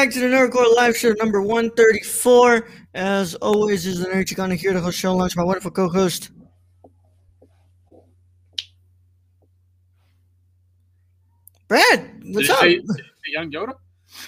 Back 0.00 0.12
to 0.12 0.20
the 0.20 0.28
Nerd 0.34 0.50
Corps 0.50 0.74
Live 0.76 0.96
Show 0.96 1.12
number 1.18 1.42
134. 1.42 2.66
As 2.94 3.34
always, 3.34 3.84
is 3.84 4.00
the 4.00 4.08
Nerd 4.08 4.24
Chicana 4.24 4.54
here 4.54 4.72
to 4.72 4.80
host 4.80 4.98
show 4.98 5.14
lunch, 5.14 5.36
my 5.36 5.44
wonderful 5.44 5.70
co-host. 5.70 6.30
Brad, 11.68 12.10
what's 12.32 12.48
Did 12.48 12.56
up? 12.56 12.64
you 12.64 12.82
say 12.88 13.02
young 13.26 13.52
Yoda? 13.52 13.74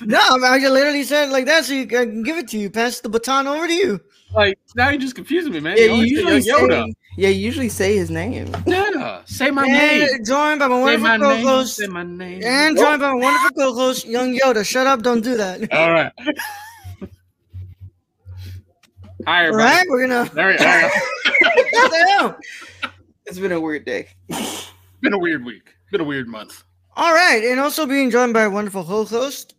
No, 0.02 0.18
I, 0.44 0.60
just 0.60 0.74
literally 0.74 1.04
said 1.04 1.30
it 1.30 1.32
like 1.32 1.46
that 1.46 1.64
so 1.64 1.72
you 1.72 1.86
can 1.86 2.22
give 2.22 2.36
it 2.36 2.48
to 2.48 2.58
you. 2.58 2.68
Pass 2.68 3.00
the 3.00 3.08
baton 3.08 3.46
over 3.46 3.66
to 3.66 3.72
you. 3.72 3.98
Like 4.34 4.58
now 4.76 4.90
you're 4.90 5.00
just 5.00 5.14
confusing 5.14 5.54
me, 5.54 5.60
man. 5.60 5.78
Yeah, 5.78 5.84
You 5.86 6.04
you 6.04 6.26
always 6.26 6.44
say 6.44 6.52
Yoda. 6.52 6.92
yeah, 7.16 7.30
you 7.30 7.40
usually 7.46 7.70
say 7.70 7.96
his 7.96 8.10
name. 8.10 8.54
Yeah, 9.02 9.22
say 9.24 9.50
my 9.50 9.64
and 9.64 9.72
name. 9.72 10.24
joined 10.24 10.60
by 10.60 10.68
my 10.68 10.74
Say 10.76 10.96
wonderful 10.96 11.08
my 11.08 11.16
name. 11.34 11.44
co-host. 11.44 11.76
Say 11.76 11.86
my 11.86 12.02
name. 12.04 12.42
And 12.44 12.76
joined 12.76 13.00
by 13.00 13.08
my 13.08 13.14
wonderful 13.14 13.50
co-host, 13.56 14.06
Young 14.06 14.38
Yoda. 14.38 14.64
Shut 14.64 14.86
up, 14.86 15.02
don't 15.02 15.22
do 15.22 15.36
that. 15.36 15.72
All 15.72 15.90
right. 15.92 16.12
Hi, 19.26 19.46
everybody. 19.46 19.64
right, 19.64 19.86
we're 19.88 20.06
gonna. 20.08 20.30
There 20.34 20.48
we 20.48 20.56
go. 20.58 20.90
What 21.72 21.90
the 21.90 22.06
hell? 22.10 22.38
It's 23.26 23.38
been 23.38 23.52
a 23.52 23.60
weird 23.60 23.84
day. 23.84 24.08
Been 25.00 25.12
a 25.14 25.18
weird 25.18 25.44
week. 25.44 25.74
Been 25.90 26.00
a 26.00 26.04
weird 26.04 26.28
month. 26.28 26.64
All 26.96 27.12
right, 27.12 27.42
and 27.44 27.60
also 27.60 27.86
being 27.86 28.10
joined 28.10 28.34
by 28.34 28.42
a 28.42 28.50
wonderful 28.50 28.84
co-host. 28.84 29.54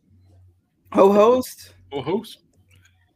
Ho 0.93 1.11
host. 1.11 1.73
Oh, 1.91 2.01
host. 2.01 2.39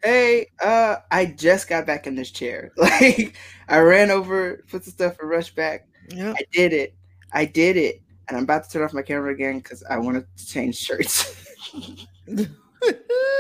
Hey, 0.03 0.48
uh, 0.64 0.98
I 1.11 1.25
just 1.25 1.67
got 1.67 1.86
back 1.86 2.08
in 2.08 2.16
this 2.16 2.31
chair. 2.31 2.72
Like 2.78 3.36
I 3.67 3.80
ran 3.80 4.09
over, 4.11 4.64
put 4.70 4.86
some 4.86 4.94
stuff 4.94 5.17
and 5.20 5.30
rushed 5.30 5.55
back. 5.55 5.87
Yeah. 6.10 6.34
I 6.36 6.44
did 6.52 6.74
it. 6.74 6.96
I 7.34 7.46
did 7.46 7.78
it. 7.78 8.02
And 8.28 8.38
I'm 8.38 8.44
about 8.44 8.66
to 8.66 8.70
turn 8.70 8.84
off 8.84 8.94
my 8.94 9.02
camera 9.02 9.32
again 9.32 9.60
because 9.60 9.84
I 9.90 9.98
want 9.98 10.18
to 10.18 10.46
change 10.46 10.78
shirts. 10.78 11.56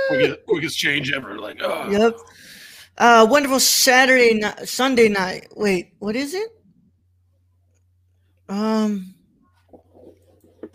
Quickest, 0.07 0.45
quickest 0.47 0.77
change 0.77 1.11
ever. 1.13 1.37
Like, 1.37 1.59
oh. 1.61 1.89
Yep. 1.89 2.17
Uh, 2.97 3.27
wonderful 3.29 3.59
Saturday 3.59 4.33
night, 4.33 4.67
Sunday 4.67 5.09
night. 5.09 5.47
Wait, 5.55 5.93
what 5.99 6.15
is 6.15 6.33
it? 6.33 6.49
Um. 8.49 9.13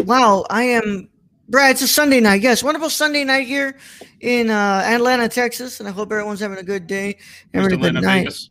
Wow, 0.00 0.44
I 0.48 0.64
am. 0.64 1.08
Brad, 1.48 1.72
it's 1.72 1.82
a 1.82 1.88
Sunday 1.88 2.20
night. 2.20 2.40
Yes, 2.42 2.62
wonderful 2.62 2.90
Sunday 2.90 3.24
night 3.24 3.46
here 3.46 3.76
in 4.20 4.50
uh, 4.50 4.82
Atlanta, 4.84 5.28
Texas, 5.28 5.80
and 5.80 5.88
I 5.88 5.92
hope 5.92 6.12
everyone's 6.12 6.40
having 6.40 6.58
a 6.58 6.62
good 6.62 6.86
day, 6.86 7.18
a 7.52 7.68
good 7.68 7.80
night. 7.94 8.02
Vegas. 8.02 8.50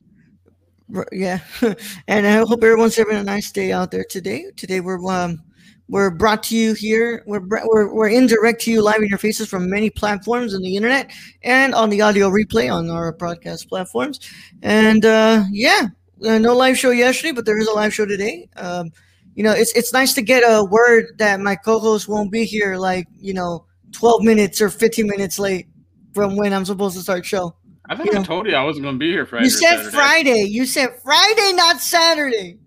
Yeah, 1.12 1.40
and 2.08 2.28
I 2.28 2.38
hope 2.38 2.64
everyone's 2.64 2.96
having 2.96 3.16
a 3.18 3.24
nice 3.24 3.52
day 3.52 3.72
out 3.72 3.92
there 3.92 4.04
today. 4.04 4.52
Today 4.58 4.82
we're 4.82 5.04
um 5.10 5.42
we're 5.88 6.10
brought 6.10 6.44
to 6.44 6.58
you 6.58 6.74
here. 6.74 7.24
We're 7.26 7.42
we're 7.66 7.94
we're 7.94 8.10
in 8.10 8.28
direct 8.28 8.62
to 8.64 8.72
you 8.72 8.82
live 8.82 9.02
in 9.02 9.08
your 9.08 9.18
faces 9.18 9.48
from 9.48 9.70
many 9.70 9.90
platforms 9.90 10.54
on 10.54 10.62
the 10.62 10.76
internet 10.76 11.12
and 11.44 11.74
on 11.74 11.90
the 11.90 12.02
audio 12.02 12.30
replay 12.30 12.74
on 12.74 12.90
our 12.90 13.14
broadcast 13.14 13.70
platforms. 13.70 14.20
And 14.64 15.06
uh, 15.06 15.44
yeah, 15.52 15.88
uh, 16.28 16.40
no 16.40 16.56
live 16.56 16.78
show 16.78 16.92
yesterday, 16.92 17.32
but 17.32 17.46
there 17.46 17.60
is 17.60 17.68
a 17.68 17.74
live 17.74 17.94
show 17.94 18.06
today. 18.06 18.50
Um, 18.58 18.92
you 19.36 19.44
know, 19.44 19.54
it's 19.54 19.72
it's 19.74 19.94
nice 19.94 20.14
to 20.16 20.22
get 20.22 20.44
a 20.44 20.66
word 20.66 21.06
that 21.20 21.40
my 21.40 21.56
co-host 21.56 22.10
won't 22.10 22.32
be 22.32 22.44
here 22.44 22.76
like 22.76 23.08
you 23.18 23.34
know 23.34 23.66
twelve 23.94 24.24
minutes 24.24 24.60
or 24.62 24.70
fifteen 24.70 25.08
minutes 25.08 25.40
late 25.40 25.68
from 26.14 26.36
when 26.36 26.52
I'm 26.52 26.66
supposed 26.66 26.98
to 26.98 27.02
start 27.04 27.26
show. 27.26 27.56
I 27.92 27.96
thought 27.96 28.06
You 28.06 28.20
I 28.20 28.24
told 28.24 28.48
you 28.48 28.56
I 28.56 28.64
wasn't 28.64 28.84
going 28.84 28.96
to 28.96 29.00
be 29.00 29.12
here 29.12 29.26
Friday. 29.26 29.44
You 29.44 29.50
said 29.50 29.76
Saturday. 29.76 29.92
Friday. 29.92 30.42
You 30.44 30.66
said 30.66 30.90
Friday, 31.04 31.52
not 31.52 31.82
Saturday. 31.82 32.58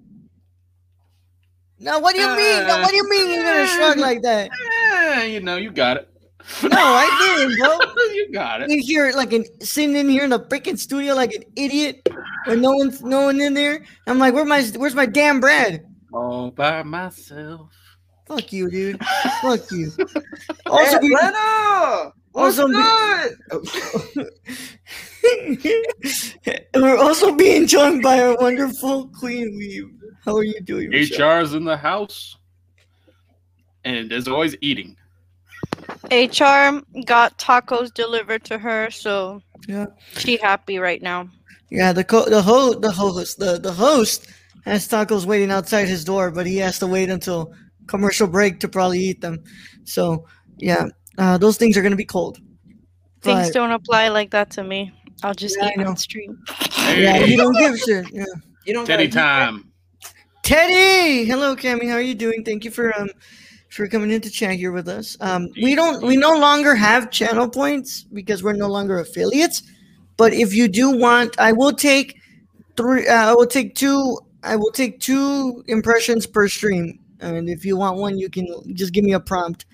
No, 1.78 1.98
what 1.98 2.14
do 2.14 2.20
you 2.20 2.28
mean? 2.28 2.66
No, 2.66 2.80
what 2.80 2.90
do 2.90 2.96
you 2.96 3.08
mean 3.08 3.30
you're 3.30 3.42
gonna 3.42 3.66
shrug 3.66 3.98
like 3.98 4.22
that? 4.22 4.50
Eh, 4.86 5.24
you 5.24 5.40
know, 5.40 5.56
you 5.56 5.70
got 5.70 5.96
it. 5.96 6.08
No, 6.62 6.78
I 6.78 7.36
didn't, 7.36 7.58
bro. 7.58 7.78
you 8.14 8.32
got 8.32 8.62
it. 8.62 8.70
You 8.70 8.82
hear 8.82 9.12
like 9.12 9.32
an 9.32 9.44
sitting 9.60 9.96
in 9.96 10.08
here 10.08 10.24
in 10.24 10.30
the 10.30 10.40
freaking 10.40 10.78
studio 10.78 11.14
like 11.14 11.32
an 11.32 11.42
idiot, 11.56 12.08
with 12.46 12.60
no 12.60 12.72
one's 12.72 13.02
no 13.02 13.22
one 13.22 13.40
in 13.40 13.54
there. 13.54 13.84
I'm 14.06 14.18
like, 14.18 14.34
where 14.34 14.44
my 14.44 14.62
where's 14.76 14.94
my 14.94 15.06
damn 15.06 15.40
bread? 15.40 15.84
All 16.12 16.50
by 16.50 16.82
myself. 16.82 17.70
Fuck 18.26 18.52
you, 18.52 18.70
dude. 18.70 19.04
Fuck 19.42 19.70
you. 19.70 19.90
Also, 20.66 20.98
we, 21.00 21.14
Atlanta! 21.14 22.12
What's 22.34 22.58
Also- 22.58 22.72
good? 22.72 24.28
We're 26.74 26.98
also 26.98 27.34
being 27.36 27.66
joined 27.68 28.02
by 28.02 28.20
our 28.20 28.36
wonderful 28.36 29.08
Queen 29.08 29.56
Weave. 29.56 29.88
How 30.24 30.36
are 30.36 30.42
you 30.42 30.60
doing? 30.60 30.90
Michelle? 30.90 31.42
is 31.42 31.54
in 31.54 31.64
the 31.64 31.76
house. 31.76 32.36
And 33.84 34.12
as 34.12 34.26
always, 34.26 34.56
eating. 34.60 34.96
HR 36.10 36.82
got 37.06 37.38
tacos 37.38 37.94
delivered 37.94 38.42
to 38.44 38.58
her, 38.58 38.90
so 38.90 39.40
Yeah. 39.68 39.86
she 40.16 40.36
happy 40.36 40.78
right 40.80 41.00
now. 41.02 41.28
Yeah, 41.70 41.92
the 41.92 42.02
co- 42.04 42.28
the 42.28 42.42
ho- 42.42 42.74
the 42.74 42.90
host 42.90 43.38
the, 43.38 43.58
the 43.60 43.72
host 43.72 44.26
has 44.64 44.88
tacos 44.88 45.24
waiting 45.24 45.52
outside 45.52 45.86
his 45.86 46.04
door, 46.04 46.32
but 46.32 46.46
he 46.46 46.56
has 46.56 46.80
to 46.80 46.86
wait 46.88 47.10
until 47.10 47.52
commercial 47.86 48.26
break 48.26 48.58
to 48.60 48.68
probably 48.68 48.98
eat 48.98 49.20
them. 49.20 49.44
So 49.84 50.26
yeah, 50.58 50.88
uh, 51.18 51.38
those 51.38 51.56
things 51.56 51.76
are 51.76 51.82
gonna 51.82 51.96
be 51.96 52.04
cold. 52.04 52.38
Things 53.22 53.48
But- 53.48 53.54
don't 53.54 53.70
apply 53.70 54.08
like 54.08 54.30
that 54.30 54.50
to 54.52 54.64
me. 54.64 54.92
I'll 55.22 55.34
just 55.34 55.56
Yeah, 55.60 55.70
eat 55.78 55.86
on 55.86 55.96
stream. 55.96 56.38
Yeah, 56.96 57.24
you 57.24 57.36
don't 57.36 57.56
give 57.56 57.74
a 57.74 57.78
shit. 57.78 58.06
Yeah. 58.12 58.24
you 58.66 58.74
don't 58.74 58.84
Teddy 58.86 59.06
gotta- 59.06 59.46
time. 59.52 59.70
Teddy, 60.42 61.24
hello, 61.24 61.56
Cammy. 61.56 61.88
How 61.88 61.94
are 61.94 62.00
you 62.02 62.14
doing? 62.14 62.44
Thank 62.44 62.64
you 62.64 62.70
for 62.70 62.94
um 62.98 63.08
for 63.70 63.86
coming 63.88 64.10
in 64.10 64.20
to 64.20 64.30
chat 64.30 64.54
here 64.56 64.72
with 64.72 64.88
us. 64.88 65.16
Um, 65.20 65.48
we 65.62 65.74
don't 65.74 66.04
we 66.06 66.16
no 66.16 66.36
longer 66.36 66.74
have 66.74 67.10
channel 67.10 67.48
points 67.48 68.04
because 68.12 68.42
we're 68.42 68.52
no 68.52 68.68
longer 68.68 68.98
affiliates. 68.98 69.62
But 70.16 70.32
if 70.34 70.54
you 70.54 70.68
do 70.68 70.90
want, 70.90 71.38
I 71.40 71.52
will 71.52 71.72
take 71.72 72.16
three. 72.76 73.06
Uh, 73.08 73.30
I 73.30 73.34
will 73.34 73.46
take 73.46 73.74
two. 73.74 74.18
I 74.42 74.56
will 74.56 74.70
take 74.70 75.00
two 75.00 75.64
impressions 75.68 76.26
per 76.26 76.46
stream. 76.48 76.98
And 77.20 77.48
if 77.48 77.64
you 77.64 77.76
want 77.78 77.96
one, 77.96 78.18
you 78.18 78.28
can 78.28 78.46
just 78.74 78.92
give 78.92 79.04
me 79.04 79.14
a 79.14 79.20
prompt. 79.20 79.64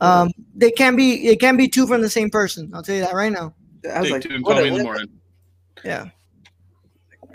Um, 0.00 0.30
they 0.54 0.70
can 0.70 0.96
be 0.96 1.28
it 1.28 1.40
can 1.40 1.56
be 1.56 1.68
two 1.68 1.86
from 1.86 2.00
the 2.00 2.10
same 2.10 2.30
person. 2.30 2.70
I'll 2.74 2.82
tell 2.82 2.94
you 2.94 3.02
that 3.02 3.14
right 3.14 3.32
now. 3.32 3.54
I 3.92 4.00
was 4.00 4.08
Take 4.08 4.12
like, 4.12 4.22
two 4.22 4.34
and 4.34 4.44
call 4.44 4.56
me 4.56 4.68
in 4.68 4.74
the 4.74 4.82
morning. 4.82 5.08
Yeah. 5.84 6.08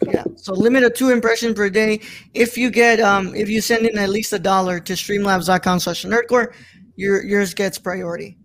Yeah. 0.06 0.24
So 0.36 0.54
limit 0.54 0.84
of 0.84 0.94
two 0.94 1.10
impressions 1.10 1.56
per 1.56 1.70
day. 1.70 2.02
If 2.34 2.58
you 2.58 2.70
get 2.70 3.00
um 3.00 3.36
if 3.36 3.50
you 3.50 3.62
send 3.62 3.86
in 3.86 3.98
at 3.98 4.10
least 4.10 4.34
a 4.34 4.40
dollar 4.40 4.80
to 4.80 4.94
streamlabs.com 4.94 5.80
slash 5.80 6.06
nerdcorps, 6.06 6.54
your 6.96 7.24
yours 7.24 7.54
gets 7.54 7.78
priority. 7.78 8.38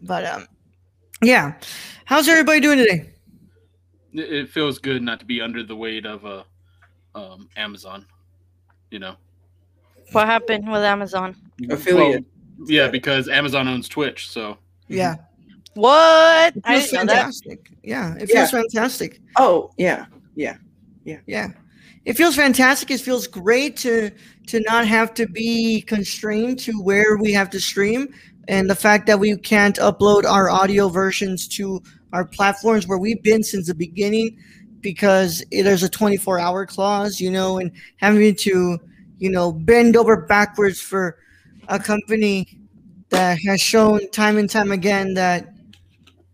But 0.00 0.24
um 0.24 0.46
yeah. 1.22 1.54
How's 2.04 2.28
everybody 2.28 2.60
doing 2.60 2.78
today? 2.78 3.10
It, 4.12 4.32
it 4.32 4.48
feels 4.48 4.78
good 4.78 5.02
not 5.02 5.18
to 5.20 5.26
be 5.26 5.40
under 5.40 5.62
the 5.62 5.74
weight 5.74 6.06
of 6.06 6.24
uh, 6.24 6.44
um, 7.14 7.48
Amazon. 7.56 8.06
You 8.90 9.00
know, 9.00 9.16
What 10.12 10.26
happened 10.26 10.70
with 10.70 10.82
Amazon? 10.82 11.34
Affiliate. 11.68 12.22
Well, 12.22 12.35
yeah, 12.64 12.88
because 12.88 13.28
Amazon 13.28 13.68
owns 13.68 13.88
Twitch, 13.88 14.28
so 14.28 14.52
mm-hmm. 14.52 14.94
Yeah. 14.94 15.16
What? 15.74 16.56
It 16.56 16.66
feels 16.66 16.90
didn't 16.90 17.06
know 17.06 17.12
that. 17.12 17.16
fantastic. 17.16 17.70
Yeah, 17.82 18.14
it 18.18 18.30
feels 18.30 18.50
fantastic. 18.50 19.20
Oh, 19.36 19.72
yeah, 19.76 20.06
yeah, 20.34 20.56
yeah. 21.04 21.20
Yeah. 21.26 21.48
it 22.06 22.16
feels 22.16 22.34
fantastic. 22.34 22.90
It 22.90 23.00
feels 23.00 23.26
great 23.26 23.76
to 23.78 24.10
to 24.46 24.60
not 24.60 24.86
have 24.86 25.12
to 25.14 25.26
be 25.26 25.82
constrained 25.82 26.58
to 26.60 26.72
where 26.82 27.18
we 27.18 27.32
have 27.32 27.50
to 27.50 27.60
stream, 27.60 28.08
and 28.48 28.70
the 28.70 28.74
fact 28.74 29.06
that 29.06 29.18
we 29.18 29.36
can't 29.36 29.76
upload 29.76 30.24
our 30.24 30.48
audio 30.48 30.88
versions 30.88 31.46
to 31.48 31.82
our 32.12 32.24
platforms 32.24 32.86
where 32.86 32.98
we've 32.98 33.22
been 33.22 33.42
since 33.42 33.66
the 33.66 33.74
beginning, 33.74 34.38
because 34.80 35.44
there's 35.50 35.82
a 35.82 35.88
24 35.88 36.38
hour 36.38 36.64
clause, 36.64 37.20
you 37.20 37.30
know, 37.30 37.58
and 37.58 37.70
having 37.96 38.34
to, 38.36 38.78
you 39.18 39.30
know, 39.30 39.52
bend 39.52 39.96
over 39.96 40.16
backwards 40.22 40.80
for 40.80 41.18
a 41.68 41.78
company 41.78 42.58
that 43.10 43.38
has 43.46 43.60
shown 43.60 44.08
time 44.10 44.36
and 44.38 44.48
time 44.50 44.72
again 44.72 45.14
that 45.14 45.48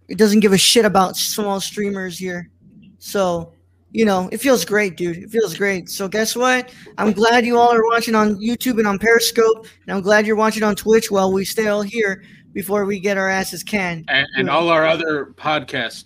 it 0.08 0.18
doesn't 0.18 0.40
give 0.40 0.52
a 0.52 0.58
shit 0.58 0.84
about 0.84 1.16
small 1.16 1.60
streamers 1.60 2.18
here. 2.18 2.50
So, 2.98 3.52
you 3.90 4.04
know, 4.04 4.28
it 4.32 4.38
feels 4.38 4.64
great, 4.64 4.96
dude. 4.96 5.18
It 5.18 5.30
feels 5.30 5.56
great. 5.56 5.88
So, 5.88 6.08
guess 6.08 6.34
what? 6.36 6.72
I'm 6.98 7.12
glad 7.12 7.44
you 7.44 7.58
all 7.58 7.72
are 7.74 7.84
watching 7.84 8.14
on 8.14 8.36
YouTube 8.36 8.78
and 8.78 8.86
on 8.86 8.98
Periscope, 8.98 9.66
and 9.86 9.94
I'm 9.94 10.02
glad 10.02 10.26
you're 10.26 10.36
watching 10.36 10.62
on 10.62 10.74
Twitch 10.76 11.10
while 11.10 11.32
we 11.32 11.44
stay 11.44 11.68
all 11.68 11.82
here 11.82 12.22
before 12.52 12.84
we 12.84 13.00
get 13.00 13.16
our 13.18 13.28
asses 13.28 13.62
canned. 13.62 14.04
and, 14.08 14.26
and 14.36 14.50
all 14.50 14.68
our 14.68 14.86
other 14.86 15.34
podcast 15.36 16.04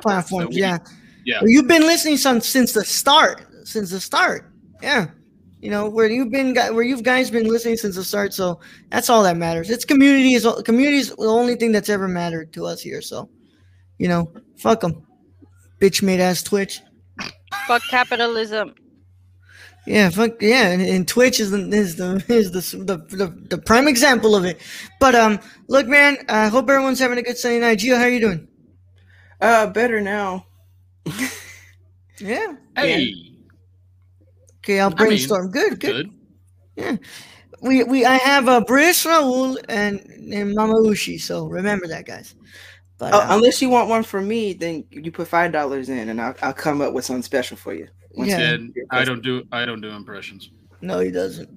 Platforms, 0.00 0.54
we- 0.54 0.60
yeah. 0.60 0.78
yeah. 1.24 1.40
Well, 1.40 1.50
you've 1.50 1.68
been 1.68 1.82
listening 1.82 2.16
some 2.16 2.40
since 2.40 2.72
the 2.72 2.84
start. 2.84 3.46
Since 3.64 3.90
the 3.90 4.00
start, 4.00 4.50
yeah. 4.82 5.06
You 5.64 5.70
know 5.70 5.88
where 5.88 6.10
you've 6.10 6.30
been, 6.30 6.54
where 6.54 6.82
you've 6.82 7.02
guys 7.02 7.30
been 7.30 7.48
listening 7.48 7.78
since 7.78 7.96
the 7.96 8.04
start. 8.04 8.34
So 8.34 8.60
that's 8.90 9.08
all 9.08 9.22
that 9.22 9.38
matters. 9.38 9.70
It's 9.70 9.86
community 9.86 10.34
is 10.34 10.46
community 10.62 10.98
is 10.98 11.08
the 11.08 11.24
only 11.24 11.56
thing 11.56 11.72
that's 11.72 11.88
ever 11.88 12.06
mattered 12.06 12.52
to 12.52 12.66
us 12.66 12.82
here. 12.82 13.00
So, 13.00 13.30
you 13.96 14.06
know, 14.06 14.30
fuck 14.58 14.80
them, 14.80 15.06
bitch 15.80 16.02
made 16.02 16.20
ass 16.20 16.42
Twitch. 16.42 16.82
Fuck 17.66 17.80
capitalism. 17.88 18.74
Yeah, 19.86 20.10
fuck 20.10 20.42
yeah, 20.42 20.68
and, 20.68 20.82
and 20.82 21.08
Twitch 21.08 21.40
is 21.40 21.50
the 21.50 21.66
is 21.70 21.96
the 21.96 22.22
is 22.28 22.52
the, 22.52 22.84
the 22.84 23.16
the 23.16 23.56
the 23.56 23.56
prime 23.56 23.88
example 23.88 24.36
of 24.36 24.44
it. 24.44 24.60
But 25.00 25.14
um, 25.14 25.40
look, 25.68 25.86
man, 25.86 26.18
I 26.28 26.48
hope 26.48 26.68
everyone's 26.68 26.98
having 26.98 27.16
a 27.16 27.22
good 27.22 27.38
Sunday 27.38 27.60
night. 27.60 27.78
Gio, 27.78 27.96
how 27.96 28.02
are 28.02 28.10
you 28.10 28.20
doing? 28.20 28.48
Uh, 29.40 29.68
better 29.68 30.02
now. 30.02 30.44
Yeah. 32.20 32.54
Hey, 32.76 33.33
Okay, 34.64 34.80
I'll 34.80 34.86
I 34.86 34.90
mean, 34.90 34.96
brainstorm. 34.96 35.50
good, 35.50 35.78
good. 35.78 36.10
Yeah. 36.74 36.96
We 37.60 37.84
we 37.84 38.04
I 38.06 38.16
have 38.16 38.48
a 38.48 38.52
uh, 38.52 38.60
Brish 38.64 39.06
Raul 39.06 39.62
and 39.68 40.00
and 40.32 40.54
Mama 40.54 40.74
Ushi, 40.74 41.20
so 41.20 41.46
remember 41.46 41.86
that, 41.88 42.06
guys. 42.06 42.34
But 42.98 43.12
Oh, 43.12 43.18
uh, 43.20 43.26
unless 43.30 43.60
you 43.60 43.68
want 43.68 43.90
one 43.90 44.02
from 44.02 44.26
me, 44.26 44.54
then 44.54 44.84
you 44.90 45.12
put 45.12 45.28
five 45.28 45.52
dollars 45.52 45.88
in, 45.90 46.08
and 46.08 46.20
I'll, 46.20 46.34
I'll 46.42 46.52
come 46.54 46.80
up 46.80 46.94
with 46.94 47.04
something 47.04 47.22
special 47.22 47.56
for 47.56 47.74
you. 47.74 47.88
Once 48.12 48.30
Yeah. 48.30 48.54
And 48.54 48.74
I 48.90 49.04
don't 49.04 49.22
do 49.22 49.44
I 49.52 49.66
don't 49.66 49.80
do 49.82 49.90
impressions. 49.90 50.50
no, 50.80 51.00
he 51.00 51.10
doesn't. 51.10 51.48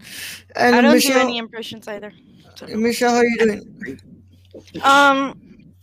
And 0.56 0.76
I 0.76 0.82
don't 0.82 0.94
Michelle, 0.94 1.14
do 1.14 1.28
any 1.28 1.38
impressions 1.38 1.88
either. 1.88 2.12
So- 2.56 2.68
Michelle, 2.68 3.12
how 3.12 3.18
are 3.18 3.26
you 3.26 3.38
doing? 3.38 4.02
Um, 4.84 5.74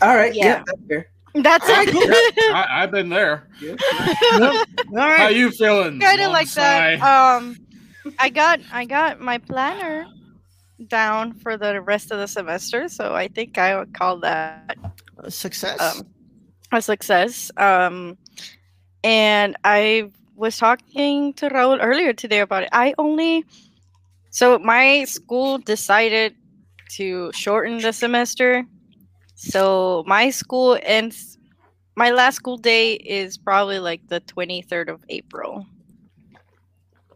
All 0.00 0.16
right. 0.16 0.34
Yeah. 0.34 0.64
Yeah. 0.88 1.02
That's 1.34 1.68
I, 1.68 1.84
it. 1.86 2.54
I, 2.54 2.66
I've 2.82 2.90
been 2.90 3.08
there. 3.08 3.48
Yeah. 3.60 3.76
All 4.32 4.98
How 5.16 5.28
you 5.28 5.50
feeling? 5.50 5.98
kind 6.00 6.20
of 6.20 6.26
Long 6.26 6.32
like 6.32 6.50
that. 6.52 7.00
Um, 7.00 7.56
I 8.18 8.28
got 8.30 8.60
I 8.72 8.84
got 8.84 9.20
my 9.20 9.38
planner 9.38 10.06
down 10.88 11.32
for 11.34 11.56
the 11.56 11.80
rest 11.80 12.10
of 12.10 12.18
the 12.18 12.26
semester, 12.26 12.88
so 12.88 13.14
I 13.14 13.28
think 13.28 13.56
I 13.58 13.78
would 13.78 13.94
call 13.94 14.18
that 14.18 14.76
Uh, 15.22 15.30
Success. 15.30 15.80
um, 15.80 16.06
a 16.72 16.82
success. 16.82 17.50
Um, 17.56 18.16
and 19.04 19.56
I 19.64 20.10
was 20.34 20.56
talking 20.58 21.32
to 21.34 21.48
Raul 21.50 21.78
earlier 21.80 22.12
today 22.12 22.40
about 22.40 22.64
it. 22.64 22.70
I 22.72 22.94
only 22.98 23.44
so 24.30 24.58
my 24.58 25.04
school 25.04 25.58
decided 25.58 26.34
to 26.96 27.30
shorten 27.32 27.78
the 27.78 27.92
semester. 27.92 28.64
So 29.42 30.04
my 30.06 30.30
school 30.30 30.78
ends. 30.82 31.36
My 31.96 32.10
last 32.10 32.36
school 32.36 32.56
day 32.56 32.94
is 32.94 33.36
probably 33.36 33.78
like 33.78 34.06
the 34.08 34.20
twenty 34.20 34.62
third 34.62 34.88
of 34.88 35.04
April. 35.08 35.66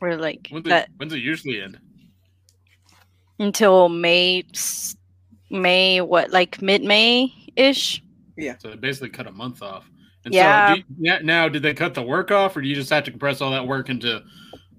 Or 0.00 0.16
like 0.16 0.48
When's 0.50 0.66
it, 0.66 0.70
that 0.70 0.88
when's 0.96 1.12
it 1.12 1.20
usually 1.20 1.62
end? 1.62 1.78
until 3.38 3.88
May, 3.88 4.44
May 5.50 6.00
what 6.00 6.30
like 6.30 6.60
mid 6.60 6.82
May 6.82 7.32
ish. 7.54 8.02
Yeah. 8.36 8.56
So 8.58 8.70
they 8.70 8.76
basically 8.76 9.10
cut 9.10 9.26
a 9.26 9.32
month 9.32 9.62
off. 9.62 9.88
And 10.24 10.34
Yeah. 10.34 10.68
So 10.70 10.74
do 10.74 10.80
you- 10.80 10.96
yeah, 10.98 11.18
now, 11.22 11.48
did 11.48 11.62
they 11.62 11.74
cut 11.74 11.94
the 11.94 12.02
work 12.02 12.30
off, 12.30 12.56
or 12.56 12.60
do 12.60 12.68
you 12.68 12.74
just 12.74 12.90
have 12.90 13.04
to 13.04 13.10
compress 13.10 13.40
all 13.40 13.52
that 13.52 13.66
work 13.66 13.88
into 13.88 14.22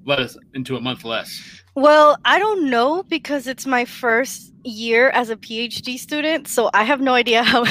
less 0.06 0.38
into 0.54 0.76
a 0.76 0.82
month 0.82 1.06
less? 1.06 1.64
Well, 1.78 2.18
I 2.26 2.40
don't 2.40 2.72
know 2.72 3.04
because 3.04 3.46
it's 3.46 3.68
my 3.68 3.86
first 3.86 4.52
year 4.64 5.10
as 5.10 5.30
a 5.30 5.36
PhD 5.36 6.00
student, 6.00 6.48
so 6.48 6.72
I 6.74 6.84
have 6.84 7.02
no 7.02 7.14
idea 7.14 7.44
how 7.54 7.66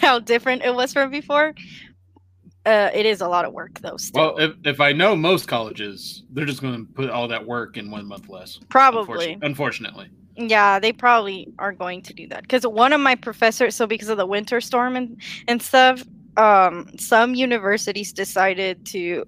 how 0.00 0.20
different 0.20 0.62
it 0.62 0.76
was 0.76 0.92
from 0.92 1.10
before. 1.10 1.54
Uh, 2.64 2.90
it 2.94 3.04
is 3.04 3.20
a 3.20 3.26
lot 3.26 3.44
of 3.44 3.52
work 3.52 3.80
though. 3.80 3.96
Still, 3.96 4.36
Well, 4.36 4.38
if, 4.38 4.52
if 4.64 4.80
I 4.80 4.92
know 4.92 5.16
most 5.16 5.48
colleges, 5.48 6.22
they're 6.30 6.44
just 6.44 6.62
going 6.62 6.86
to 6.86 6.92
put 6.92 7.10
all 7.10 7.26
that 7.26 7.44
work 7.44 7.76
in 7.76 7.90
one 7.90 8.06
month 8.06 8.28
less. 8.28 8.60
probably. 8.68 9.32
Unfortunately. 9.42 9.48
Unfortunately. 9.48 10.10
Yeah, 10.36 10.78
they 10.78 10.92
probably 10.92 11.48
are 11.58 11.72
going 11.72 12.02
to 12.02 12.14
do 12.14 12.28
that 12.28 12.42
because 12.42 12.64
one 12.64 12.92
of 12.92 13.00
my 13.00 13.16
professors. 13.16 13.74
So 13.74 13.88
because 13.88 14.08
of 14.08 14.18
the 14.18 14.26
winter 14.26 14.60
storm 14.60 14.94
and 14.94 15.20
and 15.48 15.60
stuff, 15.60 16.04
um, 16.36 16.96
some 16.96 17.34
universities 17.34 18.12
decided 18.12 18.86
to 18.86 19.24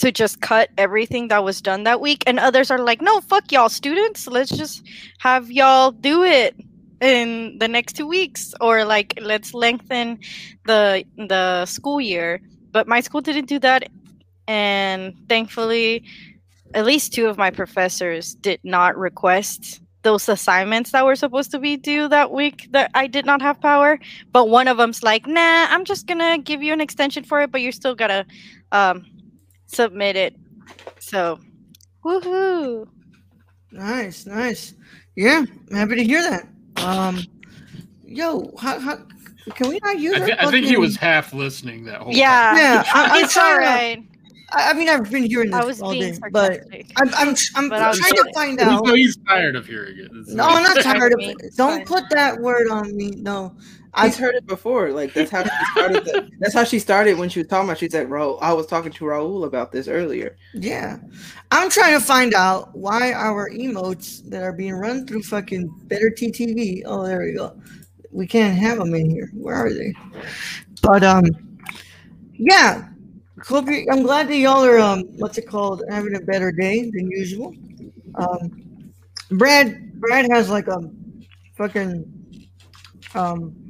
to 0.00 0.10
just 0.10 0.40
cut 0.40 0.70
everything 0.78 1.28
that 1.28 1.44
was 1.44 1.60
done 1.60 1.84
that 1.84 2.00
week, 2.00 2.24
and 2.26 2.38
others 2.38 2.70
are 2.70 2.78
like, 2.78 3.00
no, 3.02 3.20
fuck 3.20 3.52
y'all, 3.52 3.68
students. 3.68 4.26
Let's 4.26 4.50
just 4.50 4.82
have 5.18 5.50
y'all 5.50 5.90
do 5.90 6.24
it 6.24 6.56
in 7.00 7.58
the 7.58 7.68
next 7.68 7.94
two 7.94 8.06
weeks, 8.06 8.54
or 8.60 8.84
like 8.84 9.18
let's 9.20 9.54
lengthen 9.54 10.18
the 10.66 11.04
the 11.16 11.66
school 11.66 12.00
year. 12.00 12.40
But 12.72 12.88
my 12.88 13.00
school 13.00 13.20
didn't 13.20 13.46
do 13.46 13.58
that, 13.58 13.88
and 14.48 15.14
thankfully, 15.28 16.04
at 16.74 16.86
least 16.86 17.12
two 17.12 17.26
of 17.26 17.36
my 17.36 17.50
professors 17.50 18.34
did 18.34 18.60
not 18.64 18.96
request 18.96 19.80
those 20.02 20.30
assignments 20.30 20.92
that 20.92 21.04
were 21.04 21.16
supposed 21.16 21.50
to 21.50 21.58
be 21.58 21.76
due 21.76 22.08
that 22.08 22.30
week 22.30 22.68
that 22.70 22.90
I 22.94 23.06
did 23.06 23.26
not 23.26 23.42
have 23.42 23.60
power. 23.60 23.98
But 24.32 24.48
one 24.48 24.66
of 24.66 24.78
them's 24.78 25.02
like, 25.02 25.26
nah, 25.26 25.66
I'm 25.68 25.84
just 25.84 26.06
gonna 26.06 26.38
give 26.38 26.62
you 26.62 26.72
an 26.72 26.80
extension 26.80 27.22
for 27.22 27.42
it, 27.42 27.50
but 27.52 27.60
you're 27.60 27.72
still 27.72 27.94
gotta 27.94 28.24
um, 28.72 29.04
submit 29.70 30.16
it. 30.16 30.36
So, 30.98 31.38
woohoo! 32.04 32.86
Nice, 33.72 34.26
nice. 34.26 34.74
Yeah, 35.16 35.44
I'm 35.70 35.76
happy 35.76 35.96
to 35.96 36.04
hear 36.04 36.22
that. 36.22 36.48
Um, 36.84 37.20
yo, 38.04 38.52
how, 38.58 38.78
how 38.80 38.98
can 39.54 39.68
we 39.68 39.78
not 39.82 39.98
use? 39.98 40.16
I, 40.16 40.20
our 40.20 40.26
thi- 40.26 40.36
I 40.38 40.50
think 40.50 40.66
he 40.66 40.76
was 40.76 40.96
half 40.96 41.32
listening 41.32 41.84
that 41.84 42.00
whole 42.00 42.12
Yeah, 42.12 42.56
Yeah, 42.56 42.84
I, 42.94 43.18
I'm 43.18 43.24
it's 43.24 43.36
all 43.36 43.54
trying. 43.56 44.08
I, 44.52 44.70
I 44.70 44.72
mean, 44.72 44.88
I've 44.88 45.10
been 45.10 45.24
hearing 45.24 45.52
I 45.52 45.58
this 45.58 45.66
was 45.66 45.82
all 45.82 45.92
being 45.92 46.12
day, 46.12 46.18
but 46.32 46.52
sarcastic. 46.54 46.92
I'm 46.96 47.08
I'm 47.14 47.36
I'm 47.54 47.68
But 47.68 47.82
I 47.82 47.88
was 47.88 47.98
trying 47.98 48.14
to 48.14 48.32
find 48.34 48.58
time. 48.58 48.68
out. 48.68 48.86
So 48.86 48.94
he's 48.94 49.16
tired 49.28 49.54
of 49.54 49.66
hearing 49.66 49.98
it. 49.98 50.10
That's 50.12 50.34
No, 50.34 50.44
I'm 50.44 50.62
not 50.64 50.82
tired 50.82 51.12
of 51.12 51.20
it. 51.22 51.36
Don't 51.56 51.86
put 51.86 52.08
that 52.10 52.38
word 52.40 52.68
on 52.70 52.96
me. 52.96 53.12
No, 53.16 53.54
I've 53.94 54.16
heard 54.16 54.34
it 54.36 54.46
before. 54.46 54.92
Like 54.92 55.12
that's 55.12 55.30
how 55.30 55.42
she 55.42 55.50
started. 55.72 56.04
The, 56.04 56.30
that's 56.38 56.54
how 56.54 56.64
she 56.64 56.78
started 56.78 57.18
when 57.18 57.28
she 57.28 57.40
was 57.40 57.48
talking 57.48 57.68
about. 57.68 57.78
She 57.78 57.88
said, 57.88 58.08
"Raul." 58.08 58.38
I 58.40 58.52
was 58.52 58.66
talking 58.66 58.92
to 58.92 59.04
Raul 59.04 59.46
about 59.46 59.72
this 59.72 59.88
earlier. 59.88 60.36
yeah. 60.54 60.98
I'm 61.50 61.68
trying 61.68 61.98
to 61.98 62.04
find 62.04 62.34
out 62.34 62.76
why 62.76 63.12
our 63.12 63.50
emotes 63.50 64.22
that 64.30 64.42
are 64.42 64.52
being 64.52 64.74
run 64.74 65.06
through 65.06 65.22
fucking 65.22 65.68
Better 65.84 66.10
TTV. 66.10 66.82
Oh, 66.86 67.04
there 67.04 67.20
we 67.22 67.32
go. 67.32 67.60
We 68.12 68.26
can't 68.26 68.56
have 68.56 68.78
them 68.78 68.94
in 68.94 69.10
here. 69.10 69.30
Where 69.34 69.56
are 69.56 69.72
they? 69.72 69.92
But 70.82 71.02
um, 71.02 71.24
yeah. 72.34 72.88
Hope 73.46 73.68
you, 73.68 73.86
I'm 73.90 74.02
glad 74.02 74.28
that 74.28 74.36
y'all 74.36 74.64
are 74.64 74.78
um, 74.78 75.04
what's 75.16 75.38
it 75.38 75.48
called, 75.48 75.82
having 75.88 76.14
a 76.14 76.20
better 76.20 76.52
day 76.52 76.90
than 76.90 77.10
usual. 77.10 77.54
Um, 78.16 78.92
Brad, 79.30 79.98
Brad 79.98 80.30
has 80.30 80.50
like 80.50 80.68
a 80.68 80.78
fucking 81.56 82.48
um, 83.14 83.69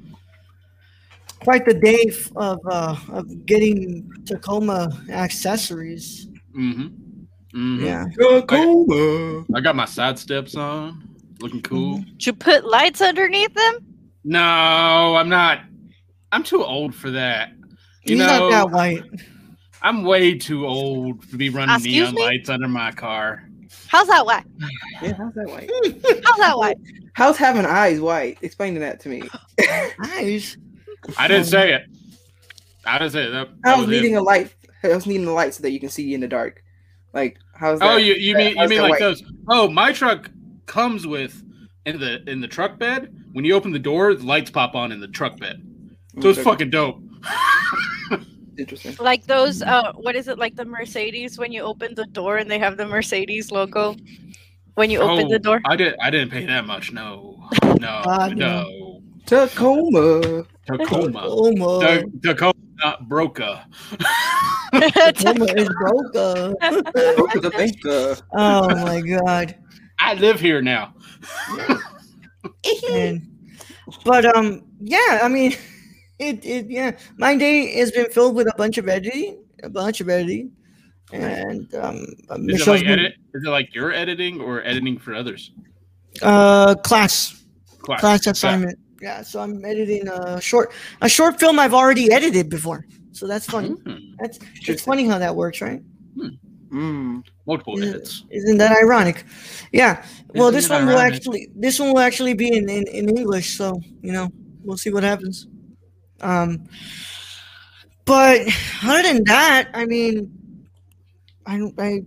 quite 1.40 1.64
the 1.66 1.74
day 1.74 2.04
f- 2.08 2.30
of 2.36 2.58
uh, 2.70 2.96
of 3.12 3.46
getting 3.46 4.08
Tacoma 4.26 4.90
accessories. 5.10 6.28
Mhm. 6.56 6.92
Mhm. 7.54 7.80
Yeah. 7.84 8.04
Tacoma. 8.18 9.44
I 9.54 9.60
got 9.60 9.76
my 9.76 9.84
side 9.86 10.18
steps 10.18 10.54
on, 10.54 11.08
looking 11.40 11.62
cool. 11.62 11.98
Mm-hmm. 11.98 12.10
Did 12.12 12.26
you 12.26 12.32
put 12.34 12.64
lights 12.64 13.00
underneath 13.00 13.52
them? 13.54 13.78
No, 14.24 14.40
I'm 15.16 15.28
not. 15.28 15.60
I'm 16.32 16.42
too 16.44 16.62
old 16.64 16.94
for 16.94 17.10
that. 17.10 17.50
You 18.04 18.16
He's 18.16 18.18
know, 18.18 18.48
not 18.48 18.50
that 18.50 18.70
white. 18.70 19.02
I'm 19.82 20.04
way 20.04 20.36
too 20.38 20.66
old 20.66 21.28
to 21.30 21.36
be 21.36 21.48
running 21.48 21.74
Excuse 21.74 22.12
neon 22.12 22.14
me? 22.14 22.22
lights 22.22 22.48
under 22.50 22.68
my 22.68 22.92
car. 22.92 23.42
How's 23.88 24.06
that 24.08 24.24
white? 24.26 24.44
Yeah, 25.02 25.14
how's 25.16 25.32
that 25.34 25.48
white? 25.48 25.70
How's 26.24 26.36
that 26.38 26.58
white? 26.58 26.76
How's 27.14 27.36
having 27.38 27.64
eyes 27.64 27.98
white? 28.00 28.36
Explain 28.42 28.74
that 28.74 29.00
to 29.00 29.08
me. 29.08 29.22
Nice. 30.00 30.56
I 31.18 31.28
didn't 31.28 31.46
say 31.46 31.72
it. 31.74 31.82
I 32.84 32.98
didn't 32.98 33.12
say 33.12 33.24
it. 33.24 33.30
That, 33.30 33.48
that 33.62 33.68
How's 33.68 33.86
was 33.86 33.88
needing 33.88 34.14
it. 34.14 34.18
a 34.18 34.22
light. 34.22 34.54
I 34.82 34.88
was 34.88 35.06
needing 35.06 35.26
the 35.26 35.32
light 35.32 35.54
so 35.54 35.62
that 35.62 35.70
you 35.70 35.80
can 35.80 35.90
see 35.90 36.14
in 36.14 36.20
the 36.20 36.28
dark. 36.28 36.62
Like 37.12 37.38
how's 37.54 37.80
that? 37.80 37.90
Oh, 37.92 37.96
you 37.96 38.14
you 38.14 38.34
mean 38.36 38.56
you 38.56 38.68
mean 38.68 38.80
like 38.82 38.92
white? 38.92 39.00
those? 39.00 39.22
Oh, 39.48 39.68
my 39.68 39.92
truck 39.92 40.30
comes 40.66 41.06
with 41.06 41.42
in 41.86 41.98
the 42.00 42.22
in 42.30 42.40
the 42.40 42.48
truck 42.48 42.78
bed. 42.78 43.14
When 43.32 43.44
you 43.44 43.54
open 43.54 43.72
the 43.72 43.78
door, 43.78 44.14
the 44.14 44.24
lights 44.24 44.50
pop 44.50 44.74
on 44.74 44.92
in 44.92 45.00
the 45.00 45.08
truck 45.08 45.38
bed. 45.38 45.62
So 46.20 46.30
it's 46.30 46.40
fucking 46.40 46.70
dope. 46.70 47.00
interesting. 48.58 48.96
Like 48.98 49.26
those, 49.26 49.62
uh, 49.62 49.92
what 49.94 50.16
is 50.16 50.28
it? 50.28 50.38
Like 50.38 50.56
the 50.56 50.64
Mercedes 50.64 51.38
when 51.38 51.52
you 51.52 51.62
open 51.62 51.94
the 51.94 52.06
door 52.06 52.36
and 52.38 52.50
they 52.50 52.58
have 52.58 52.76
the 52.76 52.86
Mercedes 52.86 53.50
logo 53.50 53.96
when 54.74 54.90
you 54.90 55.00
open 55.00 55.26
Oh, 55.26 55.28
the 55.30 55.38
door. 55.38 55.60
I 55.64 55.76
did. 55.76 55.94
I 56.02 56.10
didn't 56.10 56.30
pay 56.30 56.46
that 56.46 56.66
much. 56.66 56.92
No, 56.92 57.48
no, 57.80 58.02
no. 58.34 59.02
Tacoma. 59.26 60.44
Tacoma. 60.78 61.20
Oh 61.24 61.52
my. 61.56 61.98
Ta- 62.02 62.06
Tacoma, 62.22 62.54
not 62.82 63.08
Broca. 63.08 63.66
Tacoma 64.72 65.44
is 65.56 65.68
broke. 65.68 66.16
uh. 66.16 66.52
Go 66.62 67.26
to 67.28 67.40
the 67.40 67.50
bank. 67.50 67.76
Uh, 67.86 68.16
Oh 68.32 68.68
my 68.84 69.00
god. 69.00 69.56
I 69.98 70.14
live 70.14 70.40
here 70.40 70.62
now. 70.62 70.94
And, 72.90 73.26
but 74.04 74.24
um, 74.36 74.62
yeah. 74.80 75.20
I 75.22 75.28
mean, 75.28 75.52
it 76.18 76.44
it 76.44 76.66
yeah. 76.70 76.92
My 77.18 77.36
day 77.36 77.72
has 77.78 77.90
been 77.90 78.10
filled 78.10 78.34
with 78.34 78.46
a 78.48 78.54
bunch 78.56 78.78
of 78.78 78.88
editing, 78.88 79.42
a 79.62 79.68
bunch 79.68 80.00
of 80.00 80.08
editing, 80.08 80.52
and 81.12 81.72
um, 81.74 82.06
Is 82.48 82.62
it 82.62 82.66
like 82.66 82.80
been- 82.82 82.98
edit? 82.98 83.14
Is 83.34 83.42
it 83.46 83.50
like 83.50 83.74
you're 83.74 83.92
editing 83.92 84.40
or 84.40 84.62
editing 84.64 84.98
for 84.98 85.14
others? 85.14 85.52
uh 86.22 86.74
class 86.76 87.44
Class. 87.82 88.00
class 88.00 88.26
assignment. 88.26 88.78
Yeah, 88.78 88.89
so 89.22 89.40
I'm 89.40 89.64
editing 89.64 90.08
a 90.08 90.40
short 90.40 90.72
a 91.00 91.08
short 91.08 91.38
film 91.40 91.58
I've 91.58 91.74
already 91.74 92.12
edited 92.12 92.48
before. 92.50 92.86
So 93.12 93.26
that's 93.26 93.46
funny. 93.46 93.70
Hmm. 93.70 93.96
That's 94.20 94.38
it's 94.68 94.82
funny 94.82 95.06
how 95.06 95.18
that 95.18 95.34
works, 95.34 95.60
right? 95.60 95.82
mm. 96.72 97.22
Multiple 97.46 97.78
Isn't- 97.78 97.94
edits. 97.94 98.24
Isn't 98.30 98.58
that 98.58 98.72
ironic? 98.76 99.24
Yeah. 99.72 100.04
Well, 100.34 100.48
Isn't 100.48 100.54
this 100.58 100.66
it 100.66 100.72
one 100.72 100.86
will 100.86 100.98
actually 100.98 101.48
this 101.56 101.78
one 101.80 101.88
will 101.92 101.98
actually 102.00 102.34
be 102.34 102.48
in, 102.56 102.68
in 102.68 102.86
in 102.88 103.08
English, 103.08 103.56
so 103.56 103.80
you 104.02 104.12
know 104.12 104.28
we'll 104.62 104.76
see 104.78 104.90
what 104.92 105.02
happens. 105.02 105.48
Um, 106.20 106.68
but 108.04 108.42
other 108.84 109.02
than 109.02 109.24
that, 109.24 109.70
I 109.74 109.86
mean, 109.86 110.30
I 111.46 111.60
I 111.78 112.02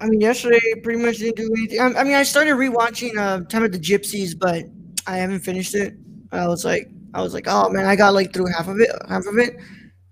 I 0.00 0.06
mean 0.08 0.20
yesterday 0.20 0.58
pretty 0.82 1.00
much 1.00 1.18
didn't 1.18 1.36
do 1.36 1.52
anything. 1.56 1.80
I, 1.80 2.00
I 2.00 2.04
mean, 2.04 2.14
I 2.14 2.22
started 2.22 2.54
rewatching 2.54 3.16
uh, 3.16 3.44
Time 3.46 3.64
of 3.64 3.72
the 3.72 3.78
Gypsies, 3.78 4.38
but 4.38 4.64
I 5.06 5.16
haven't 5.16 5.40
finished 5.40 5.74
it. 5.74 5.94
I 6.32 6.46
was 6.48 6.64
like, 6.64 6.90
I 7.14 7.22
was 7.22 7.34
like, 7.34 7.44
oh 7.48 7.68
man, 7.70 7.86
I 7.86 7.96
got 7.96 8.14
like 8.14 8.32
through 8.32 8.46
half 8.46 8.68
of 8.68 8.78
it, 8.80 8.90
half 9.08 9.26
of 9.26 9.38
it 9.38 9.56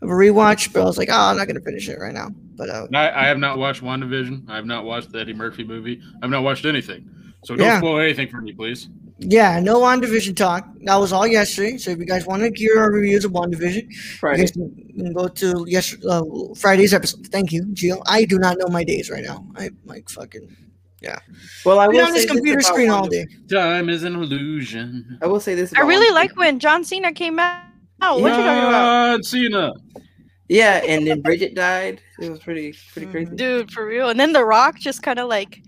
of 0.02 0.08
a 0.10 0.12
rewatch, 0.12 0.72
but 0.72 0.82
I 0.82 0.84
was 0.84 0.98
like, 0.98 1.08
oh, 1.10 1.14
I'm 1.30 1.36
not 1.36 1.46
gonna 1.46 1.60
finish 1.60 1.88
it 1.88 1.98
right 1.98 2.14
now. 2.14 2.28
But 2.56 2.70
uh, 2.70 2.86
I, 2.94 3.24
I 3.24 3.26
have 3.26 3.38
not 3.38 3.58
watched 3.58 3.82
WandaVision. 3.82 4.48
I 4.48 4.56
have 4.56 4.66
not 4.66 4.84
watched 4.84 5.12
the 5.12 5.20
Eddie 5.20 5.34
Murphy 5.34 5.64
movie. 5.64 6.00
I've 6.22 6.30
not 6.30 6.42
watched 6.42 6.64
anything. 6.64 7.08
So 7.44 7.54
don't 7.54 7.66
Yeah. 7.66 7.78
spoil 7.78 8.00
anything 8.00 8.28
for 8.28 8.40
me, 8.40 8.52
please. 8.52 8.88
Yeah, 9.18 9.60
no 9.60 9.80
WandaVision 9.80 10.36
talk. 10.36 10.66
That 10.82 10.96
was 10.96 11.12
all 11.12 11.26
yesterday. 11.26 11.78
So 11.78 11.90
if 11.90 11.98
you 11.98 12.04
guys 12.04 12.26
want 12.26 12.42
to 12.42 12.52
hear 12.54 12.78
our 12.78 12.90
reviews 12.90 13.24
of 13.24 13.32
WandaVision, 13.32 13.90
you 13.90 13.96
Friday. 14.20 14.42
guys 14.42 14.50
can 14.52 14.74
can 14.96 15.12
go 15.14 15.28
to 15.28 15.64
yes, 15.68 15.94
uh, 16.04 16.22
Friday's 16.54 16.92
episode. 16.92 17.26
Thank 17.28 17.52
you, 17.52 17.64
Gio. 17.72 18.02
I 18.06 18.24
do 18.26 18.38
not 18.38 18.58
know 18.58 18.66
my 18.68 18.84
days 18.84 19.10
right 19.10 19.24
now. 19.24 19.46
I'm 19.56 19.78
like 19.86 20.08
fucking 20.10 20.54
Well, 21.64 21.78
I 21.78 21.86
been 21.86 21.96
will 21.96 22.06
on 22.06 22.12
this 22.12 22.26
computer 22.26 22.60
screen 22.60 22.90
all 22.90 23.06
day. 23.06 23.26
Time 23.48 23.88
is 23.88 24.02
an 24.02 24.14
illusion. 24.14 25.18
I 25.22 25.26
will 25.26 25.40
say 25.40 25.54
this. 25.54 25.72
I 25.74 25.80
really 25.80 26.12
like 26.12 26.36
when 26.36 26.58
John 26.58 26.84
Cena 26.84 27.12
came 27.12 27.38
out. 27.38 27.62
Oh, 28.02 28.18
what 28.18 28.30
you 28.30 28.36
talking 28.36 28.68
about? 28.68 29.12
John 29.12 29.22
Cena. 29.22 29.72
Yeah, 30.48 30.82
and 30.86 31.06
then 31.06 31.22
Bridget 31.22 31.54
died. 31.54 32.00
It 32.20 32.30
was 32.30 32.40
pretty 32.40 32.74
pretty 32.92 33.10
crazy. 33.10 33.34
Dude, 33.34 33.70
for 33.70 33.86
real. 33.86 34.10
And 34.10 34.18
then 34.18 34.32
The 34.32 34.44
Rock 34.44 34.78
just 34.78 35.02
kind 35.02 35.18
of 35.18 35.28
like 35.28 35.60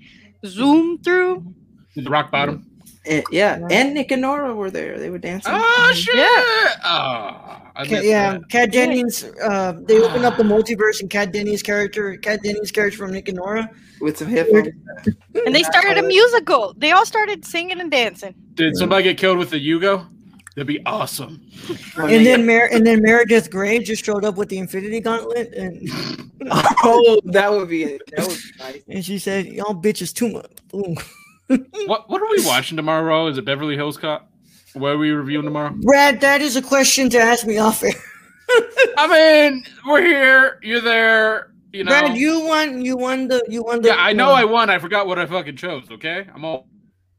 zoomed 0.46 1.04
through. 1.04 1.54
The 1.96 2.08
rock 2.08 2.30
bottom. 2.30 2.64
And, 3.06 3.24
yeah, 3.30 3.58
Right. 3.58 3.72
and 3.72 3.94
Nick 3.94 4.10
and 4.10 4.22
Nora 4.22 4.54
were 4.54 4.70
there. 4.70 4.98
They 4.98 5.10
were 5.10 5.18
dancing. 5.18 5.52
Oh 5.54 5.58
mm-hmm. 5.58 5.94
shit! 5.94 6.16
Yeah. 6.16 6.74
Oh, 6.84 7.58
I 7.76 7.84
yeah, 7.84 8.32
that. 8.32 8.48
Kat 8.50 8.72
Dennings. 8.72 9.24
Uh, 9.24 9.80
they 9.84 10.00
opened 10.00 10.24
up 10.24 10.36
the 10.36 10.44
ah. 10.44 10.48
multiverse, 10.48 11.00
and 11.00 11.08
Kat 11.08 11.32
Dennings' 11.32 11.62
character, 11.62 12.16
Kat 12.16 12.42
Dennings' 12.42 12.72
character 12.72 12.98
from 12.98 13.12
Nick 13.12 13.28
and 13.28 13.36
Nora. 13.36 13.70
with 14.00 14.18
some 14.18 14.28
headphones. 14.28 14.68
Mm, 15.04 15.46
and 15.46 15.54
they 15.54 15.62
started 15.62 15.96
a 15.96 16.02
musical. 16.02 16.74
They 16.76 16.90
all 16.90 17.06
started 17.06 17.44
singing 17.44 17.80
and 17.80 17.90
dancing. 17.90 18.34
Did 18.54 18.76
somebody 18.76 19.04
get 19.04 19.16
killed 19.16 19.38
with 19.38 19.50
the 19.50 19.64
Yugo? 19.64 20.08
That'd 20.58 20.66
be 20.66 20.84
awesome. 20.86 21.40
And 21.98 22.26
then 22.26 22.44
Mer- 22.44 22.68
and 22.72 22.84
then 22.84 23.00
Meredith 23.00 23.48
Grey 23.48 23.78
just 23.78 24.04
showed 24.04 24.24
up 24.24 24.36
with 24.36 24.48
the 24.48 24.58
Infinity 24.58 24.98
Gauntlet, 24.98 25.54
and 25.54 25.88
oh, 26.50 27.20
that 27.26 27.52
would 27.52 27.68
be 27.68 27.84
it. 27.84 28.02
That 28.16 28.26
would 28.26 28.36
be 28.36 28.58
nice. 28.58 28.82
and 28.88 29.04
she 29.04 29.20
said, 29.20 29.46
"Y'all 29.46 29.72
bitches 29.72 30.12
too 30.12 30.30
much." 30.30 30.50
Boom. 31.48 31.66
What 31.86 32.08
What 32.10 32.22
are 32.22 32.30
we 32.30 32.44
watching 32.46 32.76
tomorrow? 32.76 33.26
Is 33.26 33.38
it 33.38 33.44
Beverly 33.44 33.74
Hills 33.76 33.96
Cop? 33.96 34.30
What 34.74 34.92
are 34.92 34.98
we 34.98 35.10
reviewing 35.10 35.44
tomorrow? 35.44 35.74
Brad, 35.80 36.20
that 36.20 36.40
is 36.40 36.56
a 36.56 36.62
question 36.62 37.08
to 37.10 37.18
ask 37.18 37.46
me 37.46 37.58
off 37.58 37.82
air. 37.82 37.92
I 38.96 39.06
mean, 39.50 39.64
we're 39.86 40.02
here. 40.02 40.58
You're 40.62 40.80
there. 40.80 41.52
You 41.72 41.84
know. 41.84 41.90
Brad, 41.90 42.16
you 42.16 42.44
won. 42.46 42.84
You 42.84 42.96
won 42.96 43.28
the. 43.28 43.44
You 43.48 43.62
won 43.62 43.82
the. 43.82 43.88
yeah, 43.88 43.96
I 43.98 44.12
know 44.12 44.30
uh, 44.30 44.34
I 44.34 44.44
won. 44.44 44.70
I 44.70 44.78
forgot 44.78 45.06
what 45.06 45.18
I 45.18 45.26
fucking 45.26 45.56
chose. 45.56 45.90
Okay, 45.90 46.26
I'm 46.34 46.44
all. 46.44 46.68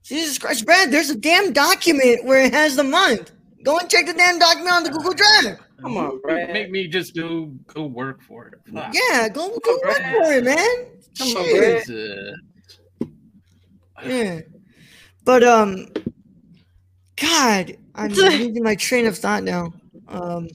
Jesus 0.04 0.38
Christ, 0.38 0.66
Brad! 0.66 0.92
There's 0.92 1.10
a 1.10 1.18
damn 1.18 1.54
document 1.54 2.26
where 2.26 2.44
it 2.44 2.54
has 2.54 2.76
the 2.76 2.84
month. 2.84 3.32
Go 3.64 3.78
and 3.78 3.90
check 3.90 4.06
the 4.06 4.14
damn 4.14 4.40
document 4.40 4.74
on 4.74 4.84
the 4.84 4.90
Google 4.90 5.14
Drive. 5.14 5.60
Come 5.82 5.98
on, 5.98 6.20
Brad. 6.22 6.52
Make 6.52 6.72
me 6.72 6.88
just 6.88 7.16
go 7.16 7.54
go 7.68 7.86
work 7.86 8.22
for 8.24 8.48
it. 8.48 8.56
Fuck. 8.74 8.94
Yeah, 8.94 9.30
go 9.30 9.50
go 9.64 9.72
on, 9.72 9.88
work 9.88 9.98
Brad. 9.98 10.16
for 10.16 10.34
it, 10.34 10.44
man. 10.44 10.86
Come 11.18 11.28
on, 11.38 11.58
Brad. 11.58 12.34
Yeah, 14.06 14.41
but 15.24 15.44
um, 15.44 15.88
God, 17.15 17.77
I'm 17.96 18.12
losing 18.13 18.63
my 18.63 18.75
train 18.75 19.06
of 19.06 19.18
thought 19.18 19.44
now. 19.44 19.74
Um, 20.08 20.48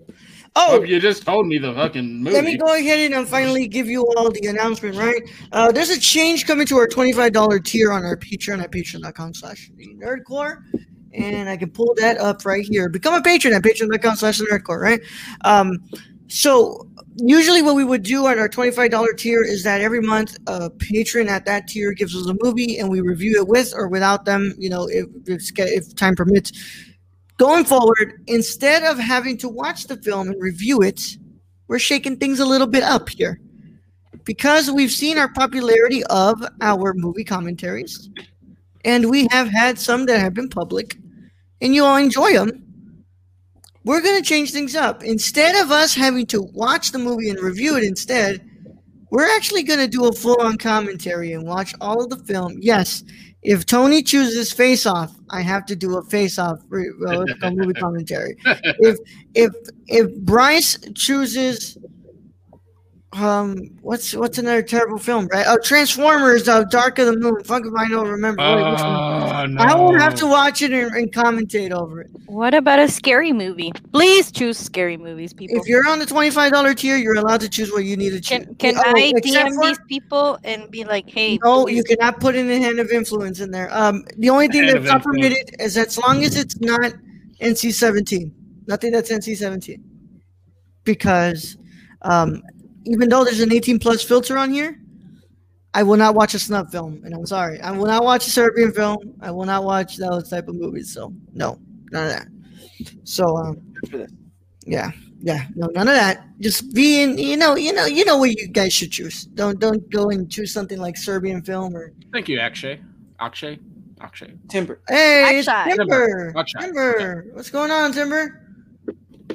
oh, 0.57 0.81
oh, 0.81 0.83
you 0.83 1.01
just 1.01 1.25
told 1.25 1.47
me 1.47 1.59
the 1.59 1.73
fucking 1.75 2.23
movie. 2.23 2.35
Let 2.35 2.45
me 2.45 2.57
go 2.57 2.75
ahead 2.75 2.99
and 3.01 3.15
uh, 3.15 3.25
finally 3.25 3.69
give 3.69 3.87
you 3.87 4.07
all 4.17 4.31
the 4.31 4.47
announcement, 4.47 4.97
right? 4.97 5.23
Uh, 5.53 5.71
there's 5.71 5.91
a 5.91 5.99
change 5.99 6.47
coming 6.47 6.67
to 6.67 6.77
our 6.77 6.87
$25 6.87 7.65
tier 7.65 7.93
on 7.93 8.05
our 8.05 8.17
Patreon 8.17 8.63
at 8.63 8.71
patreon.com 8.71 9.35
slash 9.35 9.71
nerdcorps. 9.79 10.63
And 11.13 11.49
I 11.49 11.57
can 11.57 11.71
pull 11.71 11.95
that 11.99 12.19
up 12.19 12.45
right 12.45 12.67
here. 12.69 12.89
Become 12.89 13.15
a 13.15 13.23
patron 13.23 13.55
at 13.55 13.63
patreon.com 13.63 14.17
slash 14.17 14.41
nerdcorps, 14.41 14.81
right? 14.81 15.01
Um, 15.45 15.79
so 16.29 16.89
usually 17.17 17.63
what 17.63 17.77
we 17.77 17.85
would 17.85 18.03
do 18.03 18.27
on 18.27 18.39
our 18.39 18.49
$25 18.49 19.17
tier 19.17 19.43
is 19.43 19.63
that 19.63 19.81
every 19.81 20.01
month 20.01 20.37
a 20.47 20.71
patron 20.71 21.29
at 21.29 21.45
that 21.45 21.69
tier 21.69 21.93
gives 21.93 22.17
us 22.17 22.27
a 22.29 22.37
movie 22.43 22.79
and 22.79 22.89
we 22.89 23.01
review 23.01 23.37
it 23.37 23.47
with 23.47 23.73
or 23.75 23.89
without 23.89 24.25
them, 24.25 24.55
you 24.59 24.71
know, 24.71 24.89
if, 24.91 25.07
if 25.27 25.95
time 25.95 26.15
permits. 26.15 26.53
Going 27.37 27.65
forward, 27.65 28.23
instead 28.27 28.85
of 28.85 28.99
having 28.99 29.37
to 29.39 29.49
watch 29.49 29.87
the 29.87 29.97
film 29.97 30.29
and 30.29 30.41
review 30.41 30.83
it, 30.83 31.01
we're 31.69 31.79
shaking 31.79 32.17
things 32.17 32.41
a 32.41 32.47
little 32.47 32.67
bit 32.67 32.83
up 32.83 33.09
here 33.09 33.41
because 34.25 34.71
we've 34.71 34.93
seen 34.93 35.19
our 35.19 35.33
popularity 35.33 36.05
of 36.05 36.45
our 36.61 36.95
movie 36.95 37.25
commentaries 37.25 38.09
and 38.85 39.11
we 39.11 39.27
have 39.31 39.49
had 39.49 39.79
some 39.79 40.07
that 40.07 40.21
have 40.21 40.35
been 40.35 40.49
public 40.49 40.97
and 41.61 41.75
you 41.75 41.85
all 41.85 41.97
enjoy 41.97 42.33
them 42.33 42.64
we're 43.85 44.01
going 44.01 44.21
to 44.21 44.29
change 44.29 44.53
things 44.53 44.75
up. 44.75 45.05
Instead 45.05 45.63
of 45.63 45.71
us 45.71 45.95
having 45.95 46.27
to 46.27 46.43
watch 46.53 46.93
the 46.93 46.99
movie 46.99 47.29
and 47.29 47.39
review 47.41 47.77
it 47.77 47.85
instead 47.85 48.49
we're 49.11 49.29
actually 49.37 49.63
going 49.63 49.79
to 49.79 49.87
do 49.87 50.07
a 50.07 50.13
full-on 50.13 50.59
commentary 50.59 51.33
and 51.33 51.47
watch 51.47 51.73
all 51.81 52.03
of 52.03 52.11
the 52.11 52.19
film. 52.25 52.57
Yes 52.61 53.05
if 53.45 53.67
tony 53.67 54.03
chooses 54.03 54.53
face 54.53 54.87
off 54.87 55.15
i 55.31 55.43
have 55.43 55.65
to 55.67 55.77
do 55.77 55.99
a 55.99 56.03
face 56.05 56.39
off 56.39 56.59
re- 56.69 56.91
uh, 57.07 57.51
movie 57.51 57.75
commentary. 57.81 58.37
If 58.47 58.99
if 59.35 59.53
if 59.87 60.15
Bryce 60.21 60.79
chooses 60.95 61.77
um 63.15 63.57
what's 63.83 64.15
what's 64.15 64.39
another 64.39 64.63
terrible 64.63 64.99
film 64.99 65.29
right? 65.33 65.45
Oh 65.49 65.59
Transformers 65.63 66.49
uh, 66.49 66.65
Dark 66.65 66.99
of 66.99 67.07
the 67.07 67.17
Moon. 67.17 67.43
Fuck 67.45 67.65
if 67.65 67.73
I 67.77 67.89
don't 67.89 68.09
remember. 68.09 68.43
Wait. 68.43 68.49
Oh, 68.81 69.47
no. 69.47 69.63
I 69.63 69.75
won't 69.75 70.01
have 70.01 70.15
to 70.17 70.27
watch 70.27 70.63
it 70.63 70.73
and, 70.73 70.93
and 70.95 71.13
commentate 71.13 71.71
over 71.71 72.01
it. 72.01 72.11
What 72.27 72.55
about 72.55 72.79
a 72.81 72.89
scary 72.89 73.33
movie? 73.33 73.71
Please 73.93 74.33
choose 74.33 74.59
scary 74.59 74.97
movies, 74.97 75.33
people. 75.33 75.57
if 75.61 75.67
you're 75.69 75.87
on 75.89 75.99
the 75.99 76.05
$25 76.07 76.77
tier 76.77 76.97
you're 76.97 77.15
allowed 77.15 77.41
to 77.41 77.49
choose 77.49 77.71
what 77.71 77.85
you 77.85 77.97
need 77.97 78.11
to 78.11 78.21
choose. 78.21 78.47
Can 78.47 78.55
can 78.57 78.77
Oh, 78.79 78.83
I 78.85 79.13
DM 79.21 79.55
for- 79.55 79.67
these 79.67 79.79
people 79.89 80.39
and 80.45 80.71
be 80.71 80.85
like, 80.85 81.09
hey, 81.09 81.39
no 81.45 81.65
please- 81.65 81.77
you 81.77 81.85
cannot 81.85 82.19
put 82.21 82.35
in 82.35 82.51
a 82.51 82.59
hand 82.59 82.81
of 82.81 82.91
influence 82.91 83.41
in 83.41 83.51
there. 83.51 83.69
Um 83.73 84.05
the 84.19 84.31
only 84.31 84.49
thing 84.49 84.65
Hand 84.65 84.79
that's 84.79 84.87
not 84.87 85.03
permitted 85.05 85.55
is 85.61 85.77
as 85.77 85.97
long 85.99 86.25
as 86.25 86.37
it's 86.37 86.61
not 86.61 86.93
NC-17 87.41 88.31
nothing 88.67 88.93
that's 88.93 89.11
NC-17 89.11 89.81
because 90.85 91.57
um 92.03 92.43
even 92.85 93.09
though 93.09 93.25
there's 93.25 93.41
an 93.41 93.53
18 93.53 93.79
plus 93.79 94.03
filter 94.03 94.37
on 94.39 94.51
here, 94.51 94.79
I 95.73 95.83
will 95.83 95.97
not 95.97 96.15
watch 96.15 96.35
a 96.35 96.39
snub 96.39 96.71
film, 96.71 97.03
and 97.05 97.15
I'm 97.15 97.27
sorry. 97.27 97.61
I 97.61 97.73
will 97.73 97.87
not 97.87 98.05
watch 98.05 98.27
a 98.27 98.31
Serbian 98.31 98.73
film. 98.73 98.99
I 99.21 99.31
will 99.31 99.45
not 99.45 99.65
watch 99.65 99.97
those 99.97 100.29
type 100.31 100.47
of 100.49 100.55
movies. 100.55 100.93
So 100.93 101.13
no, 101.33 101.59
none 101.91 102.07
of 102.07 102.13
that. 102.13 102.29
So 103.05 103.37
um, 103.37 103.61
yeah, 104.67 104.93
Yeah, 105.21 105.47
no, 105.55 105.67
none 105.69 105.89
of 105.89 105.95
that. 105.95 106.27
Just 106.39 106.75
being, 106.75 107.19
you 107.19 107.37
know, 107.37 107.57
you 107.57 107.73
know, 107.73 107.87
you 107.87 108.05
know 108.05 108.19
what 108.19 108.31
you 108.31 108.47
guys 108.49 108.73
should 108.73 108.93
choose. 108.93 109.25
Don't 109.25 109.59
don't 109.59 109.89
go 109.91 110.11
and 110.11 110.31
choose 110.31 110.53
something 110.53 110.79
like 110.79 110.97
Serbian 110.97 111.43
film 111.43 111.75
or 111.75 111.93
Thank 112.13 112.29
you, 112.29 112.39
Akshay. 112.39 112.81
Akshay. 113.21 113.59
Akshay. 114.01 114.35
Timber. 114.49 114.81
Hey, 114.87 115.39
it's 115.39 115.49
Akshay. 115.49 115.77
Timber. 115.77 116.35
Akshay. 116.37 116.61
Timber. 116.61 117.27
What's 117.33 117.51
going 117.51 117.71
on, 117.71 117.93
Timber? 117.93 118.44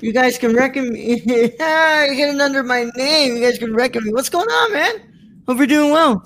You 0.01 0.13
guys 0.13 0.37
can 0.37 0.53
reckon 0.55 0.93
me. 0.93 1.21
yeah, 1.25 2.05
you're 2.05 2.15
getting 2.15 2.41
under 2.41 2.63
my 2.63 2.89
name. 2.95 3.35
You 3.35 3.41
guys 3.41 3.57
can 3.57 3.73
reckon 3.73 4.03
me. 4.05 4.13
What's 4.13 4.29
going 4.29 4.47
on, 4.47 4.73
man? 4.73 5.41
Hope 5.47 5.57
you're 5.57 5.67
doing 5.67 5.91
well. 5.91 6.23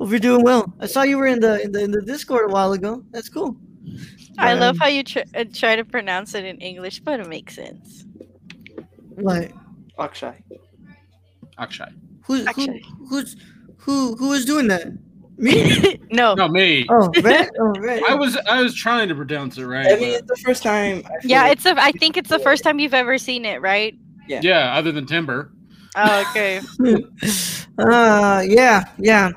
Hope 0.00 0.10
you're 0.10 0.18
doing 0.18 0.42
well. 0.42 0.72
I 0.80 0.86
saw 0.86 1.02
you 1.02 1.16
were 1.18 1.26
in 1.26 1.40
the 1.40 1.62
in 1.62 1.72
the 1.72 1.82
in 1.84 1.90
the 1.90 2.02
Discord 2.02 2.50
a 2.50 2.52
while 2.52 2.72
ago. 2.72 3.02
That's 3.10 3.28
cool. 3.28 3.56
I 4.38 4.54
love 4.54 4.74
Um, 4.74 4.80
how 4.80 4.86
you 4.88 5.04
tr- 5.04 5.20
uh, 5.34 5.44
try 5.52 5.76
to 5.76 5.84
pronounce 5.84 6.34
it 6.34 6.44
in 6.44 6.58
English, 6.58 7.00
but 7.00 7.20
it 7.20 7.28
makes 7.28 7.54
sense. 7.54 8.04
What? 9.14 9.52
Akshay. 9.98 10.34
Akshay. 11.58 11.86
Who's 12.26 12.46
who, 12.56 12.66
who's 13.08 13.36
who 13.78 14.16
who 14.16 14.32
is 14.32 14.44
doing 14.44 14.66
that? 14.68 14.88
Me? 15.36 15.98
no. 16.12 16.34
No, 16.34 16.48
me. 16.48 16.86
Oh, 16.88 17.10
Red. 17.22 17.50
Oh, 17.58 17.72
Red. 17.80 18.02
I 18.08 18.14
was 18.14 18.36
I 18.48 18.62
was 18.62 18.74
trying 18.74 19.08
to 19.08 19.14
pronounce 19.14 19.58
it 19.58 19.66
right. 19.66 19.86
I 19.86 19.90
mean, 19.96 19.98
but- 19.98 20.18
it's 20.20 20.28
the 20.28 20.36
first 20.46 20.62
time. 20.62 21.02
I 21.06 21.20
feel 21.20 21.30
Yeah, 21.30 21.42
like- 21.42 21.52
it's 21.52 21.66
a. 21.66 21.74
I 21.80 21.92
think 21.92 22.16
it's 22.16 22.30
the 22.30 22.38
first 22.38 22.62
time 22.64 22.78
you've 22.78 22.94
ever 22.94 23.18
seen 23.18 23.44
it, 23.44 23.60
right? 23.60 23.96
yeah, 24.28 24.40
Yeah. 24.42 24.74
other 24.76 24.92
than 24.92 25.06
Timber. 25.06 25.52
Oh, 25.96 26.20
okay. 26.30 26.60
uh, 27.78 28.42
yeah, 28.46 28.84
yeah. 28.98 29.30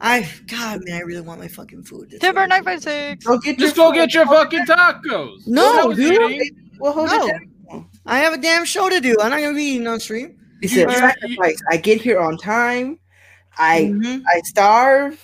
I 0.00 0.28
God, 0.48 0.80
man, 0.84 0.96
I 0.96 1.00
really 1.00 1.22
want 1.22 1.40
my 1.40 1.48
fucking 1.48 1.84
food. 1.84 2.14
Timber 2.20 2.46
nine 2.46 2.62
five 2.64 2.82
six. 2.82 3.24
Go 3.24 3.38
get 3.38 3.58
Just 3.58 3.76
your 3.76 3.90
go 3.90 3.92
get 3.94 4.12
your 4.12 4.26
fucking 4.26 4.66
tacos. 4.66 5.46
No, 5.46 5.90
I 5.90 5.94
dude. 5.94 6.30
eating. 6.32 6.70
Well, 6.78 6.92
hold 6.92 7.08
No. 7.08 7.26
it 7.26 7.84
I 8.06 8.18
have 8.18 8.34
a 8.34 8.38
damn 8.38 8.64
show 8.64 8.88
to 8.90 9.00
do. 9.00 9.16
I'm 9.20 9.30
not 9.30 9.40
gonna 9.40 9.54
be 9.54 9.62
eating 9.62 9.86
on 9.86 9.98
stream. 10.00 10.36
He 10.60 10.68
said, 10.68 10.90
You- 10.90 10.96
sacrifice. 10.96 11.60
I 11.70 11.76
get 11.78 12.00
here 12.00 12.20
on 12.20 12.36
time. 12.36 12.98
I 13.58 13.82
Mhm. 13.94 14.22
I 14.32 14.40
starve. 14.44 15.20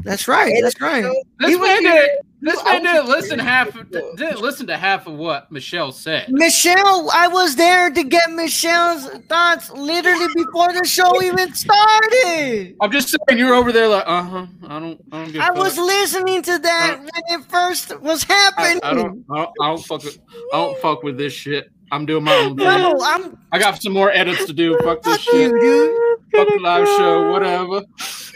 That's 0.00 0.26
right. 0.26 0.54
That's 0.62 0.80
right. 0.80 1.04
This 1.38 1.58
man 1.58 1.80
here. 1.82 1.92
did. 1.92 2.10
This 2.44 2.64
man 2.64 2.82
didn't 2.82 3.06
listen 3.06 3.38
half. 3.38 3.72
Didn't 3.92 4.40
listen 4.40 4.66
to 4.66 4.76
half 4.76 5.06
of 5.06 5.14
what 5.14 5.52
Michelle 5.52 5.92
said. 5.92 6.26
Michelle, 6.28 7.08
I 7.14 7.28
was 7.28 7.54
there 7.54 7.88
to 7.88 8.02
get 8.02 8.32
Michelle's 8.32 9.08
thoughts 9.28 9.70
literally 9.70 10.26
before 10.34 10.72
the 10.72 10.84
show 10.84 11.22
even 11.22 11.54
started. 11.54 12.74
I'm 12.80 12.90
just 12.90 13.10
saying 13.10 13.38
you're 13.38 13.54
over 13.54 13.70
there 13.70 13.86
like, 13.86 14.02
uh 14.08 14.22
huh. 14.24 14.46
I 14.66 14.80
don't. 14.80 15.00
I 15.12 15.22
don't 15.22 15.32
give. 15.32 15.40
a 15.40 15.44
I 15.44 15.50
was 15.50 15.78
listening 15.78 16.42
to 16.42 16.58
that 16.58 16.98
when 16.98 17.40
it 17.40 17.44
first 17.48 18.00
was 18.00 18.24
happening. 18.24 18.80
I 18.82 18.94
don't. 18.94 19.24
I 19.30 19.36
don't, 19.36 19.50
I 19.60 19.68
don't 19.68 19.84
fuck. 19.84 20.02
With, 20.02 20.18
I 20.52 20.56
don't 20.56 20.78
fuck 20.78 21.04
with 21.04 21.16
this 21.16 21.32
shit. 21.32 21.70
I'm 21.92 22.06
doing 22.06 22.24
my 22.24 22.34
own 22.34 22.56
thing. 22.56 22.66
No, 22.66 22.98
I'm 23.04 23.38
I 23.52 23.58
got 23.60 23.80
some 23.80 23.92
more 23.92 24.10
edits 24.10 24.46
to 24.46 24.52
do. 24.52 24.76
Fuck 24.82 25.02
this 25.02 25.22
fuck 25.24 25.34
you, 25.34 25.48
shit. 25.50 25.60
dude. 25.60 26.11
Fuck 26.32 26.48
the 26.48 26.58
live 26.60 26.86
show. 26.88 27.30
Whatever. 27.30 27.82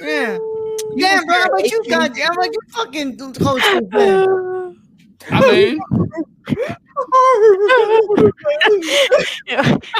Yeah. 0.00 0.38
Yeah, 0.94 1.20
bro, 1.26 1.34
how 1.34 1.46
about 1.46 1.70
you 1.70 1.82
got 1.88 2.18
how 2.18 2.32
about 2.32 2.46
you 2.46 2.60
fucking 2.70 3.18
host 3.18 3.64
this 3.64 3.82
thing? 3.92 4.76
I 5.30 5.40
mean, 5.52 5.78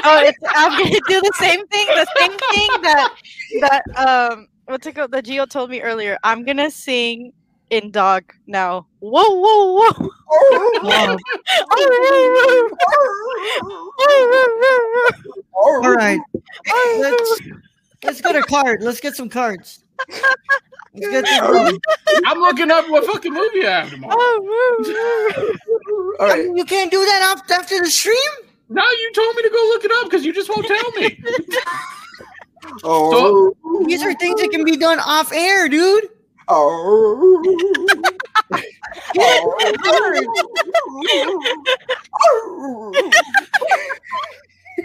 oh, 0.03 0.21
it's, 0.23 0.39
I'm 0.55 0.71
gonna 0.71 0.99
do 1.07 1.21
the 1.21 1.33
same 1.35 1.67
thing. 1.67 1.87
The 1.87 2.07
same 2.17 2.31
thing 2.31 2.69
that 2.81 3.13
that 3.61 3.83
um 3.97 4.47
what's 4.65 4.87
it 4.87 4.95
called? 4.95 5.11
That 5.11 5.25
Geo 5.25 5.45
told 5.45 5.69
me 5.69 5.81
earlier. 5.81 6.17
I'm 6.23 6.45
gonna 6.45 6.71
sing 6.71 7.33
in 7.69 7.91
dog 7.91 8.23
now. 8.47 8.87
Whoa, 8.99 9.23
whoa, 9.29 9.83
whoa! 9.83 10.09
All 15.53 15.81
right. 15.81 16.19
Let's 16.99 17.41
let's 18.03 18.21
get 18.21 18.35
a 18.35 18.41
card. 18.41 18.81
Let's 18.81 18.99
get 18.99 19.15
some 19.15 19.29
cards. 19.29 19.83
Let's 20.09 20.21
get 21.09 21.25
this 21.25 21.39
going. 21.41 21.79
I'm 22.25 22.39
looking 22.39 22.71
up 22.71 22.89
what 22.89 23.05
fucking 23.05 23.33
movie 23.33 23.65
I 23.65 23.81
have 23.81 23.89
tomorrow. 23.91 24.15
All 26.19 26.27
right. 26.27 26.49
You 26.55 26.65
can't 26.65 26.91
do 26.91 26.99
that 27.05 27.35
af- 27.37 27.51
after 27.51 27.79
the 27.79 27.89
stream? 27.89 28.15
No, 28.69 28.83
you 28.83 29.11
told 29.13 29.35
me 29.35 29.43
to 29.43 29.49
go 29.49 29.55
look 29.73 29.85
it 29.85 29.91
up 29.91 30.05
because 30.05 30.25
you 30.25 30.33
just 30.33 30.49
won't 30.49 30.67
tell 30.67 30.91
me. 30.91 31.23
Oh. 32.83 33.55
These 33.85 34.03
are 34.03 34.13
things 34.15 34.41
that 34.41 34.49
can 34.51 34.65
be 34.65 34.75
done 34.75 34.99
off 34.99 35.31
air, 35.31 35.69
dude. 35.69 36.09
Oh. 36.49 37.41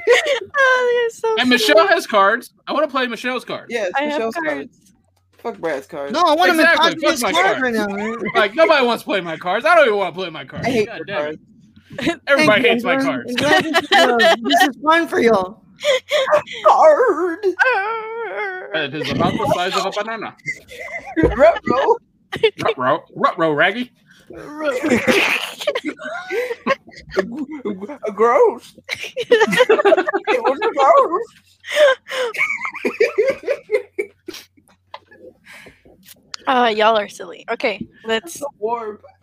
Oh, 0.56 1.10
so 1.14 1.36
And 1.38 1.48
Michelle 1.50 1.86
has 1.88 2.06
cards. 2.06 2.52
I 2.66 2.72
want 2.72 2.84
to 2.84 2.90
play 2.90 3.06
Michelle's 3.06 3.44
cards. 3.44 3.66
Yes, 3.70 3.90
I 3.96 4.02
have 4.02 4.12
Michelle's 4.12 4.34
cards. 4.34 4.48
cards. 4.50 4.92
Fuck 5.38 5.58
Brad's 5.58 5.86
cards. 5.86 6.12
No, 6.12 6.20
I 6.20 6.34
want 6.34 6.50
Exactly, 6.52 6.88
him 6.92 6.94
to 6.94 7.00
fuck 7.00 7.10
his 7.12 7.22
my 7.22 7.32
card 7.32 7.46
card. 7.46 7.62
right 7.62 7.74
now, 7.74 7.86
man. 7.88 8.16
Like 8.34 8.54
nobody 8.54 8.86
wants 8.86 9.02
to 9.02 9.06
play 9.06 9.20
my 9.20 9.36
cards. 9.36 9.64
I 9.66 9.74
don't 9.74 9.86
even 9.86 9.98
want 9.98 10.14
to 10.14 10.18
play 10.20 10.30
my 10.30 10.44
cards. 10.44 10.66
I 10.66 10.70
hate 10.70 10.86
God 10.86 11.00
damn 11.06 11.16
cards. 11.22 11.38
it. 11.98 12.20
Everybody 12.26 12.62
Thank 12.62 12.66
hates 12.72 12.84
you. 12.84 12.88
my 12.90 13.02
cards. 13.02 13.34
this, 13.34 13.66
is, 13.66 14.36
this 14.42 14.62
is 14.68 14.76
fun 14.82 15.08
for 15.08 15.20
y'all. 15.20 15.64
Card. 16.66 17.38
It 18.74 18.94
is 18.94 19.10
about 19.10 19.32
the 19.32 19.52
size 19.54 19.76
of 19.76 19.86
a 19.86 19.90
banana. 19.90 20.36
Retro. 21.36 21.96
Rut-row, 22.64 23.00
rut-row, 23.14 23.52
raggy. 23.52 23.92
Gross. 24.32 24.78
it 27.16 27.52
was 30.42 30.58
gross. 30.74 31.26
Uh, 36.46 36.72
y'all 36.74 36.98
are 36.98 37.08
silly. 37.08 37.44
Okay, 37.50 37.80
let's 38.04 38.40
So 38.40 38.46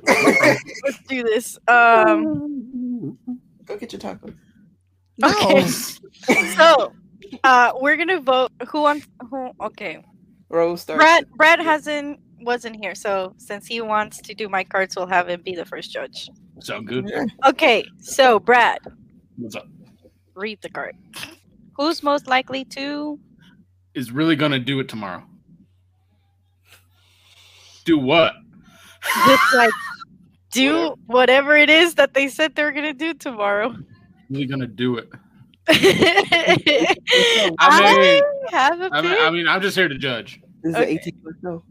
let's 0.06 1.00
do 1.08 1.24
this. 1.24 1.58
Um, 1.68 3.18
Go 3.66 3.78
get 3.78 3.92
your 3.92 4.00
tacos. 4.00 4.34
okay. 5.24 5.68
so, 6.56 6.94
uh, 7.44 7.72
we're 7.76 7.98
gonna 7.98 8.22
vote. 8.22 8.52
Who 8.70 8.82
wants? 8.82 9.08
Who? 9.30 9.52
Okay. 9.62 10.04
Rose 10.50 10.82
starts. 10.82 11.00
Brad. 11.00 11.30
Brad 11.36 11.60
hasn't 11.60 12.20
wasn't 12.42 12.76
here, 12.82 12.96
so 12.96 13.34
since 13.38 13.66
he 13.68 13.82
wants 13.82 14.18
to 14.22 14.34
do 14.34 14.50
my 14.50 14.64
cards, 14.64 14.96
we'll 14.96 15.08
have 15.08 15.30
him 15.30 15.42
be 15.42 15.56
the 15.56 15.66
first 15.66 15.92
judge. 15.92 16.30
Sound 16.62 16.88
good? 16.88 17.10
Okay. 17.46 17.86
So, 18.00 18.40
Brad, 18.40 18.80
What's 19.38 19.56
up? 19.56 19.68
read 20.36 20.60
the 20.62 20.70
card. 20.70 20.96
Who's 21.78 22.04
most 22.04 22.28
likely 22.28 22.66
to? 22.66 23.20
Is 23.94 24.12
really 24.12 24.36
gonna 24.36 24.60
do 24.60 24.80
it 24.80 24.88
tomorrow. 24.90 25.24
Do 27.86 27.98
what? 27.98 28.34
Just 29.26 29.54
like 29.56 29.72
do 30.52 30.96
whatever 31.08 31.56
it 31.56 31.70
is 31.70 31.96
that 31.96 32.14
they 32.14 32.28
said 32.28 32.56
they 32.56 32.64
were 32.64 32.72
gonna 32.72 32.94
do 32.94 33.14
tomorrow. 33.14 33.76
Really 34.30 34.46
gonna 34.46 34.68
do 34.68 34.98
it. 34.98 35.10
I, 35.70 36.58
I 37.60 38.22
have 38.52 38.82
a 38.82 38.90
I 38.92 39.02
mean, 39.02 39.12
pick. 39.12 39.22
I 39.22 39.30
mean, 39.30 39.48
I'm 39.48 39.62
just 39.62 39.76
here 39.78 39.88
to 39.88 39.98
judge. 39.98 40.42
This 40.64 40.72
is 40.72 40.76
Okay. 40.76 40.92
an 40.94 41.00
18 41.00 41.14
plus 41.24 41.36
show. 41.44 41.64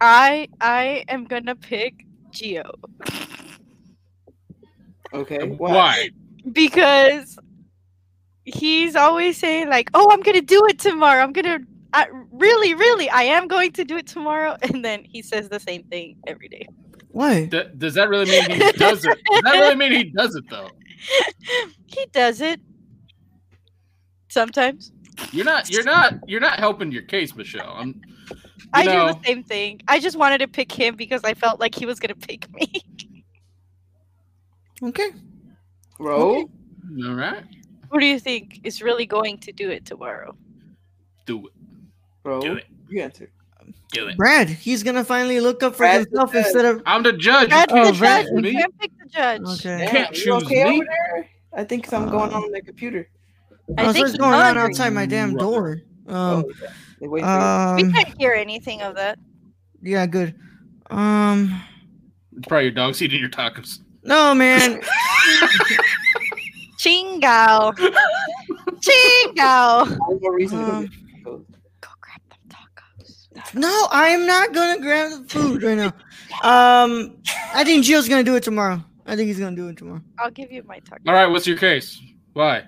I 0.00 0.48
I 0.60 1.04
am 1.08 1.24
gonna 1.24 1.56
pick 1.56 2.04
Geo 2.30 2.70
Okay. 5.12 5.48
Why? 5.48 6.10
because 6.52 7.38
he's 8.44 8.96
always 8.96 9.36
saying 9.36 9.68
like, 9.68 9.90
"Oh, 9.94 10.10
I'm 10.10 10.20
gonna 10.20 10.42
do 10.42 10.64
it 10.68 10.78
tomorrow. 10.78 11.22
I'm 11.22 11.32
gonna." 11.32 11.60
I, 11.92 12.08
really, 12.30 12.74
really, 12.74 13.08
I 13.08 13.22
am 13.22 13.48
going 13.48 13.72
to 13.72 13.84
do 13.84 13.96
it 13.96 14.06
tomorrow, 14.06 14.56
and 14.62 14.84
then 14.84 15.04
he 15.04 15.22
says 15.22 15.48
the 15.48 15.60
same 15.60 15.84
thing 15.84 16.16
every 16.26 16.48
day. 16.48 16.66
Why? 17.08 17.46
D- 17.46 17.62
does 17.78 17.94
that 17.94 18.08
really 18.08 18.26
mean 18.26 18.50
he 18.50 18.72
does 18.72 19.04
it? 19.04 19.18
Does 19.30 19.42
that 19.42 19.52
really 19.52 19.76
mean 19.76 19.92
he 19.92 20.04
does 20.04 20.34
it 20.34 20.44
though? 20.50 20.68
he 21.86 22.06
does 22.12 22.40
it 22.40 22.60
sometimes. 24.28 24.92
You're 25.32 25.46
not. 25.46 25.70
You're 25.70 25.84
not. 25.84 26.14
You're 26.26 26.40
not 26.40 26.58
helping 26.58 26.92
your 26.92 27.02
case, 27.02 27.34
Michelle. 27.34 27.72
I'm. 27.74 28.00
You 28.74 28.82
I 28.82 28.84
know, 28.84 29.08
do 29.08 29.14
the 29.14 29.24
same 29.26 29.42
thing. 29.44 29.80
I 29.88 30.00
just 30.00 30.16
wanted 30.16 30.38
to 30.38 30.48
pick 30.48 30.70
him 30.72 30.96
because 30.96 31.22
I 31.24 31.34
felt 31.34 31.60
like 31.60 31.74
he 31.74 31.86
was 31.86 31.98
gonna 32.00 32.14
pick 32.14 32.52
me. 32.54 32.70
Okay. 34.82 35.10
Roll. 35.98 36.50
All 37.06 37.14
right. 37.14 37.42
Who 37.90 37.98
do 37.98 38.04
you 38.06 38.18
think 38.20 38.60
is 38.62 38.82
really 38.82 39.06
going 39.06 39.38
to 39.38 39.52
do 39.52 39.70
it 39.70 39.86
tomorrow? 39.86 40.36
Do 41.24 41.46
it. 41.46 41.52
Roll. 42.24 42.40
Do 42.42 42.54
it. 42.56 42.66
You 42.88 43.02
answer. 43.02 43.30
Do 43.92 44.08
it. 44.08 44.16
Brad, 44.18 44.48
he's 44.50 44.82
gonna 44.82 45.02
finally 45.04 45.40
look 45.40 45.62
up 45.62 45.72
for 45.72 45.78
Brad's 45.78 46.06
himself 46.06 46.34
instead 46.34 46.64
of 46.66 46.82
I'm 46.84 47.02
the 47.02 47.14
judge. 47.14 47.44
You 47.44 47.48
That's 47.56 47.72
Oh, 47.72 47.76
the 47.76 47.82
can't 47.84 47.98
Brad- 47.98 48.26
judge. 48.26 48.28
choose 48.28 48.36
You 48.36 48.42
me. 48.42 48.52
can't 48.52 48.78
pick 48.78 48.90
the 48.98 49.08
judge. 49.08 49.40
Okay. 49.42 49.78
Damn, 49.78 49.88
can't 49.88 50.14
choose 50.14 50.42
okay 50.44 50.64
me. 50.64 50.76
over 50.76 50.84
there? 50.84 51.28
I 51.54 51.64
think 51.64 51.86
something 51.86 52.10
going 52.12 52.32
on 52.34 52.44
on 52.44 52.50
the 52.50 52.60
computer. 52.60 53.08
I 53.78 53.82
Oh, 53.82 53.86
so 53.86 53.92
think 53.94 54.04
what's 54.06 54.18
going 54.18 54.34
on 54.34 54.58
outside 54.58 54.90
my 54.92 55.06
damn 55.06 55.34
door? 55.36 55.80
Um, 56.08 56.14
oh, 56.16 56.38
okay. 56.50 56.72
They 57.00 57.08
wait 57.08 57.22
for 57.22 57.26
We 57.76 57.82
um, 57.82 57.92
can't 57.92 58.14
hear 58.18 58.32
anything 58.32 58.80
of 58.82 58.94
that. 58.96 59.18
yeah, 59.82 60.06
good. 60.06 60.34
Um, 60.90 61.62
It's 62.36 62.46
probably 62.46 62.64
your 62.64 62.72
dog's 62.72 63.02
eating 63.02 63.20
your 63.20 63.28
tacos. 63.30 63.80
no, 64.04 64.34
man. 64.34 64.80
Chingao. 66.78 67.74
Chingo. 68.80 69.98
One 69.98 70.18
more 70.20 70.34
reason 70.34 70.58
to 70.58 70.64
go 70.64 70.72
Um. 70.72 71.46
Go 71.80 71.88
grab 72.00 72.20
them 72.28 72.38
tacos. 72.48 73.54
No, 73.54 73.88
I 73.90 74.08
am 74.08 74.26
not 74.26 74.52
gonna 74.52 74.80
grab 74.80 75.10
the 75.10 75.28
food 75.28 75.62
right 75.62 75.76
now. 75.76 75.92
Um, 76.42 77.16
I 77.54 77.64
think 77.64 77.84
Gio's 77.84 78.08
gonna 78.08 78.22
do 78.22 78.36
it 78.36 78.42
tomorrow. 78.42 78.82
I 79.06 79.16
think 79.16 79.28
he's 79.28 79.38
gonna 79.38 79.56
do 79.56 79.68
it 79.68 79.76
tomorrow. 79.76 80.02
I'll 80.18 80.30
give 80.30 80.52
you 80.52 80.62
my 80.64 80.78
taco. 80.80 81.02
All 81.06 81.14
right, 81.14 81.26
what's 81.26 81.46
your 81.46 81.56
case? 81.56 82.00
Why? 82.34 82.64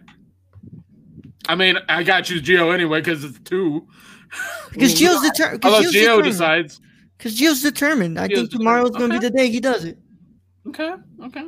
I 1.48 1.54
mean, 1.54 1.78
I 1.88 2.02
got 2.02 2.18
to 2.18 2.22
choose 2.24 2.42
Geo 2.42 2.70
anyway 2.70 3.00
because 3.00 3.24
it's 3.24 3.38
two. 3.40 3.86
Because 4.70 4.94
mm. 4.94 4.98
Gio's 4.98 5.22
determined. 5.22 5.64
Unless 5.64 5.80
Because 5.80 5.92
Geo 5.92 6.02
determined. 6.02 6.24
decides. 6.24 6.80
Because 7.16 7.34
Geo's 7.34 7.62
determined. 7.62 8.20
I 8.20 8.28
Gio's 8.28 8.38
think 8.38 8.50
tomorrow's 8.50 8.90
gonna 8.90 9.14
be 9.14 9.18
the 9.18 9.30
day 9.30 9.50
he 9.50 9.58
does 9.58 9.84
it. 9.84 9.98
Okay, 10.68 10.94
okay. 11.24 11.46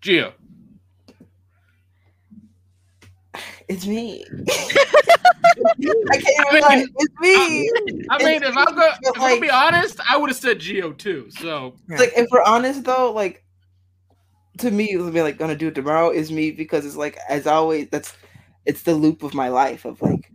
Geo. 0.00 0.32
It's 3.68 3.86
me. 3.86 4.24
I 4.30 6.16
can't 6.16 6.40
I 6.40 6.48
even 6.48 6.60
lie. 6.62 6.76
mean, 6.76 6.88
It's 6.96 7.20
me. 7.20 7.70
I 8.08 8.24
mean, 8.24 8.42
if 8.42 8.56
I'm 8.56 8.64
going 8.64 8.76
But, 8.76 8.98
if 9.02 9.16
I'm 9.16 9.28
gonna 9.28 9.40
be 9.42 9.50
honest, 9.50 10.00
I 10.08 10.16
would 10.16 10.30
have 10.30 10.38
said 10.38 10.58
Geo 10.58 10.92
too. 10.92 11.28
So 11.38 11.74
like 11.90 12.12
if 12.16 12.28
we're 12.30 12.42
honest 12.44 12.84
though, 12.84 13.12
like 13.12 13.44
to 14.58 14.70
me, 14.70 14.92
it 14.92 14.96
would 14.96 15.12
be 15.12 15.20
like 15.20 15.36
gonna 15.36 15.54
do 15.54 15.68
it 15.68 15.74
tomorrow 15.74 16.08
is 16.10 16.32
me 16.32 16.50
because 16.50 16.86
it's 16.86 16.96
like 16.96 17.18
as 17.28 17.46
always 17.46 17.88
that's 17.90 18.14
it's 18.68 18.82
the 18.82 18.94
loop 18.94 19.22
of 19.24 19.34
my 19.34 19.48
life 19.48 19.84
of 19.84 20.00
like 20.02 20.30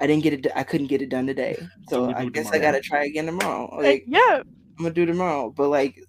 I 0.00 0.06
didn't 0.08 0.24
get 0.24 0.32
it. 0.32 0.46
I 0.56 0.64
couldn't 0.64 0.88
get 0.88 1.02
it 1.02 1.08
done 1.08 1.26
today, 1.26 1.56
so 1.88 2.06
we 2.08 2.14
I 2.14 2.22
it 2.24 2.32
guess 2.32 2.50
I 2.50 2.58
gotta 2.58 2.80
try 2.80 3.04
again 3.04 3.26
tomorrow. 3.26 3.68
Like, 3.76 3.84
Like 3.84 4.04
yeah. 4.08 4.42
I'm 4.76 4.82
gonna 4.84 4.94
do 4.94 5.06
tomorrow, 5.06 5.50
but 5.56 5.68
like 5.68 6.00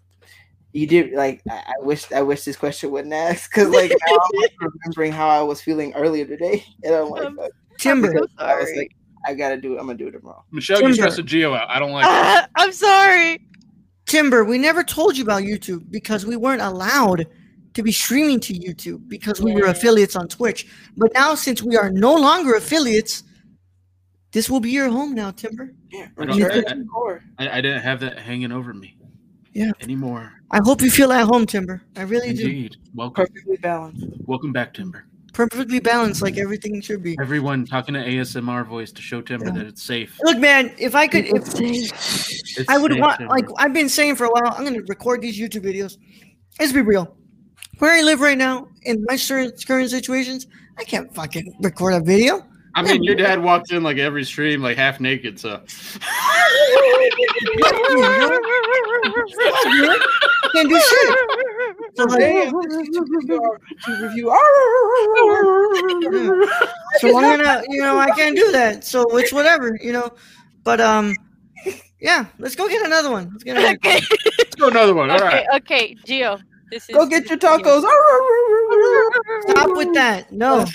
you 0.73 0.87
did 0.87 1.13
like 1.13 1.41
I, 1.49 1.53
I 1.79 1.83
wish 1.83 2.11
I 2.11 2.21
wish 2.23 2.43
this 2.43 2.57
question 2.57 2.89
wouldn't 2.91 3.13
ask 3.13 3.49
because 3.51 3.69
like 3.69 3.91
now 3.91 4.15
I'm 4.15 4.41
like, 4.41 4.51
remembering 4.83 5.11
how 5.11 5.27
I 5.29 5.41
was 5.43 5.61
feeling 5.61 5.93
earlier 5.93 6.25
today, 6.25 6.65
and 6.83 6.95
I'm 6.95 7.09
like, 7.09 7.25
Um, 7.27 7.37
fuck. 7.37 7.51
Timber. 7.79 8.09
I'm 8.11 8.17
so 8.17 8.27
I 8.39 8.55
was 8.55 8.65
sorry. 8.69 8.77
like, 8.79 8.91
I 9.27 9.33
gotta 9.35 9.57
do 9.57 9.75
it. 9.75 9.79
I'm 9.79 9.85
gonna 9.85 9.97
do 9.97 10.07
it 10.07 10.11
tomorrow. 10.11 10.43
Michelle, 10.51 10.77
you 10.81 10.93
Timber. 10.93 11.11
stressed 11.11 11.25
Geo 11.25 11.53
out. 11.53 11.69
I 11.69 11.77
don't 11.79 11.91
like 11.91 12.05
it. 12.05 12.49
I'm 12.55 12.71
sorry. 12.71 13.39
Timber, 14.07 14.43
we 14.43 14.57
never 14.57 14.83
told 14.83 15.17
you 15.17 15.23
about 15.23 15.43
YouTube 15.43 15.89
because 15.91 16.25
we 16.25 16.35
weren't 16.35 16.61
allowed 16.61 17.27
to 17.75 17.83
be 17.83 17.91
streaming 17.91 18.39
to 18.39 18.53
YouTube 18.53 19.07
because 19.07 19.39
we 19.41 19.53
were 19.53 19.65
affiliates 19.67 20.15
on 20.15 20.27
Twitch. 20.27 20.67
But 20.97 21.13
now, 21.13 21.35
since 21.35 21.61
we 21.61 21.77
are 21.77 21.89
no 21.91 22.15
longer 22.15 22.55
affiliates, 22.55 23.23
this 24.31 24.49
will 24.49 24.59
be 24.59 24.71
your 24.71 24.89
home 24.89 25.13
now, 25.13 25.31
Timber. 25.31 25.73
Yeah, 25.91 26.07
I 26.17 26.25
don't- 26.25 26.37
return 26.41 26.65
I- 26.65 26.69
to 26.73 26.79
the 26.79 26.85
core. 26.85 27.23
I, 27.37 27.49
I 27.57 27.61
didn't 27.61 27.81
have 27.83 27.99
that 27.99 28.17
hanging 28.19 28.51
over 28.51 28.73
me. 28.73 28.97
Yeah. 29.53 29.71
Anymore. 29.81 30.33
I 30.51 30.59
hope 30.63 30.81
you 30.81 30.89
feel 30.91 31.11
at 31.13 31.25
home, 31.25 31.45
Timber. 31.45 31.81
I 31.95 32.01
really 32.01 32.33
do. 32.33 32.43
Indeed. 32.43 32.75
Welcome. 32.93 33.25
perfectly 33.25 33.57
balanced. 33.57 34.05
Welcome 34.25 34.51
back, 34.51 34.73
Timber. 34.73 35.05
Perfectly 35.31 35.79
balanced, 35.79 36.21
like 36.21 36.37
everything 36.37 36.79
should 36.81 37.03
be. 37.03 37.17
Everyone 37.21 37.65
talking 37.65 37.93
to 37.93 37.99
ASMR 38.01 38.65
voice 38.65 38.91
to 38.93 39.01
show 39.01 39.21
Timber 39.21 39.47
Yeah. 39.47 39.51
that 39.53 39.65
it's 39.67 39.83
safe. 39.83 40.17
Look, 40.23 40.37
man, 40.39 40.73
if 40.77 40.95
I 40.95 41.07
could, 41.07 41.25
if 41.25 41.59
It's 41.59 42.69
I 42.69 42.77
would 42.77 42.91
safe, 42.93 43.01
want, 43.01 43.17
Timber. 43.19 43.33
like 43.33 43.45
I've 43.57 43.73
been 43.73 43.89
saying 43.89 44.15
for 44.15 44.25
a 44.25 44.29
while, 44.29 44.53
I'm 44.57 44.63
gonna 44.63 44.81
record 44.87 45.21
these 45.21 45.37
YouTube 45.37 45.63
videos. 45.63 45.97
Let's 46.59 46.71
be 46.71 46.81
real. 46.81 47.17
Where 47.79 47.93
I 47.93 48.01
live 48.01 48.21
right 48.21 48.37
now, 48.37 48.67
in 48.83 49.03
my 49.07 49.17
current 49.17 49.65
current 49.65 49.89
situations, 49.89 50.47
I 50.77 50.83
can't 50.83 51.13
fucking 51.13 51.55
record 51.61 51.93
a 51.93 51.99
video. 51.99 52.45
I 52.75 52.81
mean, 52.83 53.03
your 53.03 53.15
dad 53.15 53.41
walks 53.41 53.71
in 53.71 53.83
like 53.83 53.97
every 53.97 54.25
stream, 54.25 54.61
like 54.61 54.77
half 54.77 54.99
naked. 54.99 55.39
So 55.39 55.61
Can't 60.51 60.69
do 60.69 60.79
shit. 60.79 61.17
So, 61.95 62.03
like, 62.05 62.19
Damn, 62.19 62.53
YouTube 62.53 64.01
review. 64.01 64.27
so 66.99 67.17
I'm 67.17 67.37
gonna, 67.37 67.63
you 67.69 67.81
know, 67.81 67.97
I 67.97 68.11
can't 68.11 68.35
do 68.35 68.51
that. 68.51 68.83
So 68.83 69.17
it's 69.17 69.31
whatever, 69.31 69.77
you 69.81 69.93
know. 69.93 70.11
But 70.63 70.81
um, 70.81 71.15
yeah, 72.01 72.25
let's 72.39 72.55
go 72.55 72.67
get 72.67 72.85
another 72.85 73.11
one. 73.11 73.29
Let's 73.31 73.43
get 73.43 73.57
another. 73.57 73.75
okay. 73.85 74.01
let's 74.37 74.55
go 74.55 74.67
another 74.67 74.93
one. 74.93 75.09
All 75.11 75.17
okay. 75.17 75.25
right. 75.25 75.61
Okay. 75.61 75.95
Geo. 76.05 76.39
This 76.71 76.89
is 76.89 76.95
Go 76.95 77.05
get 77.05 77.29
your 77.29 77.37
tacos. 77.37 77.81
Stop 79.49 79.77
with 79.77 79.93
that. 79.93 80.31
No. 80.31 80.65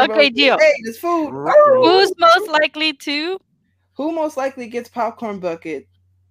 Okay, 0.00 0.30
deal. 0.30 0.58
Hey, 0.58 0.72
this 0.84 0.98
food. 0.98 1.30
Who's 1.30 2.12
most 2.18 2.50
likely 2.50 2.92
to? 2.94 3.38
Who 3.94 4.12
most 4.12 4.36
likely 4.36 4.66
gets 4.68 4.88
popcorn 4.88 5.40
bucket? 5.40 5.86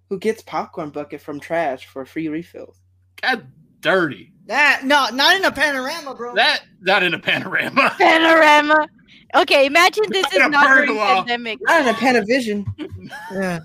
Who 0.08 0.18
gets 0.18 0.42
popcorn 0.42 0.90
bucket 0.90 1.20
from 1.20 1.38
trash 1.40 1.86
for 1.86 2.04
free 2.04 2.28
refills? 2.28 2.80
God, 3.22 3.46
dirty. 3.80 4.32
That 4.46 4.82
no, 4.84 5.08
not 5.12 5.36
in 5.36 5.44
a 5.44 5.52
panorama, 5.52 6.14
bro. 6.14 6.34
That 6.34 6.62
not 6.80 7.02
in 7.04 7.14
a 7.14 7.18
panorama. 7.18 7.94
Panorama. 7.98 8.88
Okay, 9.36 9.66
imagine 9.66 10.02
this 10.08 10.26
is 10.32 10.38
not 10.38 10.48
a 10.48 10.50
not 10.50 10.66
during 10.66 10.88
pergola. 10.88 11.14
pandemic. 11.14 11.58
Not 11.62 11.82
in 11.82 11.88
a 11.88 11.92
Panavision. 11.92 12.64
Yeah. 13.32 13.60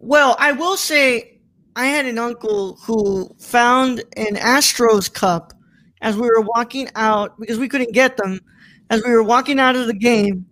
Well, 0.00 0.34
I 0.40 0.50
will 0.50 0.76
say 0.76 1.35
I 1.76 1.86
had 1.86 2.06
an 2.06 2.18
uncle 2.18 2.76
who 2.76 3.30
found 3.38 4.00
an 4.16 4.36
Astros 4.36 5.12
cup 5.12 5.52
as 6.00 6.16
we 6.16 6.22
were 6.22 6.40
walking 6.40 6.88
out 6.94 7.38
because 7.38 7.58
we 7.58 7.68
couldn't 7.68 7.92
get 7.92 8.16
them 8.16 8.40
as 8.88 9.04
we 9.04 9.12
were 9.12 9.22
walking 9.22 9.60
out 9.60 9.76
of 9.76 9.86
the 9.86 9.94
game. 9.94 10.46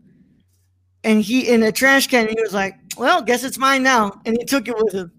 And 1.02 1.22
he 1.22 1.48
in 1.48 1.62
a 1.62 1.72
trash 1.72 2.06
can, 2.06 2.28
he 2.28 2.36
was 2.40 2.52
like, 2.52 2.76
Well, 2.98 3.22
guess 3.22 3.42
it's 3.42 3.58
mine 3.58 3.82
now. 3.82 4.20
And 4.26 4.36
he 4.38 4.44
took 4.44 4.68
it 4.68 4.76
with 4.76 4.92
him. 4.92 5.12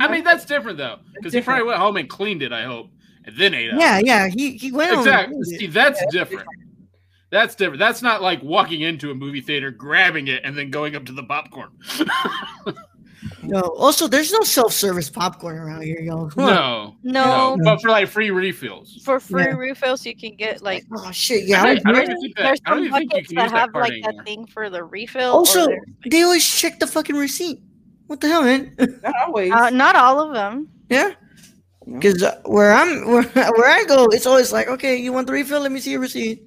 I 0.00 0.10
mean, 0.10 0.24
that's 0.24 0.44
different 0.44 0.78
though, 0.78 0.98
because 1.14 1.32
he 1.32 1.40
probably 1.40 1.66
went 1.66 1.78
home 1.78 1.96
and 1.96 2.08
cleaned 2.08 2.42
it. 2.42 2.52
I 2.52 2.64
hope, 2.64 2.90
and 3.24 3.36
then 3.36 3.54
ate 3.54 3.70
it. 3.70 3.78
Yeah, 3.78 4.00
yeah. 4.04 4.28
He 4.28 4.56
he 4.56 4.70
went 4.70 4.98
exactly. 4.98 5.42
See, 5.44 5.66
that's 5.66 6.04
different. 6.10 6.46
That's 7.30 7.54
different. 7.54 7.78
That's 7.78 8.02
not 8.02 8.20
like 8.20 8.42
walking 8.42 8.82
into 8.82 9.10
a 9.10 9.14
movie 9.14 9.40
theater, 9.40 9.70
grabbing 9.70 10.28
it, 10.28 10.42
and 10.44 10.56
then 10.56 10.70
going 10.70 10.94
up 10.96 11.06
to 11.06 11.12
the 11.12 11.22
popcorn. 11.22 11.70
No. 13.48 13.60
Also, 13.60 14.06
there's 14.08 14.32
no 14.32 14.40
self-service 14.42 15.10
popcorn 15.10 15.56
around 15.58 15.82
here, 15.82 15.98
y'all. 16.00 16.30
Come 16.30 16.46
no, 16.46 16.96
No, 17.02 17.54
no, 17.56 17.64
but 17.64 17.80
for 17.82 17.88
like 17.90 18.08
free 18.08 18.30
refills. 18.30 19.00
for 19.04 19.18
free 19.20 19.44
Yeah. 19.44 19.56
refills, 19.56 20.04
you 20.06 20.14
can 20.16 20.36
get 20.36 20.62
like. 20.62 20.84
Oh 20.96 21.10
shit, 21.10 21.44
yeah. 21.44 21.62
I 21.62 21.68
I 21.70 21.74
don't, 21.74 21.86
I 21.86 21.92
don't 21.92 22.02
even 22.04 22.20
think 22.20 22.36
that. 22.36 22.42
There's 22.44 22.60
some 22.66 22.78
even 22.84 22.92
think 22.92 23.02
you 23.04 23.08
buckets 23.10 23.26
can 23.28 23.36
that 23.36 23.42
use 23.44 23.52
that 23.52 23.58
have 23.60 23.74
like 23.74 23.92
anymore. 23.92 24.12
that 24.12 24.24
thing 24.24 24.46
for 24.46 24.70
the 24.70 24.84
refill. 24.84 25.32
also, 25.32 25.68
or 25.70 25.78
they 26.10 26.22
always 26.22 26.46
check 26.46 26.78
the 26.78 26.86
fucking 26.86 27.16
receipt. 27.16 27.60
What 28.06 28.20
the 28.20 28.28
hell, 28.28 28.42
man? 28.42 28.74
Not 29.02 29.14
always. 29.26 29.52
uh, 29.52 29.70
not 29.70 29.94
all 29.96 30.20
of 30.20 30.32
them. 30.32 30.68
Yeah. 30.88 31.12
No. 31.86 31.98
Because 32.00 32.24
where 32.44 32.72
I'm, 32.72 33.06
where, 33.10 33.22
where 33.22 33.70
I 33.70 33.84
go, 33.84 34.06
it's 34.06 34.26
always 34.26 34.52
like, 34.52 34.68
okay, 34.68 34.96
you 34.96 35.12
want 35.12 35.26
the 35.26 35.32
refill? 35.34 35.60
Let 35.60 35.72
me 35.72 35.80
see 35.80 35.90
your 35.92 36.00
receipt. 36.00 36.42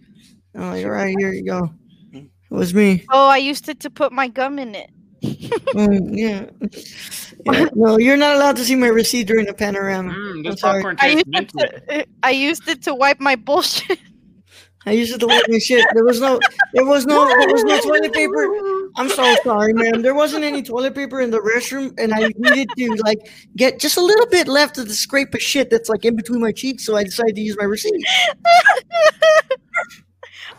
Oh, 0.56 0.74
you're 0.74 0.92
right. 0.92 1.16
here 1.20 1.32
you 1.34 1.44
go. 1.46 1.70
It 2.14 2.26
was 2.50 2.74
me. 2.74 3.06
Oh, 3.12 3.28
I 3.28 3.38
used 3.38 3.70
it 3.70 3.80
to 3.82 3.90
put 3.90 4.12
my 4.12 4.28
gum 4.28 4.60
in 4.60 4.76
it. 4.76 4.90
Mm, 5.22 6.18
yeah. 6.18 6.46
Yeah. 7.46 7.66
No, 7.74 7.98
you're 7.98 8.18
not 8.18 8.36
allowed 8.36 8.56
to 8.58 8.66
see 8.66 8.76
my 8.76 8.88
receipt 8.88 9.28
during 9.28 9.46
the 9.46 9.54
panorama. 9.54 10.14
Mm, 10.14 10.32
I'm 10.32 10.44
this 10.44 10.60
sorry. 10.60 10.84
popcorn 10.84 10.98
I 11.00 11.08
used 11.10 11.26
it 11.28 11.50
to, 11.50 12.06
I 12.24 12.32
used 12.32 12.68
it 12.68 12.82
to 12.84 12.96
wipe 12.96 13.20
my 13.20 13.36
bullshit. 13.36 14.00
I 14.86 14.94
used 14.94 15.14
it 15.14 15.20
to 15.20 15.28
wipe 15.28 15.44
my 15.48 15.60
shit. 15.60 15.86
There 15.94 16.04
was 16.04 16.20
no, 16.20 16.40
there 16.74 16.86
was 16.86 17.06
no, 17.06 17.28
there 17.28 17.48
was 17.50 17.64
no 17.64 17.80
toilet 17.82 18.14
paper. 18.14 18.48
I'm 18.96 19.10
so 19.10 19.36
sorry, 19.44 19.74
ma'am. 19.74 20.02
There 20.02 20.16
wasn't 20.16 20.44
any 20.44 20.64
toilet 20.64 20.96
paper 20.96 21.22
in 21.22 21.30
the 21.30 21.40
restroom, 21.40 21.94
and 22.00 22.14
I 22.14 22.32
needed 22.36 22.70
to 22.78 22.96
like 23.06 23.20
get 23.56 23.80
just 23.80 23.98
a 23.98 24.02
little 24.02 24.26
bit 24.26 24.48
left 24.48 24.80
of 24.80 24.88
the 24.88 24.94
scrape 24.96 25.36
of 25.36 25.42
shit 25.42 25.70
that's 25.70 25.88
like 25.88 26.04
in 26.04 26.16
between 26.16 26.42
my 26.42 26.52
cheeks. 26.52 26.84
So 26.86 26.96
I 26.96 27.04
decided 27.04 27.36
to 27.36 27.42
use 27.42 27.56
my 27.58 27.66
receipt. 27.66 28.04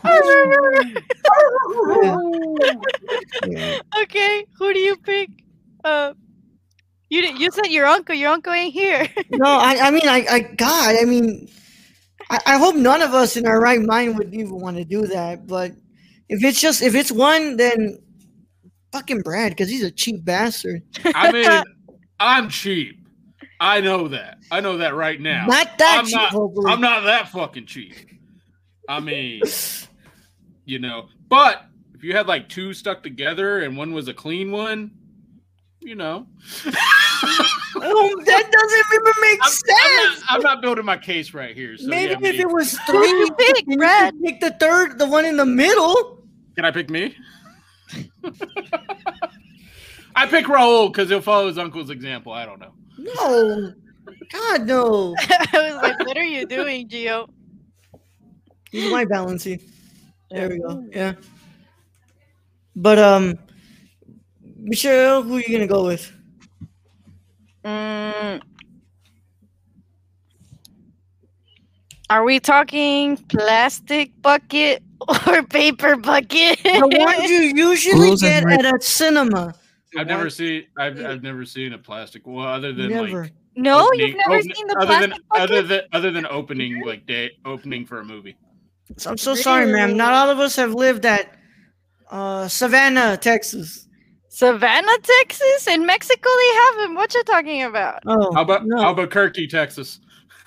Yeah. 0.03 0.17
okay, 4.03 4.45
who 4.57 4.73
do 4.73 4.79
you 4.79 4.95
pick? 4.97 5.29
Uh, 5.83 6.13
you 7.09 7.21
you 7.21 7.51
said 7.51 7.67
your 7.67 7.85
uncle. 7.85 8.15
Your 8.15 8.31
uncle 8.31 8.53
ain't 8.53 8.73
here. 8.73 9.07
No, 9.31 9.45
I, 9.47 9.87
I 9.87 9.91
mean, 9.91 10.07
I, 10.07 10.25
I, 10.29 10.39
God, 10.41 10.95
I 11.01 11.05
mean, 11.05 11.49
I, 12.29 12.39
I 12.45 12.57
hope 12.57 12.75
none 12.75 13.01
of 13.01 13.13
us 13.15 13.35
in 13.35 13.47
our 13.47 13.59
right 13.59 13.81
mind 13.81 14.17
would 14.17 14.33
even 14.33 14.59
want 14.59 14.77
to 14.77 14.85
do 14.85 15.07
that. 15.07 15.47
But 15.47 15.71
if 16.29 16.43
it's 16.43 16.61
just, 16.61 16.83
if 16.83 16.93
it's 16.93 17.11
one, 17.11 17.57
then 17.57 17.97
fucking 18.91 19.21
Brad, 19.21 19.51
because 19.51 19.69
he's 19.69 19.83
a 19.83 19.91
cheap 19.91 20.23
bastard. 20.23 20.83
I 21.15 21.31
mean, 21.31 21.63
I'm 22.19 22.49
cheap. 22.49 22.99
I 23.59 23.81
know 23.81 24.07
that. 24.09 24.37
I 24.51 24.59
know 24.59 24.77
that 24.77 24.95
right 24.95 25.19
now. 25.19 25.47
Not 25.47 25.77
that 25.79 25.99
I'm 25.99 26.05
cheap, 26.05 26.15
not- 26.15 26.71
I'm 26.71 26.81
not 26.81 27.03
that 27.05 27.29
fucking 27.29 27.65
cheap. 27.65 27.95
I 28.87 28.99
mean, 28.99 29.41
you 30.65 30.79
know, 30.79 31.09
but 31.29 31.65
if 31.93 32.03
you 32.03 32.15
had 32.15 32.27
like 32.27 32.49
two 32.49 32.73
stuck 32.73 33.03
together 33.03 33.59
and 33.61 33.75
one 33.77 33.93
was 33.93 34.07
a 34.07 34.13
clean 34.13 34.51
one, 34.51 34.91
you 35.79 35.95
know, 35.95 36.27
Oh, 37.75 38.21
that 38.25 38.51
doesn't 38.51 38.85
even 38.93 39.13
make 39.21 39.39
I'm, 39.41 39.47
I'm 39.47 39.51
sense. 39.51 40.21
not, 40.21 40.27
I'm 40.29 40.41
not 40.41 40.61
building 40.61 40.85
my 40.85 40.97
case 40.97 41.33
right 41.33 41.55
here. 41.55 41.75
So 41.77 41.87
Maybe 41.87 42.11
yeah, 42.11 42.17
if 42.29 42.35
me. 42.35 42.39
it 42.41 42.49
was 42.51 42.77
three, 42.87 43.07
you 43.07 43.29
pick, 43.37 43.55
then 43.55 43.63
you 43.67 43.77
Brad? 43.77 44.13
pick 44.23 44.39
the 44.39 44.51
third, 44.59 44.99
the 44.99 45.07
one 45.07 45.25
in 45.25 45.37
the 45.37 45.45
middle. 45.45 46.23
can 46.55 46.65
I 46.65 46.71
pick 46.71 46.89
me? 46.89 47.15
I 50.15 50.27
pick 50.27 50.45
Raul 50.45 50.91
because 50.91 51.09
he'll 51.09 51.21
follow 51.21 51.47
his 51.47 51.57
uncle's 51.57 51.89
example. 51.89 52.31
I 52.31 52.45
don't 52.45 52.59
know. 52.59 52.73
No, 52.99 53.73
God, 54.31 54.67
no. 54.67 55.15
I 55.19 55.47
was 55.53 55.75
like, 55.81 55.99
what 56.05 56.15
are 56.17 56.23
you 56.23 56.45
doing, 56.45 56.87
Gio? 56.87 57.27
He's 58.71 58.91
my 58.91 59.05
balancing. 59.05 59.59
There 60.33 60.49
we 60.49 60.57
go. 60.59 60.83
Yeah. 60.91 61.13
But 62.75 62.97
um, 62.97 63.37
Michelle, 64.57 65.21
who 65.21 65.35
are 65.37 65.41
you 65.41 65.49
gonna 65.51 65.67
go 65.67 65.85
with? 65.85 66.11
Mm. 67.63 68.41
Are 72.09 72.23
we 72.23 72.39
talking 72.39 73.17
plastic 73.17 74.11
bucket 74.21 74.83
or 75.27 75.43
paper 75.49 75.95
bucket? 75.97 76.59
The 76.63 76.87
one 76.99 77.23
you 77.23 77.39
usually 77.69 77.99
Rules 78.01 78.21
get 78.21 78.43
at 78.49 78.65
a 78.65 78.81
cinema. 78.81 79.53
I've 79.97 80.07
never 80.07 80.29
seen. 80.29 80.63
I've 80.77 80.99
I've 81.05 81.21
never 81.23 81.45
seen 81.45 81.73
a 81.73 81.77
plastic. 81.77 82.25
Well, 82.25 82.47
other 82.47 82.73
than 82.73 82.89
Never. 82.89 83.23
like 83.23 83.33
no, 83.55 83.85
opening- 83.85 84.07
you've 84.07 84.17
never 84.17 84.33
opening- 84.37 84.55
seen 84.55 84.67
the 84.67 84.75
other 84.77 84.85
plastic 84.87 85.09
than 85.11 85.19
bucket. 85.29 85.43
other 85.51 85.61
than 85.61 85.81
other 85.93 86.11
than 86.11 86.25
opening 86.25 86.81
like 86.85 87.05
day 87.05 87.29
opening 87.45 87.85
for 87.85 87.99
a 87.99 88.03
movie. 88.05 88.35
So 88.97 89.09
I'm 89.11 89.17
so 89.17 89.35
sorry, 89.35 89.71
ma'am. 89.71 89.95
Not 89.97 90.13
all 90.13 90.29
of 90.29 90.39
us 90.39 90.55
have 90.57 90.73
lived 90.73 91.05
at 91.05 91.35
uh, 92.11 92.47
Savannah, 92.47 93.17
Texas. 93.17 93.87
Savannah, 94.29 94.97
Texas, 95.03 95.67
in 95.67 95.85
Mexico 95.85 96.29
they 96.39 96.55
have 96.55 96.75
them. 96.87 96.95
What 96.95 97.13
you 97.13 97.23
talking 97.23 97.63
about? 97.63 98.01
Oh, 98.05 98.33
How 98.33 98.41
about 98.41 98.65
no. 98.65 98.77
Albuquerque, 98.83 99.47
Texas? 99.47 99.99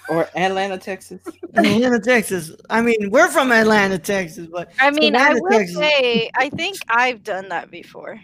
Or 0.09 0.29
Atlanta, 0.37 0.79
Texas. 0.79 1.21
Atlanta, 1.55 1.99
Texas. 2.01 2.53
I 2.71 2.81
mean, 2.83 3.11
we're 3.11 3.29
from 3.29 3.51
Atlanta, 3.53 3.99
Texas, 3.99 4.47
but 4.53 4.71
I 4.81 4.91
mean, 4.91 5.17
I 5.17 5.21
Savannah, 5.35 5.41
will 5.43 5.51
Texas. 5.59 5.77
say, 5.77 6.31
I 6.37 6.51
think 6.51 6.77
I've 6.89 7.23
done 7.25 7.49
that 7.49 7.71
before. 7.71 8.21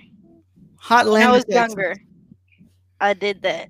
hot 0.76 1.06
When 1.06 1.22
Atlanta, 1.22 1.28
I 1.28 1.32
was 1.32 1.44
Texas. 1.44 1.54
younger, 1.54 1.96
I 3.00 3.14
did 3.14 3.42
that. 3.42 3.68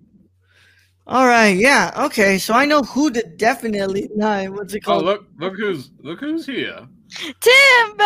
All 1.06 1.26
right, 1.26 1.56
yeah, 1.56 1.90
okay. 2.06 2.38
So 2.38 2.54
I 2.54 2.64
know 2.64 2.82
who 2.82 3.10
to 3.10 3.22
definitely. 3.36 4.08
Nah, 4.14 4.44
what's 4.46 4.72
it 4.74 4.80
called? 4.84 5.02
Oh 5.02 5.06
called? 5.06 5.26
look 5.38 5.52
look 5.52 5.56
who's 5.58 5.90
look 6.00 6.20
who's 6.20 6.46
here. 6.46 6.86
Timber. 7.40 8.04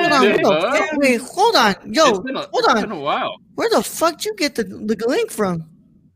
Hold 0.00 0.12
on, 0.12 0.22
Yeah, 0.22 0.28
where 0.28 0.36
the 0.36 0.42
bud. 0.42 0.78
fuck- 0.78 0.88
wait, 0.94 1.20
hold 1.20 1.56
on, 1.56 1.74
yo, 1.92 2.08
it's 2.10 2.18
been 2.20 2.36
a, 2.36 2.40
hold 2.40 2.50
it's 2.54 2.68
on. 2.68 2.80
been 2.82 2.92
a 2.92 3.00
while. 3.00 3.36
Where 3.54 3.70
the 3.70 3.82
fuck 3.82 4.16
did 4.18 4.24
you 4.26 4.34
get 4.36 4.54
the 4.56 4.64
the 4.64 4.96
link 5.08 5.30
from? 5.30 5.64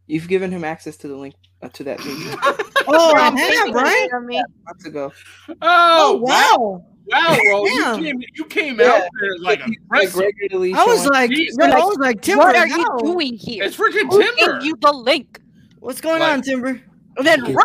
You've 0.08 0.28
given 0.28 0.50
him 0.50 0.64
access 0.64 0.96
to 0.98 1.08
the 1.08 1.16
link 1.16 1.34
uh, 1.62 1.68
to 1.68 1.84
that 1.84 1.98
page 1.98 2.16
Oh, 2.88 3.14
I 3.16 3.28
From 3.28 3.36
have, 3.36 3.68
Facebook 3.68 3.74
right? 3.74 4.08
on 4.14 4.26
me. 4.26 4.42
months 4.66 4.84
ago. 4.86 5.12
Oh, 5.48 5.54
Oh 5.62 6.16
wow! 6.16 6.56
wow! 6.58 6.84
Wow, 7.08 7.36
Ro, 7.48 7.64
you 7.64 7.82
Damn. 7.84 8.02
came 8.02 8.20
you 8.34 8.44
came 8.46 8.80
Yeah. 8.80 8.86
out 8.86 9.02
there 9.20 9.38
like 9.40 9.60
Like, 9.60 9.70
aggressive. 9.86 10.20
regularly 10.20 10.74
I 10.74 10.84
was 10.84 10.98
showing- 11.02 11.10
like, 11.12 11.30
Jesus. 11.30 11.56
I 11.60 11.78
was 11.78 11.96
like, 11.98 12.20
Timber, 12.22 12.44
What 12.44 12.56
are 12.56 12.66
how? 12.66 12.76
you 12.78 12.98
doing 13.04 13.34
here? 13.34 13.62
It's 13.64 13.76
freaking 13.76 14.10
Who 14.10 14.20
timber. 14.20 14.58
gave 14.58 14.66
you 14.66 14.76
the 14.80 14.92
link? 14.92 15.40
What's 15.80 16.00
going 16.00 16.20
Like- 16.20 16.32
on, 16.32 16.42
Timber? 16.42 16.80
And 17.18 17.26
then 17.26 17.40
row. 17.54 17.62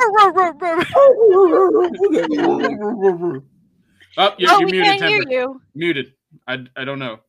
oh, 4.17 4.33
yeah, 4.37 4.49
Oh, 4.51 4.59
you're 4.59 4.59
we 4.59 4.71
muted, 4.71 4.83
can't 4.85 5.01
hear 5.03 5.19
Timber. 5.19 5.31
you. 5.33 5.61
Muted. 5.75 6.13
I, 6.47 6.65
I 6.77 6.85
don't 6.85 6.99
know. 6.99 7.19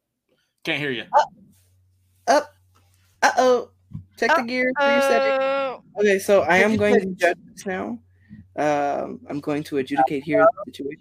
Can't 0.65 0.79
hear 0.79 0.91
you. 0.93 1.05
Up. 2.29 2.53
Uh 3.25 3.31
oh. 3.39 3.71
Check 4.19 4.31
the 4.37 4.43
gear 4.43 4.73
for 4.79 4.85
your. 4.87 5.01
Uh, 5.01 5.79
Okay, 5.99 6.19
so 6.19 6.41
I 6.43 6.57
am 6.59 6.77
going 6.77 6.99
to 7.01 7.07
judge 7.15 7.37
this 7.55 7.67
now. 7.67 7.99
Um, 8.57 9.21
I'm 9.29 9.41
going 9.41 9.63
to 9.65 9.77
adjudicate 9.79 10.23
here 10.25 10.41
the 10.65 10.73
situation. 10.73 11.01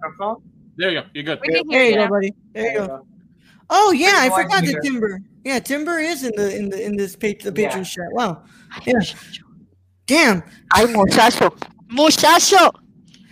Microphone. 0.00 0.42
There 0.76 0.90
you 0.90 1.00
go. 1.02 1.06
You're 1.12 1.24
good. 1.24 1.40
we 1.42 1.48
can 1.54 1.68
There 1.68 1.82
hear 1.82 1.90
you 1.94 2.00
you. 2.00 2.06
go, 2.06 2.08
buddy. 2.08 2.34
There 2.54 2.72
you 2.72 2.78
go. 2.78 3.06
Oh 3.68 3.92
yeah, 3.92 4.14
I 4.18 4.30
forgot 4.30 4.62
the 4.64 4.78
Timber? 4.82 5.08
Timber. 5.08 5.20
Yeah, 5.44 5.58
Timber 5.58 5.98
is 5.98 6.24
in 6.24 6.32
the 6.36 6.56
in 6.56 6.68
the 6.70 6.82
in 6.84 6.96
this 6.96 7.14
page 7.16 7.42
the 7.42 7.50
Yeah. 7.54 7.68
patron 7.68 7.84
chat. 7.84 8.38
Wow. 8.76 8.82
Yeah. 8.86 9.00
Damn. 10.06 10.42
Ay, 10.74 10.86
muchacho. 10.86 11.54
Muchacho. 11.90 12.70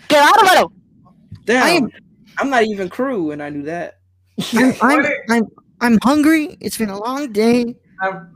Qué 0.09 0.16
bárbaro. 0.16 0.70
Damn, 1.44 1.62
I 1.62 1.70
am- 1.70 1.90
I'm 2.38 2.50
not 2.50 2.64
even 2.64 2.88
crew, 2.88 3.33
and 3.33 3.42
I 3.42 3.50
knew 3.50 3.62
that. 3.64 3.98
I'm, 4.55 4.74
I'm 4.83 5.07
I'm 5.29 5.42
I'm 5.81 5.98
hungry. 6.03 6.57
It's 6.61 6.79
been 6.79 6.88
a 6.90 6.98
long 6.98 7.33
day. 7.33 7.74
I'm 8.00 8.31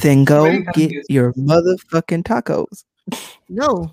Then 0.00 0.24
go 0.24 0.44
get 0.50 0.72
confused. 0.74 1.06
your 1.10 1.32
motherfucking 1.34 2.22
tacos. 2.22 2.84
No, 3.48 3.92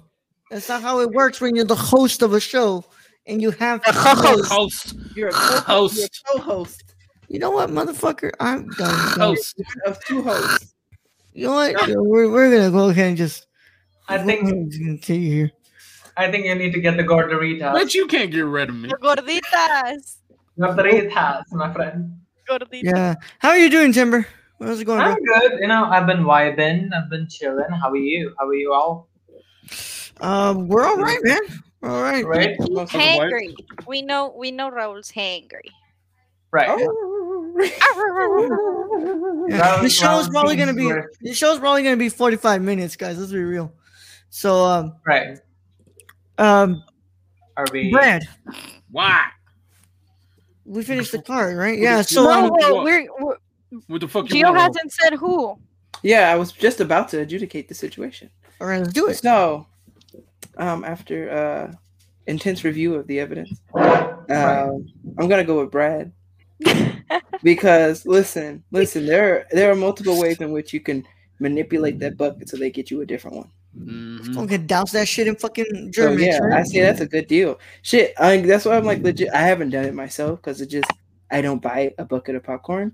that's 0.49 0.69
not 0.69 0.81
how 0.81 0.99
it 1.01 1.09
works 1.11 1.41
when 1.41 1.55
you're 1.55 1.65
the 1.65 1.75
host 1.75 2.21
of 2.21 2.33
a 2.33 2.39
show 2.39 2.85
and 3.25 3.41
you 3.41 3.51
have. 3.51 3.83
The 3.83 3.91
host. 3.93 4.51
Host. 4.51 4.95
You're 5.15 5.29
a 5.29 5.31
co-host. 5.33 5.97
You're 5.97 6.05
a 6.05 6.37
co-host 6.39 6.83
You 7.27 7.39
know 7.39 7.51
what, 7.51 7.69
motherfucker? 7.69 8.31
I'm 8.39 8.69
done. 8.77 9.19
Host. 9.19 9.59
of 9.85 9.99
two 10.05 10.21
hosts. 10.21 10.73
You 11.37 11.45
know 11.45 11.53
what? 11.53 11.87
Yo, 11.87 12.01
We're, 12.01 12.31
we're 12.31 12.49
gonna 12.49 12.71
go 12.71 12.89
ahead 12.89 13.09
and 13.09 13.17
just. 13.17 13.45
I 14.09 14.17
think 14.17 14.43
we're 14.45 14.65
just 14.65 14.79
gonna 14.79 14.97
take 14.97 15.21
you 15.21 15.31
here. 15.31 15.51
I 16.17 16.31
think 16.31 16.45
you 16.45 16.55
need 16.55 16.73
to 16.73 16.81
get 16.81 16.97
the 16.97 17.03
gorderitas. 17.03 17.73
But 17.73 17.93
you 17.93 18.07
can't 18.07 18.31
get 18.31 18.41
rid 18.41 18.69
of 18.69 18.75
me. 18.75 18.89
Gorditas. 18.89 20.17
Gorderitas, 20.57 21.43
my 21.51 21.71
friend. 21.71 22.17
Gorditas. 22.49 22.81
Yeah. 22.81 23.13
How 23.37 23.49
are 23.49 23.57
you 23.59 23.69
doing, 23.69 23.93
Timber? 23.93 24.25
How's 24.59 24.79
it 24.79 24.85
going, 24.85 24.97
bro? 24.97 25.11
I'm 25.11 25.23
good. 25.23 25.59
You 25.59 25.67
know, 25.67 25.85
I've 25.85 26.07
been 26.07 26.23
vibing. 26.23 26.89
I've 26.91 27.07
been 27.11 27.27
chilling. 27.29 27.69
How 27.69 27.91
are 27.91 27.95
you? 27.95 28.33
How 28.39 28.47
are 28.47 28.55
you 28.55 28.73
all? 28.73 29.07
Um, 30.19 30.67
we're 30.67 30.85
all 30.87 30.97
right, 30.97 31.19
man. 31.21 31.41
All 31.83 32.01
right. 32.01 32.25
Right? 32.25 32.55
He's 32.57 32.67
Most 32.71 32.95
of 32.95 32.99
the 32.99 33.15
white- 33.15 33.31
hangry. 33.31 33.53
We 33.85 34.01
know. 34.01 34.33
We 34.35 34.49
know 34.49 34.71
Raul's 34.71 35.11
hangry. 35.11 35.69
Right. 36.51 36.67
Yeah. 36.79 36.87
Round- 39.49 39.85
This 39.85 39.97
show's 39.97 40.29
probably 40.29 40.55
gonna 40.55 40.73
be 40.73 40.87
were- 40.87 41.11
this 41.21 41.37
show's 41.37 41.59
probably 41.59 41.83
gonna 41.83 41.97
be 41.97 42.09
45 42.09 42.61
minutes, 42.61 42.95
guys. 42.95 43.17
Let's 43.17 43.31
be 43.31 43.39
real. 43.43 43.73
So 44.29 44.63
um 44.65 44.93
Right. 45.05 45.37
um 46.37 46.83
Are 47.55 47.65
we? 47.71 47.91
Brad, 47.91 48.27
Why? 48.91 49.25
we 50.65 50.83
finished 50.83 51.11
the 51.13 51.21
card, 51.21 51.57
right? 51.57 51.79
Yeah, 51.79 52.01
so 52.01 52.23
no, 52.25 52.29
um, 52.31 52.51
well, 52.57 52.75
what? 52.75 52.83
we're, 52.83 53.07
we're 53.19 53.37
What 53.87 54.01
the 54.01 54.07
fuck 54.07 54.29
you 54.33 54.43
Gio 54.43 54.53
hasn't 54.55 54.91
said 54.91 55.13
who. 55.13 55.57
Yeah, 56.03 56.31
I 56.31 56.35
was 56.35 56.51
just 56.51 56.79
about 56.81 57.09
to 57.09 57.21
adjudicate 57.21 57.67
the 57.69 57.73
situation. 57.73 58.29
all 58.61 58.67
right, 58.67 58.79
let's 58.81 58.93
do 58.93 59.07
it. 59.07 59.15
So, 59.15 59.65
um, 60.57 60.83
after 60.83 61.31
uh, 61.31 61.73
intense 62.27 62.63
review 62.63 62.95
of 62.95 63.07
the 63.07 63.19
evidence, 63.19 63.59
Right. 63.73 64.29
um, 64.29 64.85
I'm 65.17 65.27
gonna 65.29 65.43
go 65.45 65.61
with 65.61 65.71
Brad 65.71 66.11
because 67.43 68.05
listen, 68.05 68.63
listen, 68.71 69.05
there 69.05 69.33
are, 69.35 69.45
there 69.51 69.71
are 69.71 69.75
multiple 69.75 70.19
ways 70.19 70.39
in 70.41 70.51
which 70.51 70.73
you 70.73 70.79
can 70.79 71.05
manipulate 71.39 71.99
that 71.99 72.17
bucket 72.17 72.49
so 72.49 72.57
they 72.57 72.71
get 72.71 72.89
you 72.91 73.01
a 73.01 73.05
different 73.05 73.37
one. 73.37 73.51
Mhm. 73.77 74.33
Fucking 74.33 74.65
douse 74.65 74.91
that 74.93 75.07
shit 75.07 75.27
in 75.27 75.35
fucking 75.35 75.91
So 75.93 76.01
German. 76.09 76.19
yeah, 76.23 76.39
I 76.53 76.63
say 76.63 76.81
that's 76.81 77.01
a 77.01 77.05
good 77.05 77.27
deal. 77.27 77.59
Shit, 77.83 78.13
I, 78.17 78.37
that's 78.37 78.65
why 78.65 78.75
I'm 78.75 78.85
like 78.85 79.03
legit. 79.03 79.29
I 79.33 79.41
haven't 79.41 79.69
done 79.69 79.85
it 79.85 79.93
myself 79.93 80.41
because 80.41 80.61
it 80.61 80.67
just 80.67 80.89
I 81.29 81.41
don't 81.41 81.61
buy 81.61 81.93
a 81.99 82.05
bucket 82.05 82.35
of 82.35 82.43
popcorn, 82.43 82.93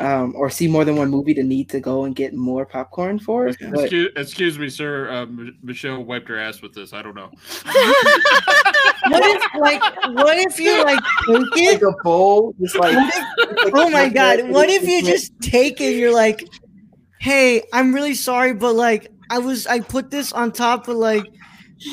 um, 0.00 0.34
or 0.36 0.50
see 0.50 0.68
more 0.68 0.84
than 0.84 0.96
one 0.96 1.10
movie 1.10 1.34
to 1.34 1.42
need 1.42 1.68
to 1.70 1.80
go 1.80 2.04
and 2.04 2.14
get 2.14 2.34
more 2.34 2.64
popcorn 2.64 3.18
for. 3.18 3.46
But 3.46 3.80
Excuse, 3.80 4.12
excuse 4.16 4.58
me, 4.58 4.68
sir. 4.68 5.10
Uh, 5.10 5.22
M- 5.22 5.56
Michelle 5.62 6.04
wiped 6.04 6.28
her 6.28 6.38
ass 6.38 6.62
with 6.62 6.74
this. 6.74 6.92
I 6.92 7.02
don't 7.02 7.14
know. 7.14 7.30
what 9.08 9.24
if 9.24 9.42
like 9.58 9.82
what 10.14 10.38
if 10.38 10.58
you 10.58 10.84
like 10.84 11.00
take 11.54 11.56
it 11.56 11.82
like 11.82 11.94
a 11.94 12.02
bowl, 12.02 12.54
just 12.60 12.76
like 12.76 12.96
Oh 13.72 13.90
my 13.90 14.08
god, 14.08 14.48
what 14.50 14.68
if 14.68 14.86
you 14.86 15.02
just 15.02 15.32
take 15.40 15.80
it? 15.80 15.96
You're 15.96 16.14
like, 16.14 16.44
hey, 17.18 17.62
I'm 17.72 17.94
really 17.94 18.14
sorry, 18.14 18.54
but 18.54 18.74
like 18.74 19.10
I 19.30 19.38
was 19.38 19.66
I 19.66 19.80
put 19.80 20.10
this 20.10 20.32
on 20.32 20.52
top 20.52 20.88
of 20.88 20.96
like 20.96 21.26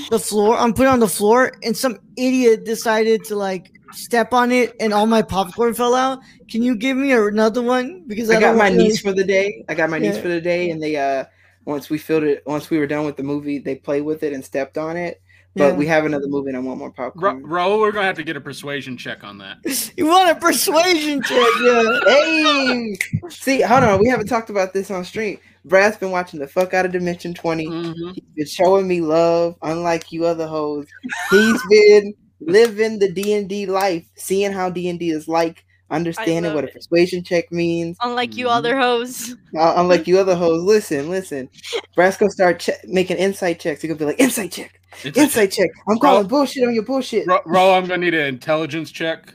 the 0.10 0.20
floor. 0.20 0.58
I'm 0.58 0.74
putting 0.74 0.88
it 0.88 0.94
on 0.94 1.00
the 1.00 1.08
floor, 1.08 1.54
and 1.64 1.76
some 1.76 2.00
idiot 2.18 2.66
decided 2.66 3.24
to 3.26 3.36
like 3.36 3.72
step 3.96 4.34
on 4.34 4.52
it, 4.52 4.76
and 4.80 4.94
all 4.94 5.06
my 5.06 5.22
popcorn 5.22 5.74
fell 5.74 5.96
out. 5.96 6.20
Can 6.50 6.62
you 6.64 6.76
give 6.76 6.96
me 6.98 7.12
another 7.14 7.62
one? 7.62 8.04
Because 8.08 8.30
I 8.30 8.40
got 8.40 8.56
my 8.56 8.66
want- 8.70 8.76
niece 8.78 9.02
for 9.02 9.14
the 9.14 9.24
day. 9.24 9.66
I 9.70 9.74
got 9.76 9.90
my 9.90 10.00
niece 10.00 10.18
for 10.18 10.28
the 10.28 10.42
day, 10.42 10.70
and 10.70 10.82
they 10.82 10.96
uh 10.98 11.26
once 11.66 11.90
we 11.90 11.98
filled 11.98 12.24
it, 12.24 12.44
once 12.46 12.70
we 12.70 12.78
were 12.78 12.86
done 12.88 13.06
with 13.06 13.18
the 13.18 13.24
movie, 13.24 13.58
they 13.58 13.76
played 13.76 14.02
with 14.04 14.22
it 14.24 14.34
and 14.34 14.46
stepped 14.46 14.78
on 14.78 14.98
it. 14.98 15.22
But 15.58 15.68
Yeah. 15.72 15.76
we 15.78 15.88
have 15.88 16.06
another 16.06 16.28
movie, 16.28 16.50
and 16.50 16.58
I 16.58 16.60
want 16.60 16.80
more 16.80 16.90
Ro- 16.90 16.94
popcorn. 17.12 17.44
Raul, 17.44 17.80
we're 17.80 17.94
gonna 17.94 18.06
have 18.08 18.18
to 18.18 18.24
get 18.24 18.36
a 18.36 18.42
persuasion 18.42 18.98
check 18.98 19.24
on 19.24 19.38
that. 19.40 19.58
You 19.98 20.06
want 20.08 20.30
a 20.30 20.36
persuasion 20.40 21.22
check? 21.24 21.48
Yeah. 21.64 22.00
hey, 22.08 22.96
see, 23.30 23.62
hold 23.62 23.84
on, 23.86 24.00
we 24.00 24.10
haven't 24.10 24.28
talked 24.28 24.50
about 24.50 24.74
this 24.74 24.92
on 24.92 25.06
stream. 25.06 25.40
Brad's 25.64 25.98
been 25.98 26.12
watching 26.12 26.40
the 26.42 26.48
fuck 26.48 26.74
out 26.74 26.86
of 26.86 26.92
Dimension 26.92 27.34
Twenty. 27.34 27.68
Mhm. 27.68 28.14
He's 28.14 28.24
been 28.36 28.46
showing 28.46 28.88
me 28.88 29.00
love, 29.02 29.56
unlike 29.64 30.12
you 30.12 30.26
other 30.26 30.46
hoes. 30.46 30.86
He's 31.32 31.62
been 31.70 32.14
living 32.40 33.00
the 33.00 33.12
D 33.12 33.34
and 33.34 33.48
D 33.50 33.66
life, 33.66 34.06
seeing 34.16 34.52
how 34.52 34.70
D 34.70 34.90
and 34.90 35.00
D 35.00 35.10
is 35.12 35.28
like, 35.28 35.64
understanding 35.92 36.54
what 36.56 36.64
a 36.64 36.68
it. 36.68 36.74
persuasion 36.74 37.24
check 37.24 37.52
means. 37.52 37.96
Unlike 38.02 38.36
you 38.38 38.48
Mhm. 38.48 38.56
other 38.56 38.78
hoes. 38.78 39.36
Uh, 39.58 39.74
unlike 39.78 40.06
you 40.08 40.18
other 40.20 40.36
hoes, 40.36 40.62
listen, 40.64 41.10
listen. 41.10 41.48
Brad's 41.96 42.18
gonna 42.18 42.32
start 42.32 42.60
che- 42.60 42.74
making 42.86 43.18
insight 43.18 43.60
checks. 43.60 43.82
He's 43.82 43.88
gonna 43.90 44.00
be 44.00 44.04
like, 44.06 44.20
insight 44.20 44.52
check, 44.52 44.82
It's 45.04 45.18
insight 45.18 45.52
check. 45.52 45.70
I'm 45.88 45.98
calling 46.00 46.28
bullshit 46.28 46.68
on 46.68 46.74
your 46.74 46.84
bullshit. 46.84 47.26
Ro- 47.28 47.40
Raul, 47.46 47.78
I'm 47.78 47.86
gonna 47.86 48.00
need 48.00 48.14
an 48.16 48.26
intelligence 48.28 48.92
check. 48.92 49.34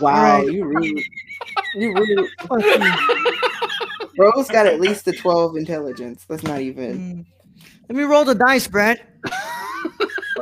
Wow, 0.00 0.42
you 0.42 0.64
rude. 0.64 1.02
You 1.74 1.92
rude. 1.94 2.28
Fuck 2.46 2.60
you. 2.62 4.08
Bro's 4.14 4.48
got 4.48 4.66
at 4.66 4.78
least 4.80 5.08
a 5.08 5.12
12 5.12 5.56
intelligence. 5.56 6.24
That's 6.28 6.42
not 6.44 6.60
even. 6.60 6.98
Mm. 6.98 7.24
Let 7.88 7.96
me 7.96 8.02
roll 8.04 8.24
the 8.24 8.34
dice, 8.36 8.68
Brad. 8.68 9.00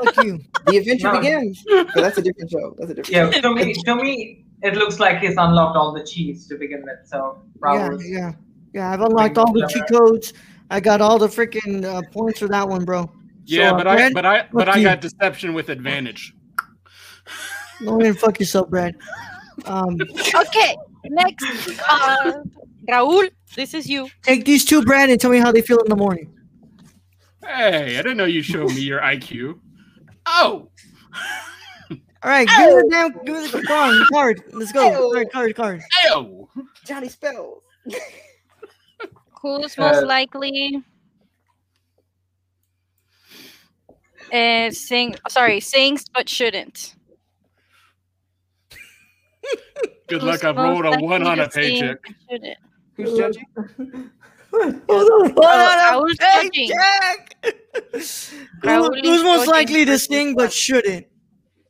Fuck 0.05 0.17
you. 0.19 0.41
The 0.65 0.77
adventure 0.79 1.13
No. 1.13 1.21
begins. 1.21 1.65
But 1.95 2.03
that's 2.03 2.19
a 2.19 2.23
different 2.23 2.51
show. 2.51 2.75
That's 2.79 2.91
a 2.91 2.95
different 2.95 3.35
Yeah, 3.35 3.41
show. 3.41 3.55
to 3.55 3.55
me, 3.55 3.75
to 3.75 3.95
me, 3.95 4.45
it 4.63 4.75
looks 4.75 4.99
like 5.01 5.21
he's 5.21 5.37
unlocked 5.37 5.77
all 5.77 5.93
the 5.93 6.05
cheats 6.05 6.47
to 6.49 6.57
begin 6.57 6.83
with. 6.85 6.99
So 7.07 7.39
Yeah, 7.63 7.91
yeah, 8.05 8.33
yeah. 8.75 8.93
I've 8.93 9.01
unlocked 9.01 9.39
all 9.39 9.53
the 9.53 9.67
cheat 9.73 9.85
codes. 9.89 10.33
I 10.71 10.81
got 10.81 11.01
all 11.01 11.19
the 11.19 11.29
freaking 11.29 11.85
uh, 11.85 12.03
points 12.13 12.39
for 12.41 12.49
that 12.49 12.69
one, 12.69 12.85
bro. 12.85 13.11
Yeah, 13.47 13.71
So, 13.71 13.77
but 13.79 13.87
uh, 13.87 13.91
I 13.91 13.95
Brad, 13.97 14.15
but 14.15 14.27
I 14.27 14.45
but 14.53 14.69
I 14.69 14.83
got 14.83 15.01
deception 15.01 15.55
with 15.55 15.71
advantage. 15.71 16.35
Go 17.85 17.95
ahead 18.01 18.07
and 18.11 18.19
fuck 18.19 18.39
yourself, 18.41 18.69
Brad. 18.69 18.95
Um, 19.65 19.97
Okay, 20.35 20.77
next. 21.05 21.45
Uh, 21.89 22.33
Raul, 22.91 23.31
this 23.57 23.73
is 23.75 23.89
you. 23.89 24.09
take 24.23 24.45
these 24.45 24.65
two, 24.65 24.83
Brad, 24.83 25.09
and 25.11 25.21
tell 25.21 25.31
me 25.31 25.39
how 25.39 25.51
they 25.53 25.63
feel 25.63 25.79
in 25.79 25.89
the 25.89 25.97
morning. 25.97 26.31
Hey, 27.43 27.95
I 27.99 28.03
didn't 28.03 28.17
know 28.19 28.25
you 28.27 28.43
showed 28.43 28.75
me 28.75 28.83
your 28.83 29.01
IQ. 29.01 29.59
Oh, 30.31 30.69
All 31.91 32.31
right, 32.31 32.49
give 32.49 32.59
me 32.59 32.75
the 32.75 32.89
damn, 32.91 33.13
give 33.25 33.35
me 33.37 33.47
the 33.49 33.63
card. 33.67 33.95
Card. 34.13 34.43
Let's 34.53 34.73
go. 34.73 35.13
Card, 35.13 35.31
card, 35.33 35.55
card. 35.57 35.83
oh. 36.09 36.49
Johnny 36.85 37.09
Spells. 37.09 37.63
Who's 39.41 39.79
Uh, 39.79 39.83
most 39.83 40.05
likely? 40.07 40.83
Uh, 44.33 44.71
sing. 44.71 45.15
Sorry, 45.29 45.61
sings 45.61 46.07
but 46.13 46.29
shouldn't. 46.29 46.95
Good 50.09 50.23
Who's 50.23 50.23
luck. 50.25 50.45
I've 50.45 50.57
rolled 50.57 50.87
a 50.87 50.99
one 50.99 51.27
on 51.27 51.39
a 51.41 51.51
sing 51.51 51.81
paycheck. 51.81 51.99
Who's 52.97 53.17
judging? 53.17 53.47
Hold 54.51 54.65
on, 54.65 54.83
hold 54.89 55.39
I 55.39 55.97
was 55.97 56.17
Hey, 56.21 56.43
judging. 56.45 56.69
Jack. 56.69 57.35
Raul 58.63 58.95
Who- 58.95 59.01
Who's 59.11 59.23
most 59.23 59.47
likely 59.49 59.85
to 59.85 59.93
versus 59.93 60.05
sing 60.07 60.35
but 60.35 60.53
shouldn't? 60.53 61.07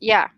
Yeah. 0.01 0.29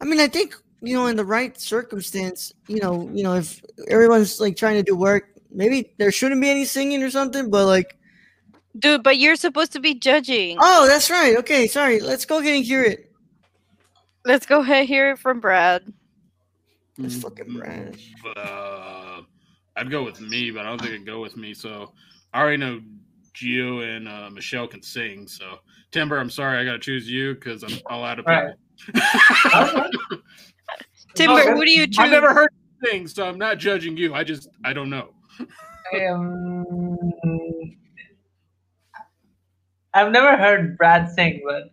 I 0.00 0.04
mean, 0.04 0.20
I 0.20 0.28
think 0.28 0.54
you 0.82 0.94
know, 0.94 1.06
in 1.06 1.16
the 1.16 1.24
right 1.24 1.58
circumstance, 1.60 2.52
you 2.68 2.80
know, 2.80 3.10
you 3.12 3.22
know, 3.22 3.34
if 3.34 3.60
everyone's 3.88 4.40
like 4.40 4.56
trying 4.56 4.76
to 4.76 4.82
do 4.82 4.94
work, 4.94 5.24
maybe 5.50 5.94
there 5.98 6.12
shouldn't 6.12 6.40
be 6.40 6.50
any 6.50 6.64
singing 6.64 7.02
or 7.02 7.10
something. 7.10 7.50
But 7.50 7.66
like, 7.66 7.98
Dude, 8.78 9.02
but 9.02 9.16
you're 9.18 9.36
supposed 9.36 9.72
to 9.72 9.80
be 9.80 9.94
judging. 9.94 10.58
oh, 10.60 10.86
that's 10.86 11.10
right. 11.10 11.36
Okay, 11.38 11.66
sorry. 11.66 11.98
Let's 12.00 12.24
go 12.26 12.38
ahead 12.40 12.56
and 12.56 12.64
hear 12.64 12.82
it. 12.82 13.10
Let's 14.24 14.44
go 14.44 14.60
ahead 14.60 14.86
hear 14.86 15.10
it 15.12 15.18
from 15.18 15.40
Brad. 15.40 15.92
That's 16.98 17.16
fucking 17.16 17.54
Brad. 17.56 17.96
Uh, 18.36 19.22
I'd 19.76 19.90
go 19.90 20.02
with 20.02 20.20
me, 20.20 20.50
but 20.50 20.64
I 20.64 20.70
don't 20.70 20.78
think 20.80 20.94
it'd 20.94 21.06
go 21.06 21.20
with 21.20 21.36
me. 21.36 21.52
So 21.54 21.92
I 22.32 22.40
already 22.40 22.56
know 22.56 22.80
Gio 23.34 23.84
and 23.96 24.08
uh, 24.08 24.30
Michelle 24.30 24.66
can 24.66 24.82
sing. 24.82 25.28
So 25.28 25.56
Timber, 25.92 26.18
I'm 26.18 26.30
sorry, 26.30 26.58
I 26.58 26.64
got 26.64 26.72
to 26.72 26.78
choose 26.78 27.08
you 27.08 27.34
because 27.34 27.62
I'm 27.62 27.78
all 27.88 28.04
out 28.04 28.18
of 28.18 28.26
Right. 28.26 28.54
people. 28.94 29.02
Timber, 31.14 31.40
Okay. 31.40 31.50
who 31.52 31.64
do 31.64 31.70
you 31.70 31.86
choose? 31.86 31.98
I've 31.98 32.10
never 32.10 32.32
heard 32.34 32.48
you 32.82 32.88
sing, 32.90 33.06
so 33.08 33.26
I'm 33.26 33.38
not 33.38 33.58
judging 33.58 33.96
you. 33.96 34.14
I 34.14 34.24
just 34.24 34.48
I 34.64 34.72
don't 34.72 34.90
know. 34.90 35.10
Um, 36.10 36.96
I've 39.94 40.12
never 40.12 40.36
heard 40.36 40.76
Brad 40.76 41.10
sing, 41.10 41.40
but 41.46 41.70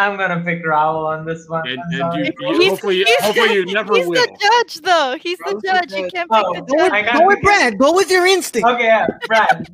I'm 0.00 0.16
gonna 0.16 0.40
pick 0.44 0.64
Raul 0.64 1.06
on 1.06 1.26
this 1.26 1.48
one. 1.48 1.68
And, 1.68 1.78
and 1.92 2.14
you, 2.26 2.32
you- 2.40 2.58
He's- 2.58 2.70
hopefully, 2.70 2.96
he's 3.04 3.20
hopefully 3.20 3.52
you 3.54 3.66
never 3.66 3.94
He's 3.94 4.06
will. 4.06 4.22
the 4.22 4.38
judge, 4.40 4.80
though. 4.82 5.16
He's 5.20 5.38
the 5.38 5.44
Raul's 5.50 5.62
the 5.62 5.68
judge. 5.68 5.92
You 5.92 6.08
can't 6.12 6.28
Oh, 6.32 6.52
pick 6.54 6.66
the 6.66 6.76
judge. 6.76 7.04
got 7.04 7.18
go 7.20 7.26
with. 7.26 7.42
Brad. 7.42 7.78
Go 7.78 7.94
with 7.94 8.10
your 8.10 8.26
instinct. 8.26 8.66
Okay, 8.68 8.84
yeah, 8.84 9.06
Brad. 9.26 9.68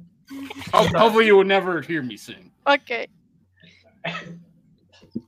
Hopefully 0.73 1.27
you 1.27 1.37
will 1.37 1.45
never 1.45 1.81
hear 1.81 2.03
me 2.03 2.17
sing. 2.17 2.51
Okay. 2.67 3.07
I'm 4.05 4.41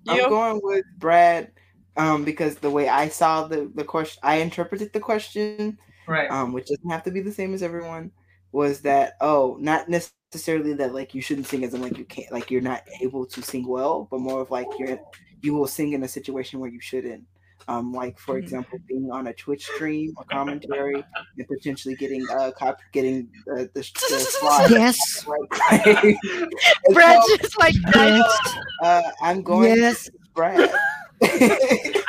You? 0.07 0.29
going 0.29 0.61
with 0.63 0.85
Brad 0.99 1.53
um, 1.97 2.25
because 2.25 2.57
the 2.57 2.71
way 2.71 2.89
I 2.89 3.09
saw 3.09 3.47
the, 3.47 3.71
the 3.75 3.85
question, 3.85 4.21
I 4.23 4.37
interpreted 4.37 4.93
the 4.93 5.01
question, 5.01 5.79
Right. 6.07 6.31
um, 6.31 6.53
which 6.53 6.67
doesn't 6.69 6.91
have 6.91 7.03
to 7.05 7.11
be 7.11 7.21
the 7.21 7.33
same 7.33 7.55
as 7.55 7.63
everyone, 7.63 8.11
was 8.53 8.81
that, 8.83 9.15
oh, 9.21 9.57
not 9.61 9.89
necessarily 9.89 10.15
that 10.31 10.91
like 10.95 11.15
you 11.15 11.21
shouldn't 11.23 11.47
sing 11.47 11.65
as 11.65 11.75
in 11.75 11.83
like 11.83 11.99
you 11.99 12.05
can't, 12.05 12.31
like 12.33 12.51
you're 12.51 12.61
not 12.61 12.83
able 13.01 13.25
to 13.27 13.43
sing 13.43 13.67
well, 13.67 14.09
but 14.11 14.21
more 14.21 14.41
of 14.41 14.51
like 14.51 14.67
you're, 14.79 14.99
you 15.43 15.55
will 15.55 15.67
sing 15.67 15.93
in 15.93 16.03
a 16.03 16.09
situation 16.09 16.61
where 16.61 16.71
you 16.71 16.81
shouldn't. 16.81 17.25
Um, 17.67 17.93
like 17.93 18.19
for 18.19 18.39
example, 18.39 18.79
being 18.89 19.11
on 19.11 19.27
a 19.27 19.33
Twitch 19.35 19.65
stream 19.67 20.15
or 20.17 20.25
commentary 20.25 21.05
and 21.37 21.49
potentially 21.49 21.95
getting 21.97 22.27
uh 22.31 22.51
cop 22.57 22.79
getting 22.93 23.29
uh, 23.51 23.65
the, 23.65 23.69
the 23.75 23.83
slide 23.83 24.71
Yes. 24.71 25.27
right. 25.61 26.17
And 26.85 26.95
Brad 26.95 27.23
so, 27.25 27.37
just 27.37 27.59
like 27.59 27.75
Yes. 27.95 28.55
uh, 28.83 29.03
I'm 29.23 29.43
going 29.43 29.77
Yes. 29.77 30.09
Brad. 30.35 30.71
uh, 30.71 30.79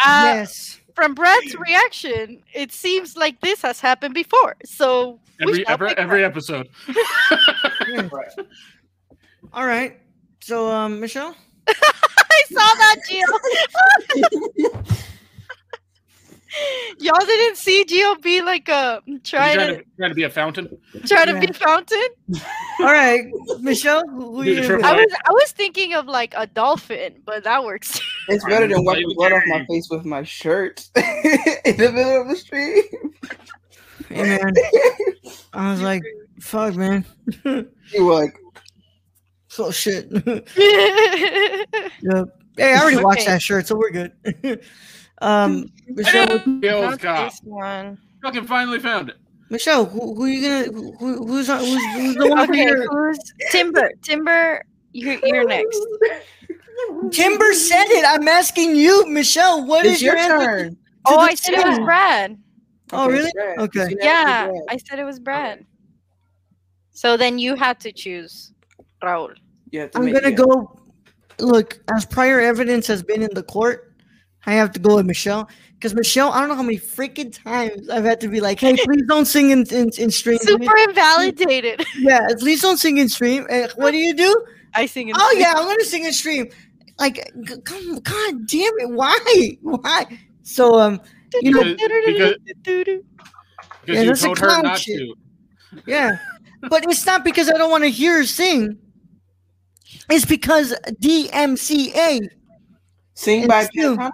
yes. 0.05 0.79
from 0.95 1.13
Brad's 1.15 1.55
reaction, 1.55 2.41
it 2.53 2.71
seems 2.71 3.17
like 3.17 3.41
this 3.41 3.61
has 3.63 3.81
happened 3.81 4.13
before. 4.13 4.55
So 4.63 5.19
Every 5.41 5.67
every, 5.67 5.89
pick 5.89 5.97
every 5.97 6.29
Brad. 6.29 6.69
Episode. 7.97 8.11
right. 8.37 8.47
All 9.53 9.65
right. 9.65 9.99
So, 10.41 10.69
um, 10.71 10.99
Michelle. 10.99 11.35
I 11.67 12.43
saw 12.49 12.55
that, 12.57 12.95
Gio. 13.09 13.25
Y'all 16.99 17.13
didn't 17.25 17.57
see 17.57 17.85
Gio 17.85 18.19
be 18.21 18.41
like 18.41 18.67
a 18.69 19.01
You 19.05 19.19
trying 19.19 19.55
trying 19.55 19.67
to 19.69 19.77
to, 19.77 19.85
trying 19.97 20.09
to 20.09 20.15
be 20.15 20.23
a 20.23 20.29
fountain. 20.31 20.67
try 21.05 21.23
to 21.25 21.33
Yeah. 21.33 21.39
be 21.39 21.53
fountain. 21.53 22.07
All 22.79 22.85
right, 22.91 23.23
Michelle. 23.59 24.03
Who, 24.09 24.37
who 24.37 24.43
you 24.43 24.55
the 24.55 24.61
gonna 24.61 24.67
triple 24.67 24.83
pick? 24.83 24.91
I 24.91 24.95
was 24.95 25.13
I 25.27 25.31
was 25.31 25.51
thinking 25.51 25.93
of 25.93 26.07
like 26.07 26.33
a 26.35 26.47
dolphin, 26.47 27.21
but 27.23 27.43
that 27.43 27.63
works. 27.63 28.01
It's 28.29 28.43
better 28.45 28.67
than 28.67 28.83
wiping 28.83 29.11
blood 29.15 29.31
off 29.31 29.43
my 29.45 29.63
face 29.67 29.89
with 29.91 30.05
my 30.05 30.23
shirt 30.23 30.89
in 30.95 31.77
the 31.77 31.91
middle 31.93 32.21
of 32.21 32.27
the 32.29 32.35
stream. 32.35 32.83
Hey 34.07 34.23
man, 34.23 34.53
I 35.53 35.71
was 35.71 35.81
like, 35.81 36.03
fuck, 36.39 36.75
man. 36.75 37.05
You 37.91 38.05
were 38.05 38.13
like, 38.13 38.37
So 39.47 39.71
shit. 39.71 40.07
yep. 40.25 40.47
Yep. 40.55 42.27
Hey, 42.57 42.73
I 42.73 42.79
already 42.81 42.97
watched 43.03 43.21
Okay. 43.21 43.31
that 43.31 43.41
shirt, 43.41 43.65
so 43.67 43.75
we're 43.75 43.89
good. 43.89 44.11
um, 45.21 45.65
Michelle, 45.87 46.27
what- 46.27 46.61
Kills 46.61 46.91
Not 46.91 46.99
cop. 46.99 47.31
this 47.31 47.41
one. 47.43 47.97
Fucking 48.21 48.45
finally 48.45 48.79
found 48.79 49.09
it. 49.09 49.15
Michelle, 49.49 49.85
who, 49.85 50.13
who 50.13 50.25
you 50.27 50.41
gonna? 50.47 50.65
Who, 50.71 50.91
who- 50.97 51.25
who's 51.25 51.49
on? 51.49 51.59
Who's, 51.59 51.83
who's 51.95 52.15
the 52.15 52.27
one 52.27 52.45
for 52.45 52.53
Okay, 52.53 52.63
your? 52.65 52.87
who's 53.09 53.19
Timber? 53.51 53.91
Timber, 54.03 54.61
you're, 54.91 55.17
you're 55.25 55.47
next. 55.47 55.79
Timber 57.11 57.53
said 57.53 57.85
it. 57.87 58.05
I'm 58.07 58.27
asking 58.27 58.75
you, 58.75 59.07
Michelle. 59.07 59.65
What 59.65 59.85
is 59.85 59.93
it's 59.93 60.01
your 60.03 60.15
answer 60.17 60.37
turn. 60.45 60.69
to 60.71 60.77
Oh, 61.07 61.17
I 61.17 61.33
said 61.33 61.55
it 61.55 61.67
was? 61.67 61.79
Brad. 61.79 62.37
Oh, 62.91 63.05
Okay, 63.05 63.13
really? 63.13 63.31
Brad. 63.33 63.59
Okay. 63.59 63.87
It's 63.91 64.03
Yeah, 64.03 64.51
I 64.69 64.77
said 64.77 64.99
it 64.99 65.03
was 65.03 65.19
Brad. 65.19 65.65
So 66.91 67.17
then 67.17 67.39
you 67.39 67.55
had 67.55 67.79
to 67.81 67.91
choose 67.91 68.53
Raul. 69.03 69.33
Yeah, 69.71 69.87
to 69.87 69.97
I'm 69.97 70.11
gonna 70.11 70.29
yeah. 70.29 70.35
go. 70.35 70.79
Look, 71.39 71.79
as 71.95 72.05
prior 72.05 72.39
evidence 72.39 72.87
has 72.87 73.01
been 73.01 73.21
in 73.21 73.29
the 73.33 73.43
court, 73.43 73.93
I 74.45 74.53
have 74.53 74.71
to 74.73 74.79
go 74.79 74.95
with 74.95 75.05
Michelle 75.05 75.47
because 75.75 75.93
Michelle. 75.95 76.31
I 76.31 76.39
don't 76.39 76.49
know 76.49 76.55
how 76.55 76.63
many 76.63 76.77
freaking 76.77 77.31
times 77.31 77.89
I've 77.89 78.03
had 78.03 78.19
to 78.21 78.27
be 78.27 78.41
like, 78.41 78.59
"Hey, 78.59 78.75
please 78.75 79.03
don't 79.07 79.25
sing 79.25 79.51
in 79.51 79.65
in, 79.71 79.89
in 79.97 80.11
stream." 80.11 80.39
Super 80.39 80.75
invalidated. 80.89 81.85
Yeah, 81.97 82.27
please 82.37 82.61
don't 82.61 82.77
sing 82.77 82.97
in 82.97 83.07
stream. 83.07 83.45
And 83.49 83.71
what 83.73 83.91
do 83.91 83.97
you 83.97 84.13
do? 84.13 84.45
I 84.73 84.85
sing 84.85 85.09
in 85.09 85.15
Oh 85.17 85.35
yeah, 85.37 85.53
I'm 85.55 85.65
gonna 85.65 85.85
sing 85.85 86.03
in 86.05 86.11
stream. 86.13 86.49
Like, 86.97 87.31
g- 87.43 87.61
come, 87.63 87.99
god 87.99 88.47
damn 88.47 88.73
it, 88.79 88.89
why, 88.89 89.57
why? 89.61 90.05
So 90.43 90.77
um, 90.79 90.99
you 91.41 91.51
know, 91.51 91.63
Because- 92.05 92.35
Because 92.63 93.03
Yeah, 93.87 94.01
you 94.01 94.15
told 94.15 94.39
her 94.39 94.61
not 94.61 94.77
shit. 94.79 94.99
to. 94.99 95.15
yeah, 95.87 96.17
but 96.69 96.83
it's 96.85 97.05
not 97.05 97.23
because 97.23 97.49
I 97.49 97.53
don't 97.57 97.71
want 97.71 97.83
to 97.83 97.89
hear 97.89 98.17
her 98.17 98.25
sing. 98.25 98.77
It's 100.09 100.25
because 100.25 100.73
DMCA. 101.01 102.19
Sing 103.13 103.41
And 103.41 103.47
by 103.49 103.65
still- 103.65 103.97
Pentatonix? 103.97 104.11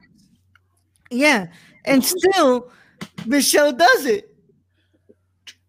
Yeah, 1.12 1.48
and 1.86 2.04
still, 2.04 2.72
Michelle 3.26 3.72
does 3.72 4.06
it. 4.06 4.32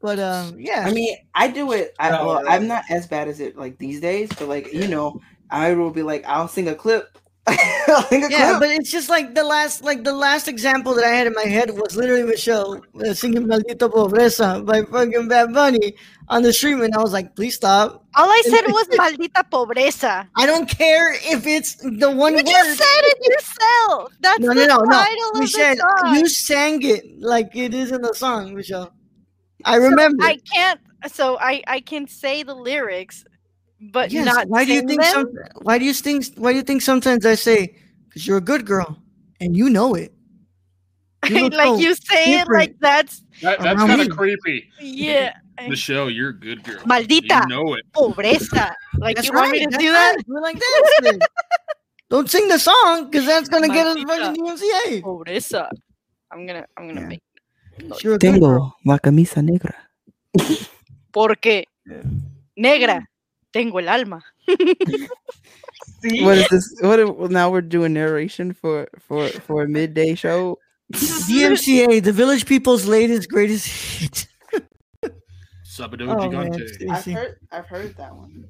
But 0.00 0.18
um, 0.20 0.56
yeah, 0.58 0.84
I 0.86 0.92
mean, 0.92 1.16
I 1.34 1.48
do 1.48 1.72
it. 1.72 1.94
I, 1.98 2.10
well. 2.10 2.42
I'm 2.48 2.66
not 2.68 2.84
as 2.90 3.06
bad 3.06 3.28
as 3.28 3.40
it 3.40 3.56
like 3.56 3.76
these 3.78 4.00
days, 4.00 4.28
but 4.38 4.48
like 4.48 4.72
you 4.72 4.86
know, 4.88 5.20
I 5.50 5.74
will 5.74 5.90
be 5.90 6.02
like, 6.02 6.24
I'll 6.26 6.48
sing 6.48 6.68
a 6.68 6.74
clip. 6.74 7.18
I'll 7.88 8.02
sing 8.02 8.24
a 8.24 8.30
yeah, 8.30 8.58
clip. 8.58 8.60
but 8.60 8.70
it's 8.70 8.90
just 8.90 9.08
like 9.08 9.34
the 9.34 9.44
last, 9.44 9.84
like 9.84 10.02
the 10.02 10.12
last 10.12 10.48
example 10.48 10.94
that 10.94 11.04
I 11.04 11.10
had 11.10 11.28
in 11.28 11.32
my 11.34 11.44
head 11.44 11.70
was 11.70 11.96
literally 11.96 12.24
Michelle 12.24 12.82
uh, 13.00 13.14
singing 13.14 13.46
"Maldita 13.46 13.88
Pobreza" 13.88 14.66
by 14.66 14.82
fucking 14.82 15.28
Bad 15.28 15.52
Bunny 15.54 15.94
on 16.28 16.42
the 16.42 16.52
stream, 16.52 16.82
and 16.82 16.92
I 16.94 16.98
was 16.98 17.12
like, 17.12 17.36
please 17.36 17.54
stop. 17.54 18.04
All 18.16 18.28
I 18.28 18.42
said 18.46 18.62
was 18.66 18.88
maldita 18.88 19.48
pobreza. 19.50 20.26
I 20.34 20.44
don't 20.46 20.68
care 20.68 21.12
if 21.14 21.46
it's 21.46 21.76
the 21.76 22.10
one 22.10 22.32
You 22.32 22.38
word. 22.38 22.46
just 22.46 22.78
said 22.78 23.02
it 23.04 23.18
yourself. 23.30 24.12
That's 24.20 24.40
no, 24.40 24.48
no, 24.52 24.60
the 24.62 24.66
no, 24.66 24.76
no. 24.78 24.90
title 24.90 25.30
of 25.34 25.38
Michelle, 25.40 25.76
the 25.76 25.98
song. 26.02 26.14
you 26.16 26.28
sang 26.28 26.82
it 26.82 27.04
like 27.20 27.54
it 27.54 27.74
is 27.74 27.92
in 27.92 28.02
the 28.02 28.14
song, 28.14 28.54
Michelle. 28.54 28.92
I 29.64 29.76
remember. 29.76 30.24
I 30.24 30.38
can't. 30.52 30.80
So 31.12 31.38
I 31.38 31.62
I 31.68 31.78
can 31.80 32.08
say 32.08 32.42
the 32.42 32.54
lyrics 32.54 33.24
but 33.80 34.10
Yes. 34.10 34.24
not 34.26 34.48
Why 34.48 34.64
do 34.64 34.72
you 34.72 34.82
think 34.82 35.02
some? 35.04 35.28
Why 35.62 35.78
do 35.78 35.84
you 35.84 35.92
think? 35.92 36.24
Why 36.36 36.52
do 36.52 36.58
you 36.58 36.62
think 36.64 36.82
sometimes 36.82 37.24
I 37.26 37.34
say? 37.34 37.76
Because 38.08 38.26
you're 38.26 38.38
a 38.38 38.44
good 38.44 38.64
girl, 38.66 38.98
and 39.40 39.56
you 39.56 39.68
know 39.70 39.94
it. 39.94 40.12
You 41.28 41.40
look 41.44 41.54
like 41.54 41.66
so 41.66 41.78
you 41.78 41.94
say 41.94 42.38
it 42.40 42.48
like 42.48 42.76
that's 42.80 43.22
That, 43.42 43.60
that's 43.60 43.82
kind 43.82 44.00
of 44.00 44.08
creepy. 44.10 44.70
yeah. 44.80 45.34
Michelle, 45.68 46.10
you're 46.10 46.30
a 46.30 46.38
good 46.38 46.62
girl. 46.62 46.80
Maldita. 46.84 47.40
You 47.42 47.48
know 47.48 47.74
it. 47.74 47.84
Pobreza. 47.92 48.72
Like 48.98 49.16
That's 49.16 49.28
you 49.28 49.34
want 49.34 49.52
me 49.52 49.64
to 49.64 49.70
that's 49.70 49.82
do 49.82 49.90
that? 49.90 50.14
right, 50.16 50.24
We're 50.28 50.40
like 50.42 50.58
that. 50.60 50.82
then. 51.02 51.18
Don't 52.10 52.30
sing 52.30 52.46
the 52.48 52.58
song 52.58 53.08
because 53.10 53.24
that's 53.26 53.48
gonna 53.48 53.68
get 53.68 53.86
us 53.86 53.96
Maldita. 53.96 54.36
fucking 54.36 54.44
DMCA. 54.44 55.02
Pobreza. 55.02 55.68
I'm 56.30 56.46
gonna 56.46 56.66
I'm 56.76 56.88
gonna 56.88 57.00
Yeah. 57.00 57.06
make 57.16 57.22
You're 58.04 58.14
a 58.14 58.18
good 58.18 58.38
girl. 58.40 58.76
la 58.84 58.98
camisa 58.98 59.42
negra. 59.42 59.74
porque 61.12 61.64
Yeah. 61.86 62.02
negra 62.56 63.06
tengo 63.56 63.78
el 63.78 63.88
alma. 63.88 64.22
See? 64.46 66.20
What 66.24 66.38
is 66.38 66.48
this? 66.48 66.76
What? 66.80 66.98
if- 67.00 67.30
now 67.30 67.50
we're 67.50 67.62
doing 67.62 67.92
narration 67.94 68.52
for 68.52 68.86
for 69.00 69.28
for 69.46 69.62
a 69.64 69.68
midday 69.68 70.14
show. 70.14 70.58
DMCA, 70.92 72.02
the 72.02 72.12
Village 72.12 72.44
People's 72.46 72.86
latest 72.86 73.28
greatest 73.28 73.66
hit. 73.66 74.28
Sabado 75.66 76.06
Oh, 76.08 76.30
man. 76.30 76.52
Gigante. 76.52 76.90
I've 76.90 77.04
heard. 77.04 77.36
I've 77.50 77.66
heard 77.66 77.96
that 77.96 78.14
one. 78.14 78.44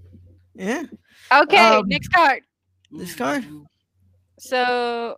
Yeah, 0.54 0.84
Okay, 1.32 1.58
Um, 1.76 1.84
next 1.88 2.08
card. 2.08 2.42
this 2.90 3.14
card. 3.14 3.44
So 4.38 5.16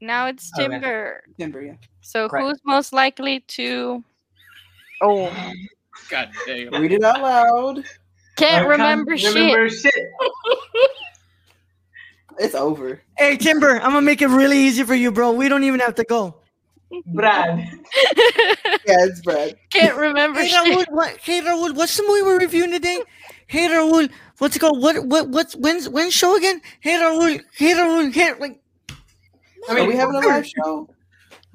now 0.00 0.26
it's 0.26 0.50
Okay. 0.54 0.68
Timber. 0.68 1.22
Timber, 1.38 1.62
yeah. 1.62 1.76
So 2.02 2.28
Right. 2.28 2.42
who's 2.44 2.60
most 2.64 2.92
likely 2.92 3.40
to 3.58 4.02
Oh 5.02 5.30
God 6.10 6.30
damn. 6.46 6.70
Read 6.80 6.92
it 6.92 7.02
out 7.04 7.20
loud. 7.22 7.84
I 8.42 8.46
can't 8.46 8.66
can't 8.66 8.68
remember, 8.68 9.12
remember 9.12 9.68
shit. 9.68 9.94
It's 12.38 12.54
over. 12.54 13.02
Hey 13.18 13.36
Timber, 13.36 13.72
I'm 13.76 13.90
gonna 13.92 14.00
make 14.00 14.22
it 14.22 14.28
really 14.28 14.56
easy 14.58 14.82
for 14.82 14.94
you, 14.94 15.12
bro. 15.12 15.32
We 15.32 15.48
don't 15.50 15.62
even 15.64 15.80
have 15.80 15.94
to 15.96 16.04
go. 16.04 16.36
Brad. 17.06 17.68
shit. 17.92 18.58
Yeah, 18.86 19.04
it's 19.04 19.20
Brad. 19.20 19.56
can't 19.70 19.94
remember 19.96 20.40
Hey 20.40 20.48
shit. 20.48 20.88
Raul, 20.88 20.94
what? 20.94 21.18
Hey 21.18 21.42
Raul, 21.42 21.74
what's 21.74 21.94
the 21.98 22.02
movie 22.04 22.22
we're 22.22 22.38
reviewing 22.38 22.72
today? 22.72 23.02
Hey 23.46 23.68
Raul, 23.68 24.08
what's 24.38 24.56
it 24.56 24.60
called? 24.60 24.82
What? 24.82 25.04
What? 25.04 25.28
What's 25.28 25.54
when's 25.54 25.86
when's 25.88 26.14
show 26.14 26.34
again? 26.36 26.62
Hey 26.80 26.94
Raul, 26.94 27.42
hey 27.52 27.74
Raul, 27.74 28.10
hey, 28.10 28.32
like. 28.38 28.58
I 29.68 29.72
Are 29.72 29.74
mean, 29.74 29.88
we 29.88 29.96
having 29.96 30.14
a 30.14 30.20
live 30.20 30.46
show? 30.46 30.88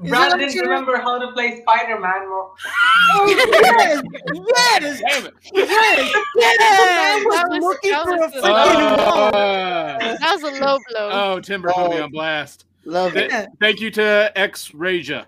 Is 0.03 0.09
Brad 0.09 0.37
didn't 0.37 0.51
true? 0.51 0.61
remember 0.63 0.97
how 0.97 1.17
to 1.19 1.31
play 1.31 1.61
Spider 1.61 1.97
Man 1.99 2.27
more. 2.27 2.51
yes, 3.27 4.03
yes, 4.03 5.01
Damn 5.01 5.25
it. 5.27 5.33
yes, 5.53 6.13
yes. 6.35 6.57
That 6.57 7.21
was 7.25 7.49
was- 7.49 7.59
looking 7.63 7.91
that 7.91 8.03
for 8.03 8.13
a 8.15 8.17
was 8.19 8.31
the- 8.33 8.39
freaking 8.41 8.97
wall. 8.97 9.27
Uh, 9.27 9.97
That 10.17 10.39
was 10.41 10.43
a 10.43 10.63
low 10.63 10.77
blow. 10.89 11.09
oh, 11.13 11.39
Timber 11.39 11.71
put 11.73 11.91
me 11.91 11.99
Oh. 11.99 12.03
on 12.03 12.11
blast. 12.11 12.65
Love 12.83 13.13
Th- 13.13 13.31
it. 13.31 13.49
Thank 13.59 13.79
you 13.79 13.89
to 13.91 14.31
X 14.35 14.73
Raja. 14.73 15.27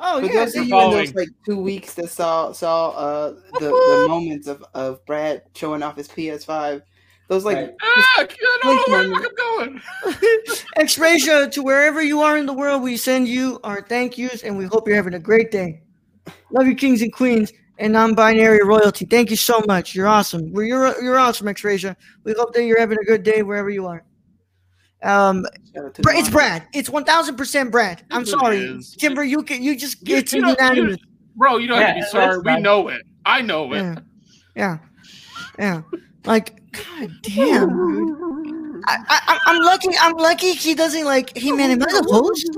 Oh 0.00 0.20
For 0.20 0.26
yeah, 0.26 0.44
those 0.44 0.52
see, 0.52 0.60
of 0.60 0.66
you 0.68 0.78
in 0.80 0.90
those 0.92 1.14
like 1.14 1.28
two 1.44 1.56
weeks 1.60 1.94
that 1.94 2.08
saw 2.08 2.52
saw 2.52 2.90
uh 2.90 3.30
the, 3.58 3.68
the 3.68 4.06
moments 4.08 4.46
of, 4.46 4.64
of 4.74 5.04
Brad 5.06 5.42
showing 5.54 5.82
off 5.82 5.96
his 5.96 6.08
PS5, 6.08 6.82
those 7.28 7.44
like 7.44 7.56
Right. 7.56 7.74
Ah, 7.82 8.14
I 8.18 8.26
don't 8.26 8.64
know 8.64 8.84
where 8.92 9.08
the 9.08 9.14
fuck 9.14 9.24
I'm 9.24 9.36
going. 9.36 10.62
X-Racia, 10.76 11.50
to 11.52 11.62
wherever 11.62 12.02
you 12.02 12.20
are 12.22 12.36
in 12.38 12.46
the 12.46 12.52
world, 12.52 12.82
we 12.82 12.96
send 12.96 13.28
you 13.28 13.60
our 13.64 13.82
thank 13.82 14.16
yous 14.18 14.42
and 14.42 14.56
we 14.56 14.64
hope 14.66 14.86
you're 14.86 14.96
having 14.96 15.14
a 15.14 15.18
great 15.18 15.50
day. 15.50 15.82
Love 16.50 16.66
you, 16.66 16.74
kings 16.74 17.02
and 17.02 17.12
queens 17.12 17.52
and 17.78 17.92
non-binary 17.92 18.60
royalty. 18.64 19.04
Thank 19.04 19.30
you 19.30 19.36
so 19.36 19.62
much. 19.66 19.94
You're 19.94 20.08
awesome. 20.08 20.52
We're, 20.52 20.64
you're 20.64 21.02
you're 21.02 21.18
awesome, 21.18 21.48
X-Racia. 21.48 21.94
We 22.24 22.32
hope 22.32 22.52
that 22.54 22.64
you're 22.64 22.80
having 22.80 22.98
a 23.00 23.04
good 23.04 23.22
day 23.22 23.42
wherever 23.42 23.70
you 23.70 23.86
are. 23.86 24.04
Um, 25.02 25.46
shout 25.74 25.84
out 25.84 25.94
to 25.94 26.02
Bra- 26.02 26.14
it's 26.18 26.28
Brad. 26.28 26.66
It's 26.74 26.90
one 26.90 27.04
thousand 27.04 27.36
percent 27.36 27.70
Brad. 27.70 28.04
I'm 28.10 28.22
it 28.22 28.28
sorry, 28.28 28.58
is. 28.58 28.96
Timber. 28.96 29.22
You 29.22 29.42
can 29.42 29.62
you 29.62 29.76
just 29.76 30.06
You- 30.08 30.16
it's 30.16 30.32
you 30.32 30.40
know- 30.40 30.48
you- 30.48 30.56
unanimous. 30.58 30.96
Bro, 31.36 31.58
you 31.58 31.68
don't 31.68 31.80
have 31.80 31.94
to 31.94 32.00
be 32.00 32.06
sorry. 32.06 32.38
We 32.38 32.44
fine. 32.44 32.62
know 32.62 32.88
it. 32.88 33.02
I 33.24 33.42
know 33.42 33.72
it. 33.72 33.78
Yeah, 33.78 33.94
yeah, 34.56 34.78
yeah. 35.56 35.82
Like, 36.24 36.57
god 36.72 37.10
damn. 37.22 37.70
I, 38.86 38.96
I, 39.08 39.20
I- 39.28 39.38
I'm 39.46 39.62
lucky. 39.62 39.88
I'm 40.00 40.14
lucky 40.16 40.52
he 40.52 40.74
doesn't 40.74 41.04
like. 41.04 41.36
Hey 41.36 41.52
man, 41.52 41.70
am 41.70 41.82
I 41.82 41.86
the 41.86 42.06
host? 42.10 42.48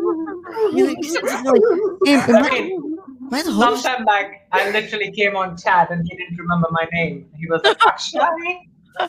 You 0.75 0.87
know, 0.87 0.95
he's 1.01 1.15
like, 1.15 1.25
am, 1.33 2.45
I 2.45 2.49
I, 2.49 2.57
am 2.57 3.35
I 3.35 3.43
the 3.43 3.53
host? 3.53 3.83
sometime 3.83 4.05
back, 4.05 4.47
I 4.53 4.71
literally 4.71 5.11
came 5.13 5.37
on 5.37 5.57
chat 5.57 5.91
and 5.91 6.07
he 6.09 6.17
didn't 6.17 6.37
remember 6.39 6.69
my 6.71 6.87
name. 6.93 7.27
He 7.39 7.47
was 7.49 7.63
like, 7.65 7.79
Akshay? 7.87 8.19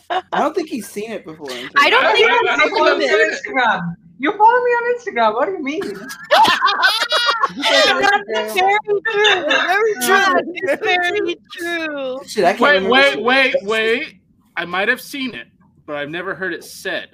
I 0.09 0.21
don't 0.39 0.55
think 0.55 0.69
he's 0.69 0.87
seen 0.87 1.11
it 1.11 1.25
before. 1.25 1.49
I 1.75 1.89
don't 1.89 2.05
I- 2.05 2.13
think 2.13 2.29
I- 2.31 2.45
I 2.49 2.53
I've 2.63 2.69
follow 2.71 2.97
me 2.97 3.07
seen 3.07 3.13
on 3.15 3.21
it. 3.21 3.33
Instagram. 3.33 3.95
You 4.19 4.31
follow 4.37 4.63
me 4.63 4.71
on 4.71 4.95
Instagram. 4.99 5.33
What 5.33 5.45
do 5.47 5.51
you 5.53 5.63
mean? 5.63 5.81
That's 8.33 8.53
very 8.53 8.77
true. 9.03 9.43
Very 9.49 9.93
true. 9.95 10.41
it's 10.53 10.81
very 10.83 11.35
true. 11.57 12.19
Shit, 12.27 12.43
I 12.45 12.55
Wait, 12.59 12.83
wait, 12.87 13.21
wait, 13.21 13.55
wait. 13.63 14.20
I 14.57 14.65
might 14.65 14.87
have 14.87 15.01
seen 15.01 15.33
it, 15.33 15.47
but 15.85 15.95
I've 15.95 16.09
never 16.09 16.35
heard 16.35 16.53
it 16.53 16.63
said. 16.63 17.09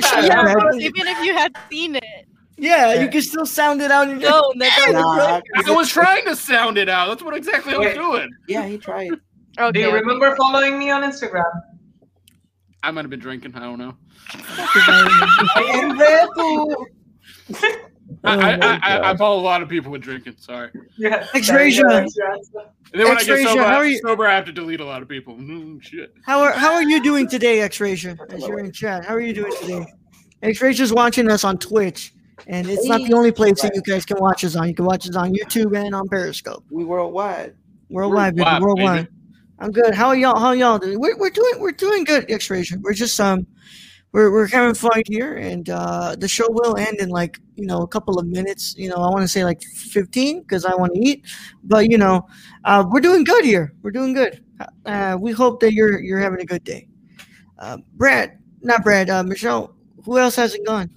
Yeah, 0.00 0.20
Yeah, 0.20 0.52
bro, 0.52 0.78
even 0.78 1.06
if 1.06 1.24
you 1.24 1.34
had 1.34 1.52
seen 1.70 1.96
it. 1.96 2.04
Yeah, 2.56 3.02
you 3.02 3.08
can 3.08 3.22
still 3.22 3.46
sound 3.46 3.82
it 3.82 3.90
out. 3.90 4.08
In 4.08 4.20
your 4.20 4.30
No, 4.30 4.52
Nah, 4.54 5.40
I 5.54 5.70
was 5.70 5.88
trying 5.88 6.24
to 6.26 6.36
sound 6.36 6.78
it 6.78 6.88
out. 6.88 7.08
That's 7.08 7.22
what 7.22 7.34
exactly 7.34 7.74
I 7.74 7.78
was 7.78 7.94
doing. 7.94 8.30
yeah, 8.48 8.66
he 8.66 8.78
tried. 8.78 9.10
Do 9.72 9.80
you 9.80 9.92
remember 9.92 10.34
following 10.36 10.78
me 10.78 10.90
on 10.90 11.02
Instagram? 11.02 11.44
I 12.82 12.90
might 12.90 13.02
have 13.02 13.10
been 13.10 13.20
drinking. 13.20 13.54
I 13.54 13.60
don't 13.60 13.78
know. 13.78 13.94
and 15.56 15.98
Red 15.98 16.28
Bull. 16.34 16.86
I, 17.54 17.80
Oh 18.24 18.30
I, 18.38 18.52
I, 18.54 18.80
I, 18.82 19.10
I 19.12 19.16
follow 19.16 19.40
a 19.40 19.42
lot 19.42 19.62
of 19.62 19.68
people 19.68 19.90
with 19.90 20.02
drinking. 20.02 20.34
Sorry. 20.38 20.70
Yeah. 20.96 21.26
X-Racia. 21.34 21.82
that's. 21.88 22.16
And 22.18 23.00
then 23.00 23.08
when 23.08 23.16
I 23.18 23.24
get 23.24 23.48
sober, 23.48 23.62
how 23.64 23.76
are 23.76 23.86
you- 23.86 23.98
sober, 23.98 24.26
I 24.28 24.34
have 24.34 24.44
to 24.44 24.52
delete 24.52 24.80
a 24.80 24.84
lot 24.84 25.02
of 25.02 25.08
people. 25.08 25.34
Mm, 25.36 25.82
shit. 25.82 26.14
How 26.24 26.40
are 26.42 26.52
how 26.52 26.72
are 26.74 26.82
you 26.84 27.02
doing 27.02 27.26
today, 27.28 27.60
X-Racia? 27.62 28.16
As 28.30 28.46
you're 28.46 28.60
in 28.60 28.70
chat, 28.70 29.04
how 29.04 29.14
are 29.14 29.20
you 29.20 29.32
doing 29.32 29.52
today? 29.60 29.84
X-Racia's 30.42 30.92
watching 30.92 31.30
us 31.30 31.42
on 31.44 31.56
Twitch, 31.58 32.12
and 32.46 32.68
it's 32.68 32.86
not 32.86 33.00
the 33.02 33.14
only 33.14 33.32
place 33.32 33.60
that 33.62 33.74
you 33.74 33.82
guys 33.82 34.04
can 34.04 34.18
watch 34.20 34.44
us 34.44 34.54
on. 34.56 34.68
You 34.68 34.74
can 34.74 34.84
watch 34.84 35.08
us 35.08 35.16
on 35.16 35.32
YouTube 35.32 35.76
and 35.76 35.94
on 35.94 36.06
Periscope. 36.08 36.64
We 36.70 36.84
worldwide. 36.84 37.54
Worldwide, 37.90 38.34
baby, 38.36 38.44
Worldwide, 38.44 38.62
worldwide. 38.62 39.04
baby. 39.06 39.16
I'm 39.58 39.70
good. 39.70 39.94
How 39.94 40.08
are 40.08 40.16
y'all? 40.16 40.38
How 40.38 40.52
y'all 40.52 40.78
doing? 40.78 40.98
We're, 41.00 41.16
we're 41.18 41.30
doing 41.30 41.54
we're 41.60 41.72
doing 41.72 42.04
good, 42.04 42.30
X-Racia. 42.30 42.78
We're 42.80 42.94
just 42.94 43.18
um 43.20 43.46
we're 44.12 44.30
we're 44.30 44.46
having 44.46 44.74
fun 44.74 45.02
here, 45.06 45.36
and 45.36 45.70
uh 45.70 46.14
the 46.16 46.28
show 46.28 46.46
will 46.50 46.76
end 46.76 47.00
in 47.00 47.08
like 47.08 47.40
you 47.56 47.66
know 47.66 47.80
a 47.82 47.88
couple 47.88 48.18
of 48.18 48.26
minutes. 48.26 48.74
You 48.76 48.88
know, 48.90 48.96
I 48.96 49.08
want 49.08 49.22
to 49.22 49.28
say 49.28 49.44
like 49.44 49.62
15 49.62 50.42
because 50.42 50.64
I 50.64 50.74
want 50.74 50.94
to 50.94 51.00
eat, 51.00 51.24
but 51.64 51.90
you 51.90 51.98
know, 51.98 52.26
uh, 52.64 52.84
we're 52.90 53.00
doing 53.00 53.24
good 53.24 53.44
here. 53.44 53.72
We're 53.82 53.90
doing 53.90 54.12
good. 54.12 54.44
Uh, 54.84 55.16
we 55.18 55.32
hope 55.32 55.60
that 55.60 55.72
you're 55.72 56.00
you're 56.00 56.20
having 56.20 56.40
a 56.40 56.44
good 56.44 56.62
day. 56.62 56.88
Uh, 57.58 57.78
Brad, 57.94 58.38
not 58.60 58.84
Brad. 58.84 59.08
Uh, 59.08 59.22
Michelle. 59.22 59.74
Who 60.04 60.18
else 60.18 60.36
hasn't 60.36 60.66
gone? 60.66 60.90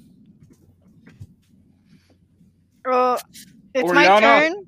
Uh, 2.90 3.18
it's 3.74 3.92
my 3.94 4.20
turn, 4.20 4.66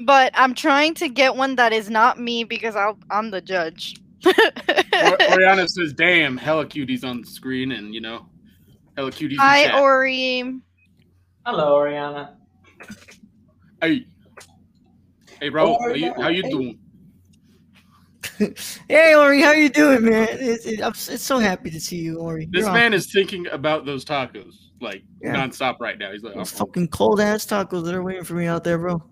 but 0.00 0.32
I'm 0.34 0.54
trying 0.54 0.94
to 0.94 1.08
get 1.08 1.34
one 1.34 1.56
that 1.56 1.72
is 1.72 1.88
not 1.88 2.18
me 2.18 2.44
because 2.44 2.76
I'll, 2.76 2.98
I'm 3.10 3.30
the 3.30 3.40
judge. 3.40 3.96
Or- 4.24 5.22
Oriana 5.32 5.68
says, 5.68 5.92
"Damn, 5.92 6.36
hella 6.36 6.66
cuties 6.66 7.04
on 7.04 7.20
the 7.20 7.26
screen, 7.26 7.72
and 7.72 7.94
you 7.94 8.00
know, 8.00 8.28
hella 8.96 9.10
cuties." 9.10 9.36
Hi, 9.38 9.64
chat. 9.64 9.80
Ori. 9.80 10.60
Hello, 11.44 11.74
Oriana. 11.74 12.36
Hey, 13.80 14.06
hey, 15.40 15.48
bro, 15.48 15.78
how 15.78 15.88
you 15.88 16.14
how 16.14 16.28
you 16.28 16.42
doing? 16.42 16.78
Hey, 18.88 19.14
Ori, 19.14 19.40
how 19.40 19.52
you 19.52 19.70
doing, 19.70 20.04
man? 20.04 20.28
It's, 20.30 20.66
it, 20.66 20.82
I'm 20.82 20.90
it's 20.90 21.22
so 21.22 21.38
happy 21.38 21.70
to 21.70 21.80
see 21.80 21.96
you, 21.96 22.18
Ori. 22.18 22.46
This 22.50 22.64
You're 22.64 22.72
man 22.72 22.92
is 22.92 23.10
thinking 23.10 23.46
about 23.48 23.86
those 23.86 24.04
tacos 24.04 24.54
like 24.80 25.02
Yeah. 25.22 25.34
nonstop 25.34 25.80
right 25.80 25.98
now. 25.98 26.12
He's 26.12 26.22
like, 26.22 26.34
Those 26.34 26.52
oh, 26.54 26.66
fucking 26.66 26.88
cold 26.88 27.20
ass 27.20 27.46
tacos 27.46 27.84
that 27.84 27.94
are 27.94 28.02
waiting 28.02 28.24
for 28.24 28.34
me 28.34 28.46
out 28.46 28.62
there, 28.62 28.78
bro. 28.78 29.02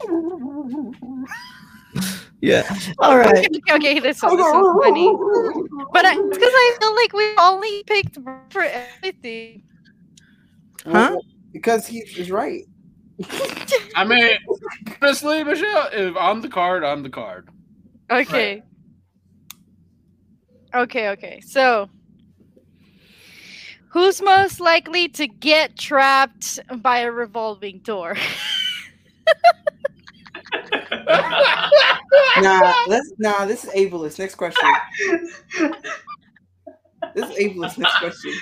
yeah. 2.42 2.76
All 2.98 3.16
right. 3.16 3.46
Okay, 3.46 3.60
okay, 3.74 4.00
this 4.00 4.16
is, 4.16 4.22
this 4.22 4.30
one's 4.30 4.82
funny. 4.84 5.16
But 5.92 6.04
I, 6.04 6.12
it's 6.14 6.36
because 6.36 6.52
I 6.52 6.76
feel 6.80 6.94
like 6.94 7.12
we 7.12 7.34
only 7.38 7.84
picked 7.84 8.18
for 8.50 8.62
everything. 8.62 9.62
Huh? 10.84 11.18
Because 11.52 11.86
he 11.86 11.98
is 11.98 12.30
right. 12.30 12.64
I 13.94 14.04
mean, 14.04 14.36
honestly, 15.00 15.44
Michelle, 15.44 15.88
if 15.92 16.16
I'm 16.16 16.40
the 16.40 16.48
card, 16.48 16.82
I'm 16.82 17.04
the 17.04 17.10
card. 17.10 17.48
Okay. 18.10 18.62
Okay, 20.74 21.10
okay. 21.10 21.40
So, 21.46 21.88
who's 23.90 24.20
most 24.20 24.58
likely 24.58 25.08
to 25.10 25.28
get 25.28 25.78
trapped 25.78 26.58
by 26.82 27.00
a 27.00 27.12
revolving 27.12 27.78
door? 27.80 28.16
Nah, 32.40 32.74
let's 32.88 33.12
nah. 33.18 33.44
This 33.44 33.64
is 33.64 33.70
ableist. 33.70 34.18
Next 34.18 34.34
question. 34.36 34.68
This 37.14 37.30
is 37.30 37.36
ableist. 37.38 37.78
Next 37.78 37.98
question. 37.98 38.32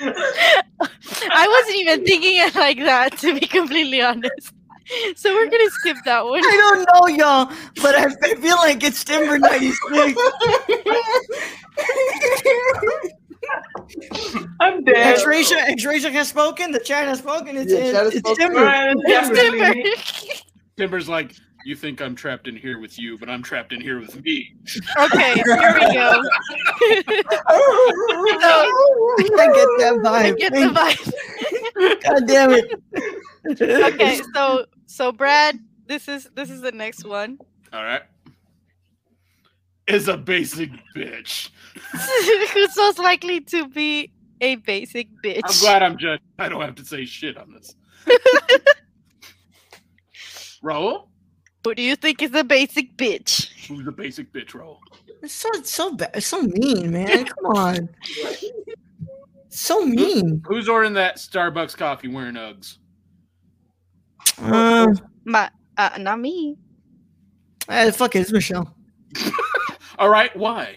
I 0.00 1.48
wasn't 1.48 1.78
even 1.80 2.04
thinking 2.04 2.36
it 2.36 2.54
like 2.54 2.78
that, 2.78 3.18
to 3.18 3.38
be 3.38 3.46
completely 3.46 4.00
honest. 4.02 4.52
So 5.16 5.32
we're 5.32 5.48
gonna 5.48 5.70
skip 5.70 5.96
that 6.04 6.24
one. 6.24 6.40
I 6.44 6.56
don't 6.56 6.86
know, 6.92 7.06
y'all, 7.16 7.46
but 7.80 7.94
I, 7.94 8.06
I 8.22 8.34
feel 8.36 8.56
like 8.56 8.82
it's 8.82 9.04
Timber 9.04 9.38
96. 9.38 9.78
I'm 14.60 14.84
dead. 14.84 14.96
X-Racia, 14.96 15.56
X-Racia 15.56 16.12
has 16.12 16.28
spoken. 16.28 16.72
The 16.72 16.78
chat 16.78 17.06
has 17.06 17.18
spoken. 17.18 17.56
It's, 17.56 17.72
Yeah, 17.72 17.78
it's, 17.78 17.92
chat 17.92 18.04
has 18.04 18.14
it's 18.14 18.28
spoken. 18.28 18.54
Timber. 18.54 18.92
It's. 19.04 19.28
Timber. 19.40 19.74
Timber's 20.76 21.08
like, 21.16 21.34
you 21.64 21.76
think 21.76 22.00
I'm 22.00 22.14
trapped 22.14 22.48
in 22.48 22.56
here 22.56 22.78
with 22.80 22.98
you, 22.98 23.18
but 23.18 23.28
I'm 23.28 23.42
trapped 23.42 23.72
in 23.72 23.80
here 23.80 24.00
with 24.00 24.22
me. 24.24 24.54
okay, 24.98 25.34
here 25.44 25.74
we 25.74 25.94
go. 25.94 26.22
I 29.34 29.46
get 29.54 29.68
that 29.78 30.00
vibe. 30.02 30.24
I 30.24 30.32
get 30.32 30.52
the 30.52 30.68
vibe. 30.68 32.02
God 32.02 32.26
damn 32.26 32.52
it. 32.52 32.72
Okay, 33.60 34.20
so 34.34 34.66
so 34.86 35.12
Brad, 35.12 35.58
this 35.86 36.08
is 36.08 36.28
this 36.34 36.50
is 36.50 36.60
the 36.60 36.72
next 36.72 37.04
one. 37.04 37.38
All 37.72 37.84
right. 37.84 38.02
Is 39.88 40.08
a 40.08 40.16
basic 40.16 40.70
bitch. 40.96 41.50
Who's 42.52 42.76
most 42.76 42.98
likely 42.98 43.40
to 43.40 43.68
be 43.68 44.12
a 44.40 44.56
basic 44.56 45.08
bitch? 45.24 45.40
I'm 45.44 45.60
glad 45.60 45.82
I'm 45.82 45.98
judged. 45.98 46.22
I 46.38 46.48
don't 46.48 46.60
have 46.60 46.76
to 46.76 46.84
say 46.84 47.04
shit 47.04 47.36
on 47.36 47.52
this. 47.52 47.74
Raul? 50.62 51.08
Who 51.64 51.74
do 51.74 51.82
you 51.82 51.94
think 51.96 52.22
is 52.22 52.34
a 52.34 52.42
basic 52.44 52.96
bitch? 52.96 53.50
Who's 53.68 53.86
a 53.86 53.92
basic 53.92 54.32
bitch, 54.32 54.50
Raul? 54.50 54.78
It's 55.22 55.32
so 55.34 55.48
so 55.62 55.94
bad. 55.94 56.10
It's 56.14 56.26
so 56.26 56.42
mean, 56.42 56.90
man. 56.90 57.24
Come 57.26 57.46
on. 57.46 57.88
So 59.48 59.84
mean. 59.86 60.42
Who's 60.46 60.68
ordering 60.68 60.94
that 60.94 61.16
Starbucks 61.18 61.76
coffee 61.76 62.08
wearing 62.08 62.34
Uggs? 62.34 62.78
Uh, 64.40 64.92
My, 65.24 65.50
uh, 65.76 65.90
not 65.98 66.18
me. 66.18 66.56
eh, 67.68 67.90
fuck 67.90 68.16
it, 68.16 68.20
it's 68.20 68.32
Michelle. 68.32 68.74
All 69.98 70.08
right, 70.08 70.34
why? 70.36 70.76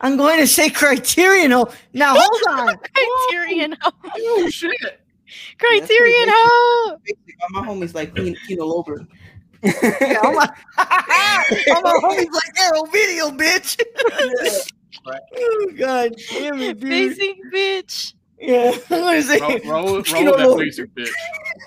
I'm 0.00 0.16
going 0.16 0.38
to 0.40 0.46
say 0.46 0.70
Criterion. 0.70 1.52
Oh, 1.52 1.66
now 1.92 2.14
hold 2.18 2.58
on. 2.70 2.76
Criterion. 2.78 3.76
Ho- 3.82 3.90
Oh 4.16 4.48
shit! 4.50 5.00
Criterion. 5.58 6.28
Ho. 6.30 6.96
My 7.50 7.60
homie's 7.66 7.94
like 7.94 8.14
Kino 8.14 8.36
Kino 8.46 8.64
Lorber. 8.64 9.06
Yeah, 9.64 10.18
I'm 10.22 10.36
a, 10.36 10.54
I'm 10.78 11.84
a 11.86 12.00
homie's 12.00 12.34
like 12.34 12.60
Arrow 12.60 12.84
Video, 12.92 13.30
bitch. 13.30 13.80
oh 15.06 15.70
god 15.78 16.14
damn 16.30 16.60
it, 16.60 16.80
dude. 16.80 16.90
Basic 16.90 17.36
bitch. 17.52 18.14
Yeah, 18.38 18.72
I'm 18.90 19.14
Raul, 19.14 19.62
Raul, 19.64 20.04
Raul 20.04 20.36
that 20.36 20.58
basic 20.58 20.94
bitch. 20.94 21.10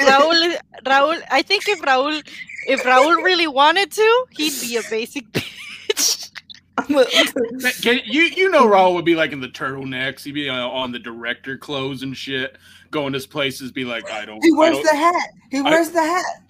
Raul. 0.01 0.57
Raul. 0.85 1.21
I 1.31 1.41
think 1.41 1.67
if 1.67 1.81
Raul, 1.81 2.21
if 2.67 2.83
Raul 2.83 3.23
really 3.23 3.47
wanted 3.47 3.91
to, 3.93 4.25
he'd 4.31 4.53
be 4.61 4.77
a 4.77 4.81
basic 4.89 5.25
bitch. 5.31 6.29
I'm 6.77 6.95
a, 6.95 6.99
I'm 6.99 7.65
a- 7.65 7.71
Can, 7.81 8.01
you 8.05 8.23
you 8.23 8.49
know 8.51 8.67
Raul 8.67 8.93
would 8.93 9.05
be 9.05 9.15
like 9.15 9.31
in 9.31 9.41
the 9.41 9.47
turtlenecks. 9.47 10.23
He'd 10.23 10.33
be 10.33 10.49
uh, 10.49 10.67
on 10.67 10.91
the 10.91 10.99
director 10.99 11.57
clothes 11.57 12.03
and 12.03 12.15
shit. 12.15 12.57
Going 12.91 13.11
to 13.13 13.19
places, 13.27 13.71
be 13.71 13.83
like, 13.83 14.09
I 14.11 14.23
don't. 14.25 14.41
He 14.43 14.51
wears 14.53 14.75
don't- 14.75 14.85
the 14.85 14.95
hat. 14.95 15.29
He 15.51 15.61
wears 15.61 15.89
the 15.89 16.01
hat. 16.01 16.43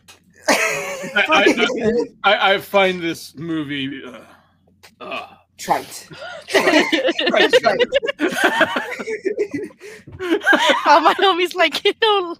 I, 0.49 2.15
I, 2.23 2.31
I, 2.31 2.53
I 2.53 2.57
find 2.59 3.01
this 3.01 3.35
movie. 3.35 4.01
Uh, 4.03 4.21
uh, 4.99 5.27
Trite. 5.57 6.07
right, 6.53 7.51
Trite. 7.53 7.87
All 10.85 11.01
my 11.01 11.13
homies 11.15 11.55
like 11.55 11.83
you 11.83 11.93
know. 12.01 12.35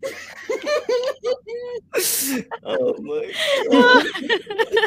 oh 2.64 2.96
my 3.02 3.32
god. 3.70 4.06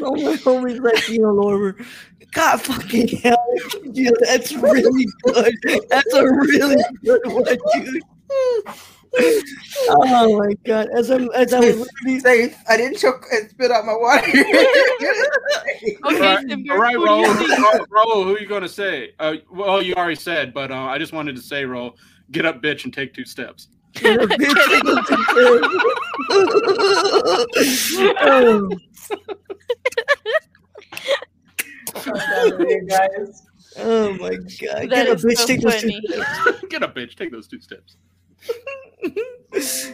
Oh 0.01 0.15
my 0.15 0.35
homie's 0.37 0.79
like 0.79 1.03
Kino 1.03 1.31
Lorber. 1.33 1.85
God 2.31 2.61
fucking 2.61 3.09
hell, 3.17 3.45
dude, 3.91 4.15
that's 4.21 4.53
really 4.53 5.05
good. 5.23 5.53
That's 5.89 6.13
a 6.13 6.23
really 6.23 6.81
good 7.03 7.21
one, 7.25 7.43
dude. 7.73 8.01
Oh 9.17 10.39
my 10.39 10.53
god! 10.65 10.87
As 10.95 11.09
I'm 11.09 11.29
as 11.31 11.53
I 11.53 11.59
was 11.59 11.79
literally 11.79 12.19
Safe. 12.21 12.57
I 12.69 12.77
didn't 12.77 12.97
choke 12.97 13.25
and 13.31 13.49
spit 13.49 13.71
out 13.71 13.85
my 13.85 13.95
water. 13.95 14.25
Okay, 15.83 15.97
all 16.03 16.11
right, 16.35 16.47
Timber, 16.47 16.73
all 16.73 16.79
right, 16.79 16.93
who 16.95 17.05
do 17.07 17.11
you 17.13 17.25
Raul, 17.25 17.37
think- 17.37 17.59
Raul, 17.59 17.87
Raul, 17.87 18.23
who 18.25 18.35
are 18.35 18.39
you 18.39 18.47
going 18.47 18.61
to 18.61 18.69
say? 18.69 19.13
Uh, 19.19 19.35
well, 19.51 19.81
you 19.81 19.95
already 19.95 20.15
said, 20.15 20.53
but 20.53 20.69
uh, 20.71 20.75
I 20.75 20.99
just 20.99 21.11
wanted 21.11 21.35
to 21.35 21.41
say, 21.41 21.63
Raul, 21.63 21.93
get 22.31 22.45
up, 22.45 22.61
bitch, 22.61 22.83
and 22.83 22.93
take 22.93 23.13
two 23.15 23.25
steps. 23.25 23.67
oh, 24.05 24.21
You 32.59 32.87
guys. 32.87 33.43
oh 33.79 34.13
my 34.15 34.35
god! 34.35 34.89
That 34.89 34.89
Get 34.89 35.07
a 35.07 35.15
bitch, 35.15 35.37
so 35.37 35.45
take 35.45 35.61
those 35.61 35.81
two 35.81 36.01
steps. 36.07 36.61
get 36.69 36.83
up, 36.83 36.95
bitch, 36.95 37.15
take 37.15 37.31
those 37.31 37.47
two 37.47 37.59
steps. 37.61 37.97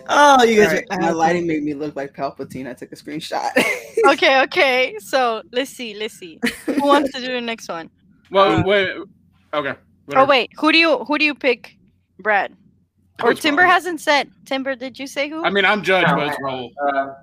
Oh, 0.10 0.43
you 0.43 0.56
guys 0.56 0.68
Alright, 0.68 0.86
are 0.91 1.00
my 1.00 1.10
lighting 1.10 1.48
made 1.48 1.64
me 1.64 1.74
look 1.74 1.95
like 1.95 2.14
Palpatine. 2.14 2.70
I 2.70 2.74
took 2.74 2.91
a 2.91 2.95
screenshot. 2.95 3.50
Okay, 4.06 4.41
okay. 4.43 4.95
So 5.00 5.41
let's 5.52 5.72
see, 5.72 5.95
let's 5.95 6.14
see. 6.14 6.39
Who 6.68 6.86
wants 6.86 7.12
to 7.14 7.20
do 7.20 7.34
the 7.34 7.41
next 7.41 7.68
one? 7.68 7.89
Well, 8.30 8.60
Uh, 8.60 8.64
wait. 8.64 8.89
Okay. 9.54 9.74
Oh 10.16 10.26
wait, 10.26 10.52
who 10.58 10.72
do 10.72 10.78
you 10.78 11.00
who 11.06 11.18
do 11.18 11.26
you 11.26 11.34
pick, 11.34 11.76
Brad? 12.20 12.54
Or 13.24 13.32
It's 13.32 13.41
Timber 13.41 13.64
Raul. 13.64 13.70
hasn't 13.72 14.00
said. 14.00 14.30
Timber, 14.45 14.76
did 14.76 15.00
you 15.00 15.08
say 15.08 15.28
who? 15.30 15.43
I 15.43 15.50
mean, 15.50 15.66
I'm 15.66 15.82
Judge, 15.82 16.06
No, 16.08 16.16
but 16.16 16.28
it's 16.28 16.38
Raul. 16.38 16.70
Uh, 16.80 17.14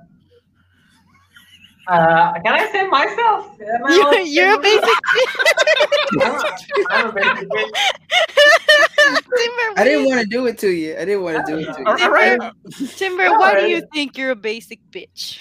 uh, 1.86 2.32
can 2.42 2.52
I 2.52 2.66
say 2.72 2.86
myself? 2.88 3.54
Am 3.60 3.84
I 3.86 3.90
You, 3.94 4.02
allowed 4.02 4.10
to 4.12 4.28
you're 4.28 4.54
a 4.54 4.58
basic. 4.58 4.98
I'm 6.90 7.08
a 7.08 7.12
basic 7.12 7.48
bitch. 7.48 7.70
Timber, 9.04 9.80
I 9.80 9.84
didn't 9.84 10.06
want 10.06 10.20
to 10.20 10.26
do 10.26 10.46
it 10.46 10.58
to 10.58 10.70
you. 10.70 10.94
I 10.96 11.04
didn't 11.04 11.22
want 11.22 11.46
to 11.46 11.52
do 11.52 11.58
it 11.58 11.72
to 11.74 11.80
you. 11.80 11.86
All 11.86 12.02
all 12.02 12.10
right. 12.10 12.38
do 12.38 12.84
you- 12.84 12.86
Timber, 12.88 13.30
why 13.38 13.60
do 13.60 13.66
you 13.68 13.82
think 13.92 14.16
you're 14.16 14.30
a 14.30 14.36
basic 14.36 14.80
bitch? 14.90 15.38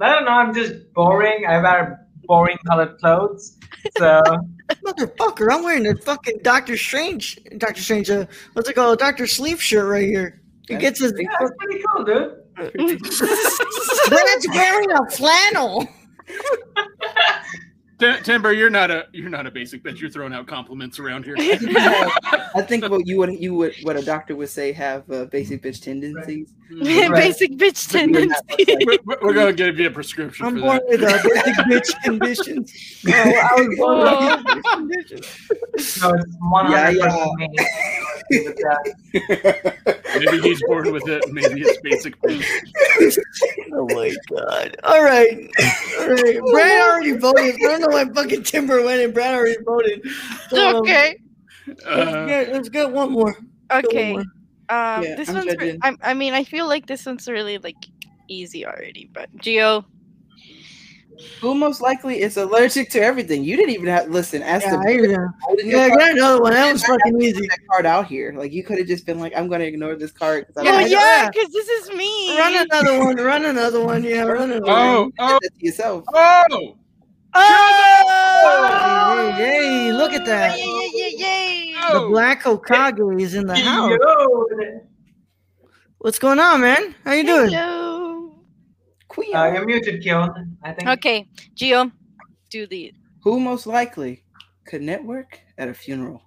I 0.00 0.12
don't 0.14 0.24
know. 0.24 0.32
I'm 0.32 0.52
just 0.54 0.92
boring. 0.92 1.46
I 1.46 1.60
wear 1.62 2.06
boring 2.24 2.58
colored 2.66 2.98
clothes. 2.98 3.58
So 3.96 4.22
Motherfucker, 4.84 5.52
I'm 5.52 5.62
wearing 5.62 5.86
a 5.86 5.94
fucking 5.96 6.38
Doctor 6.42 6.76
Strange, 6.76 7.38
Doctor 7.58 7.82
Strange, 7.82 8.10
uh, 8.10 8.26
what's 8.54 8.68
it 8.68 8.74
called? 8.74 8.98
Doctor 8.98 9.26
Sleep 9.26 9.60
shirt 9.60 9.86
right 9.88 10.06
here. 10.06 10.40
He 10.68 10.76
gets 10.76 11.00
his. 11.00 11.12
yeah, 11.18 11.28
it's 11.40 11.52
pretty 11.58 11.82
cool, 11.92 12.04
dude. 12.04 12.32
Brad's 14.08 14.48
wearing 14.48 14.90
a 14.92 15.10
flannel. 15.10 15.86
Tim- 17.98 18.22
Timber, 18.22 18.52
you're 18.52 18.70
not 18.70 18.90
a 18.90 19.06
you're 19.12 19.30
not 19.30 19.46
a 19.46 19.50
basic 19.50 19.82
bitch. 19.82 20.00
You're 20.00 20.10
throwing 20.10 20.32
out 20.32 20.46
compliments 20.46 20.98
around 20.98 21.24
here. 21.24 21.36
I 21.38 22.64
think 22.66 22.88
what 22.88 23.06
you 23.06 23.18
would 23.18 23.40
you 23.40 23.54
would 23.54 23.74
what 23.82 23.96
a 23.96 24.02
doctor 24.02 24.34
would 24.36 24.48
say 24.48 24.72
have 24.72 25.08
uh, 25.10 25.26
basic 25.26 25.62
bitch 25.62 25.82
tendencies. 25.82 26.52
basic 27.12 27.52
bitch 27.52 27.92
But 27.92 27.98
tendency. 27.98 28.36
we're, 28.86 28.98
we're- 29.04 29.18
we're 29.22 29.32
gonna 29.34 29.52
give 29.52 29.78
you 29.78 29.86
a 29.88 29.90
prescription 29.90 30.46
I'm 30.46 30.54
for 30.56 30.60
born 30.62 30.76
that. 30.76 30.86
with 30.88 31.02
uh, 31.02 31.18
basic 31.22 31.54
bitch 31.66 32.02
conditions. 32.02 32.72
Oh, 33.06 33.12
I 33.12 33.54
was 33.56 33.68
born 33.76 33.98
with 34.00 34.08
basic 34.08 34.46
bitch 34.46 34.68
conditions. 34.72 36.02
No, 36.02 36.08
it's 36.14 36.36
100 36.38 36.96
Yeah, 36.96 37.16
me. 37.36 37.48
Maybe 40.18 40.40
he's 40.48 40.62
born 40.66 40.92
with 40.92 41.06
it. 41.08 41.22
Maybe 41.32 41.60
it's 41.62 41.78
basic 41.82 42.18
bitch. 42.22 43.18
Oh 43.74 43.86
my 43.94 44.14
god! 44.30 44.76
All 44.84 45.02
right, 45.02 45.48
all 46.00 46.08
right. 46.08 46.40
Brad 46.52 46.88
already 46.88 47.12
voted. 47.12 47.54
I 47.56 47.58
don't 47.58 47.80
know 47.80 47.88
why 47.88 48.04
fucking 48.06 48.42
Timber 48.44 48.82
went 48.84 49.02
and 49.02 49.12
Brad 49.12 49.34
already 49.34 49.56
voted. 49.64 50.06
So, 50.48 50.68
um, 50.70 50.76
okay, 50.76 51.16
Let's 51.66 51.84
Uh, 51.86 52.26
get, 52.26 52.52
let's 52.52 52.68
get 52.68 52.90
one 52.90 53.12
more. 53.12 53.32
Get 53.34 53.40
one 53.70 53.86
okay. 53.86 54.12
more. 54.12 54.24
Um, 54.68 55.02
Yeah, 55.02 55.14
this 55.16 55.28
I'm 55.28 55.34
one's. 55.36 55.56
Re- 55.56 55.78
I, 55.82 55.96
I 56.02 56.14
mean, 56.14 56.32
I 56.34 56.44
feel 56.44 56.66
like 56.66 56.86
this 56.86 57.04
one's 57.06 57.28
really 57.28 57.58
like 57.58 57.76
easy 58.28 58.64
already. 58.66 59.10
But 59.12 59.34
Gio, 59.36 59.84
Who 61.40 61.54
most 61.54 61.80
likely 61.80 62.20
is 62.22 62.36
allergic 62.36 62.90
to 62.90 63.00
everything? 63.00 63.44
You 63.44 63.56
didn't 63.56 63.70
even 63.74 63.86
have 63.88 64.08
listen. 64.08 64.42
Ask 64.42 64.64
Yeah, 64.66 64.76
the 64.76 64.78
I 64.78 64.90
hear 64.92 65.34
Yeah, 65.64 65.86
your 65.86 65.96
get 65.98 66.12
another 66.16 66.40
one. 66.42 66.52
That 66.54 66.72
was 66.72 66.82
card, 66.82 67.00
fucking 67.04 67.20
easy. 67.22 67.46
that 67.46 67.58
card 67.70 67.86
out 67.86 68.06
here. 68.06 68.32
Like 68.36 68.52
you 68.52 68.64
could 68.64 68.78
have 68.78 68.86
just 68.88 69.04
been 69.06 69.20
like, 69.20 69.32
I'm 69.36 69.48
gonna 69.48 69.64
ignore 69.64 69.94
this 69.96 70.10
card. 70.12 70.46
'cause 70.46 70.56
I 70.56 70.60
oh 70.62 70.64
don't 70.64 70.74
like 70.82 70.90
yeah, 70.90 71.22
Yeah. 71.24 71.30
because 71.30 71.50
this 71.52 71.68
is 71.68 71.90
me. 71.96 72.38
Run 72.38 72.56
another 72.56 72.98
one. 73.04 73.16
Run 73.16 73.44
another 73.44 73.84
one. 73.84 74.02
Yeah, 74.02 74.22
run 74.22 74.50
another 74.50 74.64
oh, 74.72 75.02
one. 75.02 75.12
oh, 75.18 75.38
that 75.42 75.50
to 75.58 75.66
yourself. 75.66 76.04
oh! 76.14 76.76
Oh! 77.34 79.32
Hey, 79.36 79.44
hey, 79.44 79.92
look 79.92 80.12
at 80.12 80.24
that. 80.26 80.56
Yay, 80.58 80.64
yay, 80.64 80.90
yay, 80.94 81.14
yay. 81.18 81.74
The 81.92 82.00
Oh! 82.00 82.08
Black 82.08 82.42
Hokage 82.42 83.20
is 83.20 83.34
in 83.34 83.46
the 83.46 83.56
house. 83.56 83.90
Yo, 84.00 84.46
What's 85.98 86.18
going 86.18 86.38
on, 86.38 86.60
man? 86.60 86.94
How 87.04 87.12
you 87.12 87.24
doing? 87.24 87.50
Hello. 87.50 88.34
Queen. 89.08 89.34
Uh, 89.34 89.46
you're 89.46 89.64
muted, 89.64 90.02
Keon. 90.02 90.56
I 90.62 90.72
think. 90.72 90.88
Okay, 90.90 91.28
Gio, 91.54 91.90
do 92.50 92.66
the. 92.66 92.92
Who 93.22 93.40
most 93.40 93.66
likely 93.66 94.22
could 94.66 94.82
network 94.82 95.40
at 95.58 95.68
a 95.68 95.74
funeral? 95.74 96.22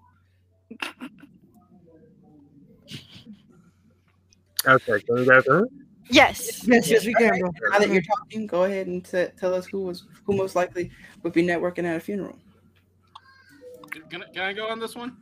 Okay, 4.65 4.99
can 5.01 5.15
we 5.15 5.25
go 5.25 5.41
through? 5.41 5.69
Yes. 6.09 6.65
Yes, 6.67 6.89
yes, 6.89 7.05
we 7.05 7.13
can, 7.13 7.39
bro. 7.39 7.51
Now 7.71 7.79
that 7.79 7.89
you're 7.89 8.01
talking, 8.01 8.47
go 8.47 8.63
ahead 8.63 8.87
and 8.87 9.03
t- 9.03 9.27
tell 9.37 9.53
us 9.53 9.65
who 9.65 9.81
was 9.83 10.05
who 10.25 10.35
most 10.35 10.55
likely 10.55 10.89
would 11.23 11.33
be 11.33 11.43
networking 11.43 11.85
at 11.85 11.97
a 11.97 11.99
funeral. 11.99 12.37
Can, 14.09 14.23
I- 14.23 14.33
can 14.33 14.41
I 14.43 14.53
go 14.53 14.67
on 14.67 14.79
this 14.79 14.95
one? 14.95 15.17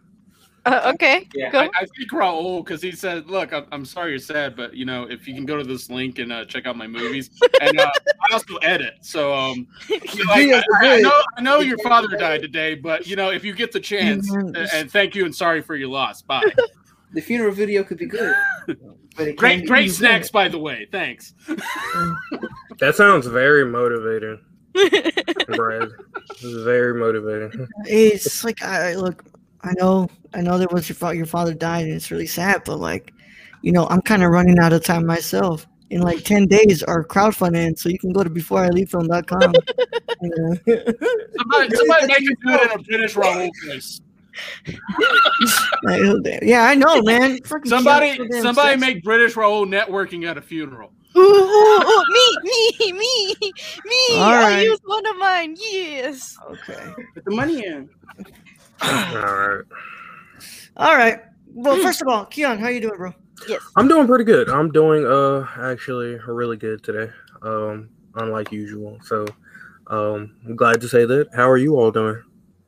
Uh, 0.65 0.91
okay. 0.95 1.27
Yeah. 1.35 1.51
Go. 1.51 1.59
I, 1.59 1.69
I 1.75 1.85
think 1.95 2.11
Raul 2.11 2.65
because 2.65 2.81
he 2.81 2.91
said, 2.91 3.27
"Look, 3.29 3.53
I'm, 3.53 3.65
I'm 3.71 3.85
sorry 3.85 4.09
you're 4.11 4.19
sad, 4.19 4.55
but 4.55 4.73
you 4.73 4.83
know, 4.83 5.03
if 5.03 5.27
you 5.27 5.35
can 5.35 5.45
go 5.45 5.57
to 5.57 5.63
this 5.63 5.91
link 5.91 6.17
and 6.17 6.31
uh, 6.33 6.43
check 6.45 6.65
out 6.65 6.75
my 6.75 6.87
movies, 6.87 7.29
and 7.61 7.79
uh, 7.79 7.91
I 8.27 8.33
also 8.33 8.55
edit, 8.57 8.95
so 9.01 9.31
um, 9.31 9.67
you 9.89 9.97
know, 9.99 10.31
like, 10.31 10.47
Videos 10.47 10.63
I, 10.81 10.97
I 10.97 11.01
know 11.01 11.21
I 11.37 11.41
know 11.41 11.59
your 11.59 11.77
father 11.79 12.07
died 12.17 12.41
today, 12.41 12.73
but 12.73 13.05
you 13.05 13.15
know, 13.15 13.29
if 13.29 13.43
you 13.43 13.53
get 13.53 13.71
the 13.73 13.79
chance, 13.79 14.27
Mhm. 14.31 14.57
uh, 14.57 14.67
and 14.73 14.91
thank 14.91 15.13
you 15.13 15.25
and 15.25 15.35
sorry 15.35 15.61
for 15.61 15.75
your 15.75 15.89
loss. 15.89 16.21
Bye. 16.21 16.43
The 17.13 17.21
funeral 17.21 17.53
video 17.53 17.81
could 17.81 17.97
be 17.97 18.07
good. 18.07 18.35
But 19.15 19.29
it 19.29 19.37
Great, 19.37 19.65
great 19.65 19.91
snacks, 19.91 20.29
by 20.29 20.47
the 20.47 20.59
way. 20.59 20.87
Thanks. 20.91 21.33
That 22.79 22.95
sounds 22.95 23.27
very 23.27 23.65
motivating, 23.65 24.39
Brad. 25.55 25.89
Very 26.41 26.99
motivating. 26.99 27.67
It's 27.85 28.43
like 28.43 28.61
I 28.61 28.95
look. 28.95 29.23
I 29.63 29.73
know. 29.79 30.09
I 30.33 30.41
know 30.41 30.57
that 30.57 30.73
was 30.73 30.89
your 30.89 30.95
father. 30.95 31.15
Your 31.15 31.25
father 31.25 31.53
died, 31.53 31.85
and 31.85 31.93
it's 31.93 32.11
really 32.11 32.27
sad. 32.27 32.63
But 32.65 32.77
like, 32.77 33.13
you 33.61 33.71
know, 33.71 33.87
I'm 33.87 34.01
kind 34.01 34.23
of 34.23 34.31
running 34.31 34.59
out 34.59 34.73
of 34.73 34.83
time 34.83 35.05
myself. 35.05 35.65
In 35.89 36.01
like 36.01 36.23
ten 36.23 36.47
days, 36.47 36.83
our 36.83 37.05
crowdfunding, 37.05 37.77
so 37.77 37.87
you 37.87 37.99
can 37.99 38.11
go 38.11 38.23
to 38.23 38.29
beforeIleavefilm.com. 38.29 39.53
you 40.21 40.29
know. 40.35 40.55
Somebody, 41.37 41.75
somebody 41.75 42.07
make 42.07 42.23
it 42.23 42.37
do 42.45 42.53
it 42.53 42.63
in 42.63 42.79
a 42.79 42.83
British 42.83 43.15
Raul 43.15 43.49
voice. 43.67 44.01
Yeah, 46.41 46.63
I 46.63 46.75
know, 46.75 47.01
man. 47.01 47.39
Freaking 47.39 47.67
Somebody, 47.67 48.17
somebody 48.41 48.79
sexy. 48.79 48.93
make 48.93 49.03
British 49.03 49.35
Raul 49.35 49.65
networking 49.67 50.25
at 50.29 50.37
a 50.37 50.41
funeral. 50.41 50.91
Ooh, 51.17 51.21
ooh, 51.21 51.81
ooh, 51.81 52.03
me, 52.09 52.37
me, 52.91 52.91
me, 52.93 53.35
me. 53.41 54.15
All 54.15 54.23
I'll 54.23 54.43
right. 54.43 54.63
use 54.63 54.79
one 54.83 55.05
of 55.05 55.17
mine. 55.17 55.55
Yes. 55.57 56.35
Okay. 56.49 56.93
Put 57.13 57.25
the 57.25 57.35
money 57.35 57.65
in. 57.65 57.89
All 58.81 58.89
right. 59.23 59.63
All 60.77 60.95
right. 60.95 61.19
Well, 61.53 61.77
first 61.81 62.01
of 62.01 62.09
all, 62.09 62.25
Keon, 62.25 62.59
how 62.59 62.67
you 62.67 62.81
doing, 62.81 62.97
bro? 62.97 63.13
Yes. 63.47 63.61
I'm 63.77 63.87
doing 63.87 64.07
pretty 64.07 64.25
good. 64.25 64.49
I'm 64.49 64.71
doing 64.71 65.05
uh 65.05 65.47
actually 65.57 66.19
really 66.27 66.57
good 66.57 66.83
today. 66.83 67.11
Um, 67.41 67.89
unlike 68.15 68.51
usual. 68.51 68.97
So 69.03 69.25
um 69.87 70.35
I'm 70.45 70.55
glad 70.55 70.81
to 70.81 70.89
say 70.89 71.05
that. 71.05 71.29
How 71.33 71.49
are 71.49 71.57
you 71.57 71.77
all 71.77 71.91
doing? 71.91 72.21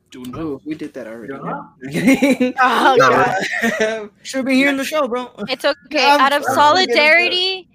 Doing 0.10 0.32
well. 0.32 0.42
Oh, 0.48 0.62
we 0.66 0.76
did 0.76 0.94
that 0.94 1.08
already. 1.08 1.34
Yeah. 1.90 2.52
Oh, 2.62 2.96
God. 2.98 4.10
Should 4.24 4.46
be 4.46 4.56
here 4.56 4.70
in 4.70 4.78
the 4.78 4.86
show, 4.86 5.08
bro. 5.08 5.32
It's 5.50 5.66
okay. 5.66 6.06
I'm 6.06 6.22
Out 6.22 6.34
of 6.34 6.44
sorry. 6.44 6.56
solidarity 6.56 7.68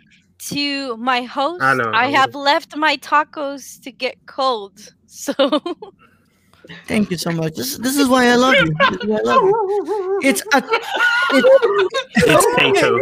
to 0.48 0.96
my 0.96 1.22
host, 1.22 1.62
I 1.62 1.74
know, 1.74 1.90
I 1.92 2.06
I 2.06 2.08
have 2.08 2.34
left 2.34 2.76
my 2.76 2.96
tacos 2.96 3.80
to 3.82 3.92
get 3.92 4.16
cold. 4.26 4.92
So 5.14 5.34
Thank 6.86 7.10
you 7.10 7.18
so 7.18 7.30
much. 7.32 7.54
This, 7.54 7.76
this 7.76 7.96
is 7.98 8.08
why 8.08 8.28
I 8.28 8.36
love 8.36 8.54
you. 8.54 8.72
This 8.90 9.00
is 9.02 9.06
why 9.06 9.18
I 9.18 9.22
love 9.22 9.42
you. 9.42 10.20
It's 10.22 10.40
a, 10.54 10.58
it, 10.58 11.44
It's 12.16 12.46
Kato. 12.56 12.98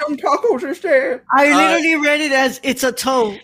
Some 0.00 0.16
tacos 0.16 0.62
instead. 0.62 1.20
I 1.34 1.50
Uh, 1.50 1.56
literally 1.56 1.96
read 1.96 2.20
it 2.22 2.32
as 2.32 2.60
it's 2.62 2.82
a 2.82 2.92
toe. 2.92 3.36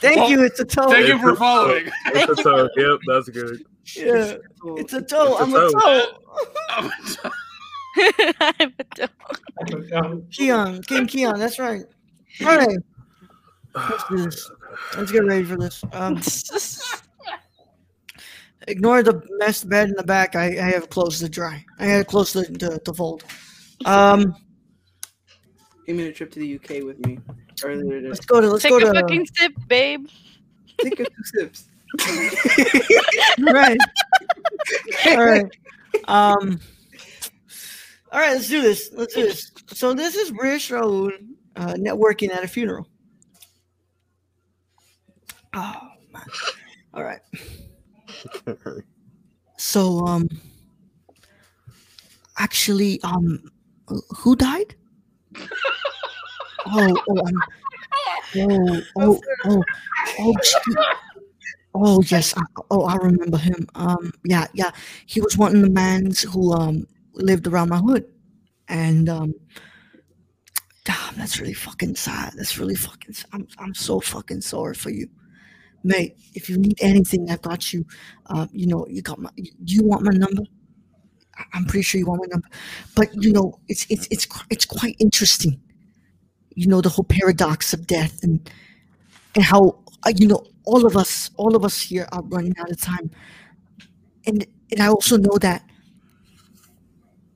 Got 0.00 0.08
the- 0.08 0.08
Thank 0.08 0.16
Well, 0.16 0.30
you. 0.30 0.44
It's 0.44 0.60
a 0.60 0.64
toe. 0.64 0.90
Thank 0.90 1.08
you 1.08 1.18
for 1.18 1.36
following. 1.36 1.90
It's 2.06 2.40
a 2.40 2.42
toe. 2.42 2.68
Yep, 2.76 2.98
that's 3.06 3.28
good. 3.28 3.64
Yeah, 3.96 4.36
it's 4.76 4.92
a 4.92 5.02
toe. 5.02 5.36
It's 5.38 5.40
a 5.40 5.42
I'm 5.42 5.54
a 5.54 5.70
toe. 5.70 5.70
toe. 7.22 7.30
I'm 8.40 8.72
a 8.78 8.84
toe. 8.94 10.22
Keon, 10.30 10.82
King 10.82 11.06
Keon. 11.06 11.38
That's 11.38 11.58
right. 11.58 11.82
All 12.42 12.56
right. 12.56 12.78
Let's 13.74 14.04
do 14.08 14.16
this. 14.18 14.50
Let's 14.96 15.12
get 15.12 15.24
ready 15.24 15.44
for 15.44 15.56
this. 15.56 15.82
Um, 15.92 16.16
ignore 18.68 19.02
the 19.02 19.22
mess 19.38 19.64
bed 19.64 19.88
in 19.90 19.94
the 19.96 20.02
back. 20.04 20.36
I, 20.36 20.46
I 20.58 20.70
have 20.70 20.88
clothes 20.90 21.18
to 21.20 21.28
dry. 21.28 21.64
I 21.78 21.86
have 21.86 22.06
clothes 22.06 22.32
to, 22.32 22.44
to, 22.44 22.78
to 22.78 22.94
fold. 22.94 23.24
Um, 23.84 24.34
He 25.86 25.92
made 25.92 26.06
a 26.08 26.12
trip 26.12 26.30
to 26.32 26.38
the 26.38 26.54
UK 26.56 26.84
with 26.84 27.04
me 27.04 27.18
earlier. 27.64 28.08
let's 28.08 28.24
go 28.24 28.40
to 28.40 28.48
let's 28.48 28.62
Take 28.62 28.70
go 28.70 28.76
a 28.78 28.92
to 28.92 29.00
fucking 29.00 29.26
sip, 29.34 29.52
babe. 29.68 30.06
take 30.80 31.00
a 31.00 31.04
few 31.04 31.24
sips. 31.24 31.64
right. 33.40 33.78
All 35.06 35.24
right. 35.24 35.46
Um. 36.06 36.60
All 38.12 38.20
right. 38.20 38.32
Let's 38.34 38.48
do 38.48 38.62
this. 38.62 38.90
Let's 38.92 39.14
do 39.14 39.22
this. 39.24 39.50
So 39.68 39.92
this 39.94 40.14
is 40.14 40.30
British 40.30 40.70
Raul 40.70 41.10
uh, 41.56 41.74
networking 41.74 42.30
at 42.34 42.44
a 42.44 42.48
funeral. 42.48 42.86
Oh 45.54 45.80
man. 46.12 46.22
All 46.94 47.02
right. 47.04 47.20
So 49.56 50.06
um. 50.06 50.28
Actually, 52.38 52.98
um, 53.02 53.50
who 54.16 54.34
died? 54.34 54.74
Oh, 56.66 56.94
oh, 57.08 57.18
um, 57.26 57.42
oh, 58.36 58.82
oh, 58.96 59.20
oh, 59.46 59.62
oh. 60.18 60.34
Oh 61.74 62.02
yes. 62.06 62.34
Oh, 62.70 62.82
I 62.84 62.96
remember 62.96 63.38
him. 63.38 63.68
Um, 63.74 64.12
yeah, 64.24 64.46
yeah. 64.54 64.70
He 65.06 65.20
was 65.20 65.36
one 65.36 65.54
of 65.54 65.62
the 65.62 65.70
mans 65.70 66.22
who 66.22 66.52
um 66.52 66.86
lived 67.14 67.46
around 67.46 67.68
my 67.68 67.78
hood, 67.78 68.06
and 68.68 69.08
um, 69.08 69.34
damn, 70.84 71.16
that's 71.16 71.40
really 71.40 71.52
fucking 71.54 71.96
sad. 71.96 72.32
That's 72.36 72.58
really 72.58 72.74
fucking. 72.74 73.14
I'm 73.32 73.46
I'm 73.58 73.74
so 73.74 74.00
fucking 74.00 74.40
sorry 74.42 74.74
for 74.74 74.90
you, 74.90 75.08
mate. 75.84 76.16
If 76.34 76.48
you 76.50 76.58
need 76.58 76.78
anything, 76.82 77.30
I've 77.30 77.42
got 77.42 77.72
you. 77.72 77.86
Uh, 78.26 78.48
you 78.52 78.66
know, 78.66 78.86
you 78.88 79.02
got 79.02 79.18
my. 79.20 79.30
You 79.64 79.84
want 79.86 80.04
my 80.04 80.12
number? 80.12 80.42
I'm 81.54 81.64
pretty 81.64 81.82
sure 81.82 81.98
you 81.98 82.06
want 82.06 82.22
my 82.22 82.26
number, 82.30 82.48
but 82.94 83.08
you 83.14 83.32
know, 83.32 83.58
it's 83.68 83.86
it's 83.88 84.06
it's 84.10 84.26
it's 84.50 84.66
quite 84.66 84.96
interesting. 84.98 85.60
You 86.54 86.66
know, 86.68 86.80
the 86.80 86.88
whole 86.88 87.04
paradox 87.04 87.72
of 87.72 87.86
death 87.86 88.22
and 88.22 88.50
and 89.34 89.44
how 89.44 89.78
uh, 90.04 90.12
you 90.16 90.26
know 90.26 90.44
all 90.64 90.86
of 90.86 90.96
us 90.96 91.30
all 91.36 91.54
of 91.56 91.64
us 91.64 91.80
here 91.80 92.08
are 92.12 92.22
running 92.24 92.54
out 92.58 92.70
of 92.70 92.80
time. 92.80 93.10
And 94.26 94.46
and 94.72 94.80
i 94.80 94.88
also 94.88 95.16
know 95.16 95.36
that 95.40 95.64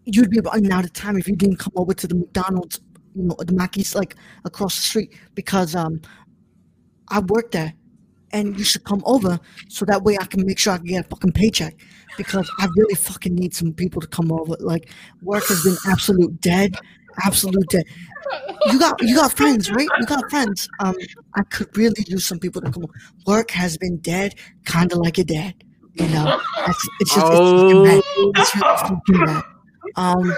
you'd 0.05 0.31
be 0.31 0.41
running 0.41 0.71
out 0.71 0.85
of 0.85 0.93
time 0.93 1.17
if 1.17 1.29
you 1.29 1.37
didn't 1.37 1.57
come 1.57 1.73
over 1.77 1.95
to 1.95 2.07
the 2.07 2.15
mcdonald's 2.15 2.81
you 3.15 3.23
know 3.25 3.37
the 3.39 3.53
mackey's 3.53 3.95
like 3.95 4.17
across 4.45 4.77
the 4.77 4.83
street 4.83 5.15
because 5.35 5.75
um 5.75 6.01
i 7.09 7.19
work 7.21 7.51
there 7.53 7.75
and 8.33 8.59
you 8.59 8.65
should 8.65 8.85
come 8.85 9.03
over 9.05 9.39
so 9.69 9.85
that 9.85 10.03
way 10.03 10.17
i 10.21 10.25
can 10.27 10.45
make 10.45 10.59
sure 10.59 10.73
i 10.73 10.77
can 10.77 10.87
get 10.87 11.05
a 11.07 11.09
fucking 11.09 11.33
paycheck 11.33 11.75
because 12.17 12.51
i 12.61 12.69
really 12.77 12.95
fucking 12.95 13.35
need 13.35 13.55
some 13.55 13.73
people 13.73 14.01
to 14.01 14.07
come 14.07 14.31
over. 14.33 14.57
Like 14.61 14.89
work 15.23 15.45
has 15.47 15.65
been 15.65 15.77
absolute 15.91 16.41
dead 16.41 16.77
absolute 17.25 17.69
dead 17.69 17.85
you 18.67 18.79
got 18.79 19.01
you 19.03 19.15
got 19.15 19.33
friends 19.37 19.71
right 19.71 19.89
you 20.01 20.07
got 20.07 20.29
friends 20.31 20.69
um 20.81 20.95
I 21.37 21.43
could 21.43 21.77
really 21.77 22.05
use 22.07 22.27
some 22.27 22.39
people 22.39 22.61
to 22.63 22.71
come. 22.71 22.87
Work 23.27 23.51
has 23.51 23.77
been 23.77 23.97
dead, 23.99 24.37
kind 24.65 24.93
of 24.93 24.99
like 24.99 25.19
your 25.19 25.25
dad. 25.25 25.55
You 25.95 26.09
know, 26.09 26.41
it's, 26.67 26.89
it's 27.01 27.15
just 27.15 27.33
it's 27.33 27.89
bad. 27.89 28.03
It's 28.37 28.57
really 28.57 28.77
fucking 28.77 29.25
bad. 29.27 29.45
Um, 29.97 30.37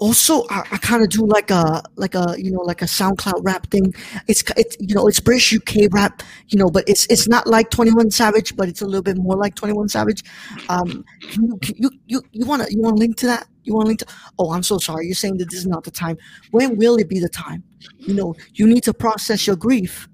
also, 0.00 0.46
I, 0.48 0.60
I 0.72 0.78
kind 0.78 1.02
of 1.02 1.10
do 1.10 1.26
like 1.26 1.50
a 1.50 1.82
like 1.96 2.14
a 2.14 2.34
you 2.38 2.50
know 2.50 2.60
like 2.60 2.80
a 2.80 2.86
SoundCloud 2.86 3.44
rap 3.44 3.66
thing. 3.70 3.94
It's 4.26 4.42
it's 4.56 4.76
you 4.80 4.94
know 4.94 5.06
it's 5.06 5.20
British 5.20 5.54
UK 5.54 5.92
rap. 5.92 6.22
You 6.48 6.58
know, 6.58 6.70
but 6.70 6.84
it's 6.88 7.06
it's 7.10 7.28
not 7.28 7.46
like 7.46 7.70
Twenty 7.70 7.92
One 7.92 8.10
Savage, 8.10 8.56
but 8.56 8.68
it's 8.68 8.80
a 8.80 8.86
little 8.86 9.02
bit 9.02 9.18
more 9.18 9.36
like 9.36 9.54
Twenty 9.54 9.74
One 9.74 9.88
Savage. 9.88 10.24
Um, 10.70 11.04
you 11.32 11.58
you 11.76 11.90
you 12.06 12.22
you 12.32 12.46
want 12.46 12.62
to 12.66 12.72
you 12.72 12.80
want 12.80 12.96
to 12.96 13.00
link 13.00 13.16
to 13.18 13.26
that? 13.26 13.46
You 13.64 13.74
want 13.74 13.84
to 13.84 13.88
link 13.88 14.00
to? 14.00 14.06
Oh, 14.38 14.52
I'm 14.52 14.62
so 14.62 14.78
sorry. 14.78 15.06
You're 15.06 15.14
saying 15.14 15.36
that 15.36 15.50
this 15.50 15.60
is 15.60 15.66
not 15.66 15.84
the 15.84 15.90
time. 15.90 16.16
When 16.50 16.78
will 16.78 16.96
it 16.96 17.08
be 17.08 17.20
the 17.20 17.28
time? 17.28 17.62
You 17.98 18.14
know, 18.14 18.34
you 18.54 18.66
need 18.66 18.82
to 18.84 18.94
process 18.94 19.46
your 19.46 19.56
grief 19.56 20.08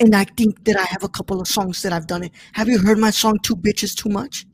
and 0.00 0.16
I 0.16 0.24
think 0.24 0.64
that 0.64 0.76
I 0.76 0.84
have 0.84 1.04
a 1.04 1.08
couple 1.08 1.40
of 1.40 1.46
songs 1.46 1.82
that 1.82 1.92
I've 1.92 2.06
done 2.06 2.24
it. 2.24 2.32
Have 2.54 2.68
you 2.68 2.78
heard 2.78 2.98
my 2.98 3.10
song 3.10 3.38
"Two 3.42 3.54
Bitches 3.54 3.94
Too 3.94 4.08
Much"? 4.08 4.46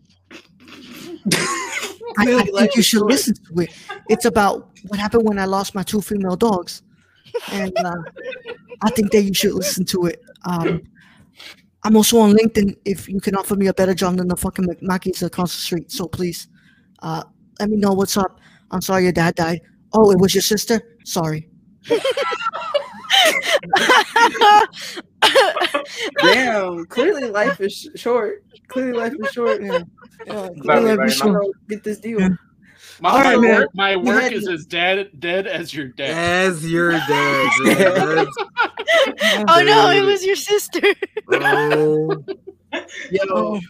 I, 2.16 2.36
I 2.36 2.42
think 2.42 2.76
you 2.76 2.82
should 2.82 3.02
listen 3.02 3.34
to 3.34 3.62
it. 3.62 3.70
It's 4.08 4.24
about 4.24 4.70
what 4.88 4.98
happened 4.98 5.28
when 5.28 5.38
I 5.38 5.44
lost 5.44 5.74
my 5.74 5.82
two 5.82 6.00
female 6.00 6.36
dogs, 6.36 6.82
and 7.52 7.72
uh, 7.76 8.02
I 8.82 8.90
think 8.90 9.12
that 9.12 9.22
you 9.22 9.34
should 9.34 9.52
listen 9.54 9.84
to 9.86 10.06
it. 10.06 10.22
Um, 10.44 10.82
I'm 11.84 11.96
also 11.96 12.18
on 12.18 12.32
LinkedIn. 12.32 12.76
If 12.84 13.08
you 13.08 13.20
can 13.20 13.36
offer 13.36 13.54
me 13.54 13.66
a 13.66 13.74
better 13.74 13.94
job 13.94 14.16
than 14.16 14.28
the 14.28 14.36
fucking 14.36 14.66
McMackies 14.66 15.22
across 15.22 15.54
the 15.54 15.60
street, 15.60 15.92
so 15.92 16.08
please, 16.08 16.48
uh, 17.00 17.22
let 17.60 17.70
me 17.70 17.76
know 17.76 17.92
what's 17.92 18.16
up. 18.16 18.40
I'm 18.70 18.80
sorry 18.80 19.04
your 19.04 19.12
dad 19.12 19.34
died. 19.34 19.60
Oh, 19.92 20.10
it 20.10 20.18
was 20.18 20.34
your 20.34 20.42
sister. 20.42 20.80
Sorry. 21.04 21.48
Damn. 26.22 26.86
Clearly, 26.86 27.30
life 27.30 27.60
is 27.60 27.72
sh- 27.74 28.00
short. 28.00 28.44
Clearly, 28.68 28.92
life 28.92 29.14
is 29.18 29.30
short. 29.32 29.62
Yeah. 29.62 29.80
Yeah, 30.26 30.48
clearly 30.62 30.96
very 30.96 31.10
sure. 31.10 31.32
Bro, 31.32 31.52
Get 31.68 31.84
this 31.84 31.98
deal. 31.98 32.20
Yeah. 32.20 32.28
My, 33.00 33.10
All 33.10 33.20
right, 33.20 33.36
my 33.36 33.42
man. 33.42 33.54
work, 33.60 33.70
my 33.74 33.96
work 33.96 34.22
had 34.22 34.32
is 34.32 34.48
as 34.48 34.66
dead 34.66 35.10
dead 35.20 35.46
as 35.46 35.72
your 35.72 35.86
dad. 35.88 36.10
As 36.50 36.68
your 36.68 36.90
dad. 37.08 37.48
oh 39.48 39.62
no, 39.64 39.90
it 39.90 40.02
was 40.04 40.24
your 40.26 40.34
sister. 40.34 40.80
bro. 41.26 42.08
Yo. 43.10 43.22
Oh, 43.30 43.60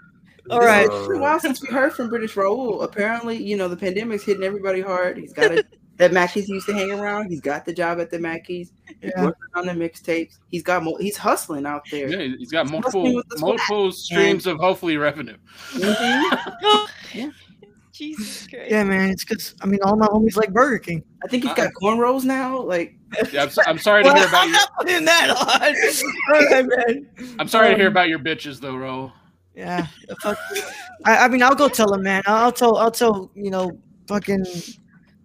All 0.50 0.60
right. 0.60 0.86
It's 0.90 1.08
been 1.08 1.16
a 1.18 1.20
while 1.20 1.38
since 1.40 1.60
we 1.60 1.68
heard 1.68 1.92
from 1.92 2.08
British 2.08 2.34
Raul. 2.36 2.82
Apparently, 2.82 3.36
you 3.36 3.56
know, 3.58 3.68
the 3.68 3.76
pandemic's 3.76 4.24
hitting 4.24 4.44
everybody 4.44 4.80
hard. 4.80 5.18
He's 5.18 5.34
got 5.34 5.50
a 5.52 5.62
that 5.98 6.12
Mackey's 6.12 6.48
used 6.48 6.66
to 6.66 6.72
hang 6.72 6.90
around. 6.92 7.28
He's 7.30 7.40
got 7.40 7.64
the 7.64 7.72
job 7.72 8.00
at 8.00 8.10
the 8.10 8.18
Mackey's. 8.18 8.72
He's 9.00 9.12
Yeah. 9.16 9.24
working 9.26 9.42
on 9.54 9.66
the 9.66 9.72
mixtapes. 9.72 10.38
He's 10.48 10.62
got 10.62 10.82
mo- 10.82 10.96
he's 10.98 11.16
hustling 11.16 11.66
out 11.66 11.82
there. 11.90 12.08
Yeah, 12.08 12.34
he's 12.38 12.50
got 12.50 12.70
Must 12.70 12.72
be 12.72 12.98
multiple 13.02 13.14
with 13.16 13.28
the 13.28 13.38
multiple 13.38 13.92
streams 13.92 14.46
of 14.46 14.58
hopefully 14.58 14.96
revenue. 14.96 15.36
Mhm. 15.72 16.88
Yeah. 17.14 17.30
Jesus 17.92 18.46
Christ. 18.46 18.70
Yeah, 18.70 18.84
man. 18.84 19.10
It's 19.10 19.24
because 19.24 19.54
I 19.60 19.66
mean, 19.66 19.80
all 19.82 19.96
my 19.96 20.06
homies 20.06 20.36
like 20.36 20.52
Burger 20.52 20.78
King. 20.78 21.02
I 21.24 21.26
think 21.26 21.42
he's 21.44 21.54
got 21.54 21.72
cornrows 21.82 22.22
now. 22.24 22.60
Like 22.60 22.94
Yeah, 23.32 23.42
I'm, 23.44 23.50
so- 23.50 23.62
I'm 23.66 23.78
sorry 23.78 24.04
to 24.04 24.14
hear 24.14 24.26
about 24.28 24.42
I'm 24.42 24.46
you. 24.48 24.52
not 24.52 24.70
putting 24.78 25.04
that 25.04 25.30
on. 25.30 25.36
All 26.34 26.40
right, 26.52 26.66
man. 26.86 27.34
I'm 27.40 27.48
sorry 27.48 27.70
to 27.70 27.74
hear 27.76 27.86
Um, 27.88 27.92
about 27.92 28.08
your 28.08 28.20
bitches 28.20 28.60
though, 28.60 28.76
Ro. 28.76 29.10
Yeah. 29.56 29.86
Fuck. 30.22 30.38
I, 31.04 31.16
I 31.24 31.28
mean, 31.28 31.42
I'll 31.42 31.56
go 31.56 31.68
tell 31.68 31.92
him, 31.92 32.02
man. 32.04 32.22
I'll, 32.26 32.44
I'll 32.44 32.52
tell. 32.52 32.76
I'll 32.76 32.92
tell. 32.92 33.32
You 33.34 33.50
know, 33.50 33.72
fucking. 34.06 34.44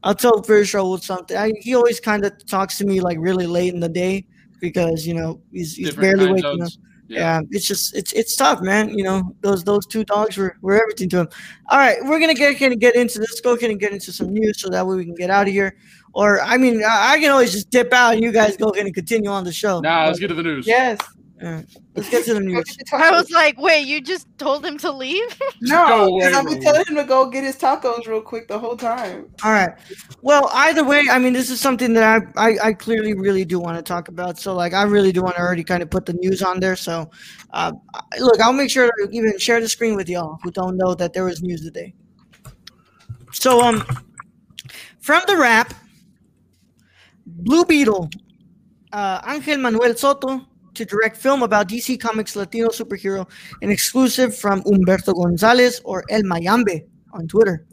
I'll 0.04 0.16
tell 0.16 0.41
Raul 0.41 1.01
something. 1.01 1.36
I, 1.38 1.54
he 1.60 1.76
always 1.76 1.99
kind 1.99 2.26
of 2.26 2.45
talks 2.45 2.78
to 2.80 2.86
me 2.86 2.99
like 3.01 3.18
really 3.20 3.47
late 3.47 3.74
in 3.74 3.80
the 3.80 3.89
day 3.89 4.26
because 4.60 5.08
you 5.08 5.14
know 5.14 5.41
he's, 5.51 5.76
he's 5.76 5.95
barely 5.95 6.32
waking 6.32 6.45
up. 6.45 6.60
zones. 6.60 6.80
Yeah. 7.08 7.41
it's 7.51 7.68
just 7.68 7.95
it's 7.95 8.12
it's 8.14 8.36
tough, 8.36 8.62
man. 8.62 8.97
You 8.97 9.04
know, 9.04 9.36
those 9.41 9.64
those 9.64 9.86
two 9.86 10.04
dogs 10.04 10.38
were, 10.38 10.58
were 10.62 10.82
everything 10.82 11.10
to 11.10 11.20
him. 11.20 11.30
All 11.70 11.78
right, 11.78 11.97
we're 12.04 12.20
gonna 12.20 12.34
get 12.34 12.60
gonna 12.60 12.76
get 12.76 12.95
into 12.95 13.20
this. 13.20 13.39
Go 13.41 13.56
ahead 13.56 13.70
and 13.70 13.80
get 13.80 13.91
into 13.91 14.12
some 14.12 14.34
news 14.34 14.62
so 14.62 14.70
that 14.70 14.86
way 14.86 14.95
we 14.95 15.06
can 15.06 15.16
get 15.16 15.30
out 15.30 15.47
of 15.47 15.54
here. 15.54 15.78
Or 16.14 16.41
I 16.41 16.58
mean, 16.58 16.84
I, 16.84 17.14
I 17.14 17.20
can 17.20 17.32
always 17.32 17.51
just 17.51 17.70
dip 17.70 17.93
out 17.93 18.14
and 18.14 18.24
you 18.24 18.32
guys 18.32 18.58
go 18.58 18.70
ahead 18.70 18.86
and 18.86 18.95
continue 18.95 19.30
on 19.30 19.43
the 19.43 19.51
show. 19.54 19.80
Now 19.80 20.08
let's 20.08 20.20
get 20.20 20.28
to 20.30 20.34
the 20.34 20.43
news. 20.43 20.68
yes. 20.68 20.97
Let's 21.44 22.10
get 22.10 22.24
to 22.26 22.36
the 22.36 22.39
news. 22.39 22.64
I 22.94 23.12
was 23.12 23.30
like, 23.30 23.58
wait, 23.60 23.86
you 23.86 24.00
just 24.00 24.28
told 24.38 24.66
him 24.66 24.78
to 24.78 24.91
leave? 24.91 25.28
no, 25.62 26.18
because 26.18 26.34
I've 26.34 26.46
been 26.46 26.62
telling 26.62 26.86
him 26.86 26.96
to 26.96 27.04
go 27.04 27.30
get 27.30 27.44
his 27.44 27.58
tacos 27.58 28.08
real 28.08 28.22
quick 28.22 28.48
the 28.48 28.58
whole 28.58 28.78
time. 28.78 29.30
All 29.44 29.52
right. 29.52 29.74
Well, 30.22 30.50
either 30.54 30.86
way, 30.86 31.04
I 31.12 31.20
mean, 31.20 31.34
this 31.34 31.50
is 31.50 31.60
something 31.60 31.94
that 31.96 32.32
I, 32.38 32.50
I, 32.50 32.58
I 32.68 32.74
clearly 32.74 33.14
really 33.14 33.44
do 33.44 33.60
want 33.60 33.76
to 33.76 33.84
talk 33.84 34.08
about. 34.08 34.39
So, 34.39 34.56
like, 34.56 34.74
I 34.74 34.84
really 34.84 35.12
do 35.12 35.22
want 35.22 35.36
to 35.36 35.41
already 35.41 35.66
kind 35.66 35.84
of 35.84 35.89
put 35.89 36.06
the 36.06 36.14
news 36.14 36.41
on 36.41 36.62
there. 36.62 36.78
So, 36.78 37.12
uh, 37.52 37.74
look, 38.20 38.39
I'll 38.39 38.54
make 38.54 38.70
sure 38.70 38.89
to 38.89 39.10
even 39.12 39.38
share 39.38 39.60
the 39.60 39.68
screen 39.68 39.96
with 39.98 40.08
y'all 40.08 40.39
who 40.44 40.52
don't 40.52 40.78
know 40.78 40.96
that 40.96 41.12
there 41.12 41.26
was 41.26 41.44
news 41.44 41.62
today. 41.62 41.94
So, 43.34 43.62
um, 43.62 43.86
from 45.02 45.24
the 45.28 45.36
Wrap, 45.36 45.74
Blue 47.26 47.66
Beetle, 47.66 48.10
uh, 48.94 49.22
Angel 49.28 49.58
Manuel 49.58 49.94
Soto 49.96 50.48
to 50.76 50.86
direct 50.86 51.17
film 51.17 51.43
about 51.43 51.67
DC 51.69 51.99
Comics 51.99 52.36
Latino 52.36 52.69
superhero, 52.69 53.30
an 53.61 53.69
exclusive 53.69 54.36
from 54.36 54.61
Humberto 54.63 55.13
Gonzalez 55.13 55.82
or 55.84 56.03
El 56.09 56.21
Mayimbe 56.24 56.86
on 57.13 57.28
Twitter. 57.28 57.65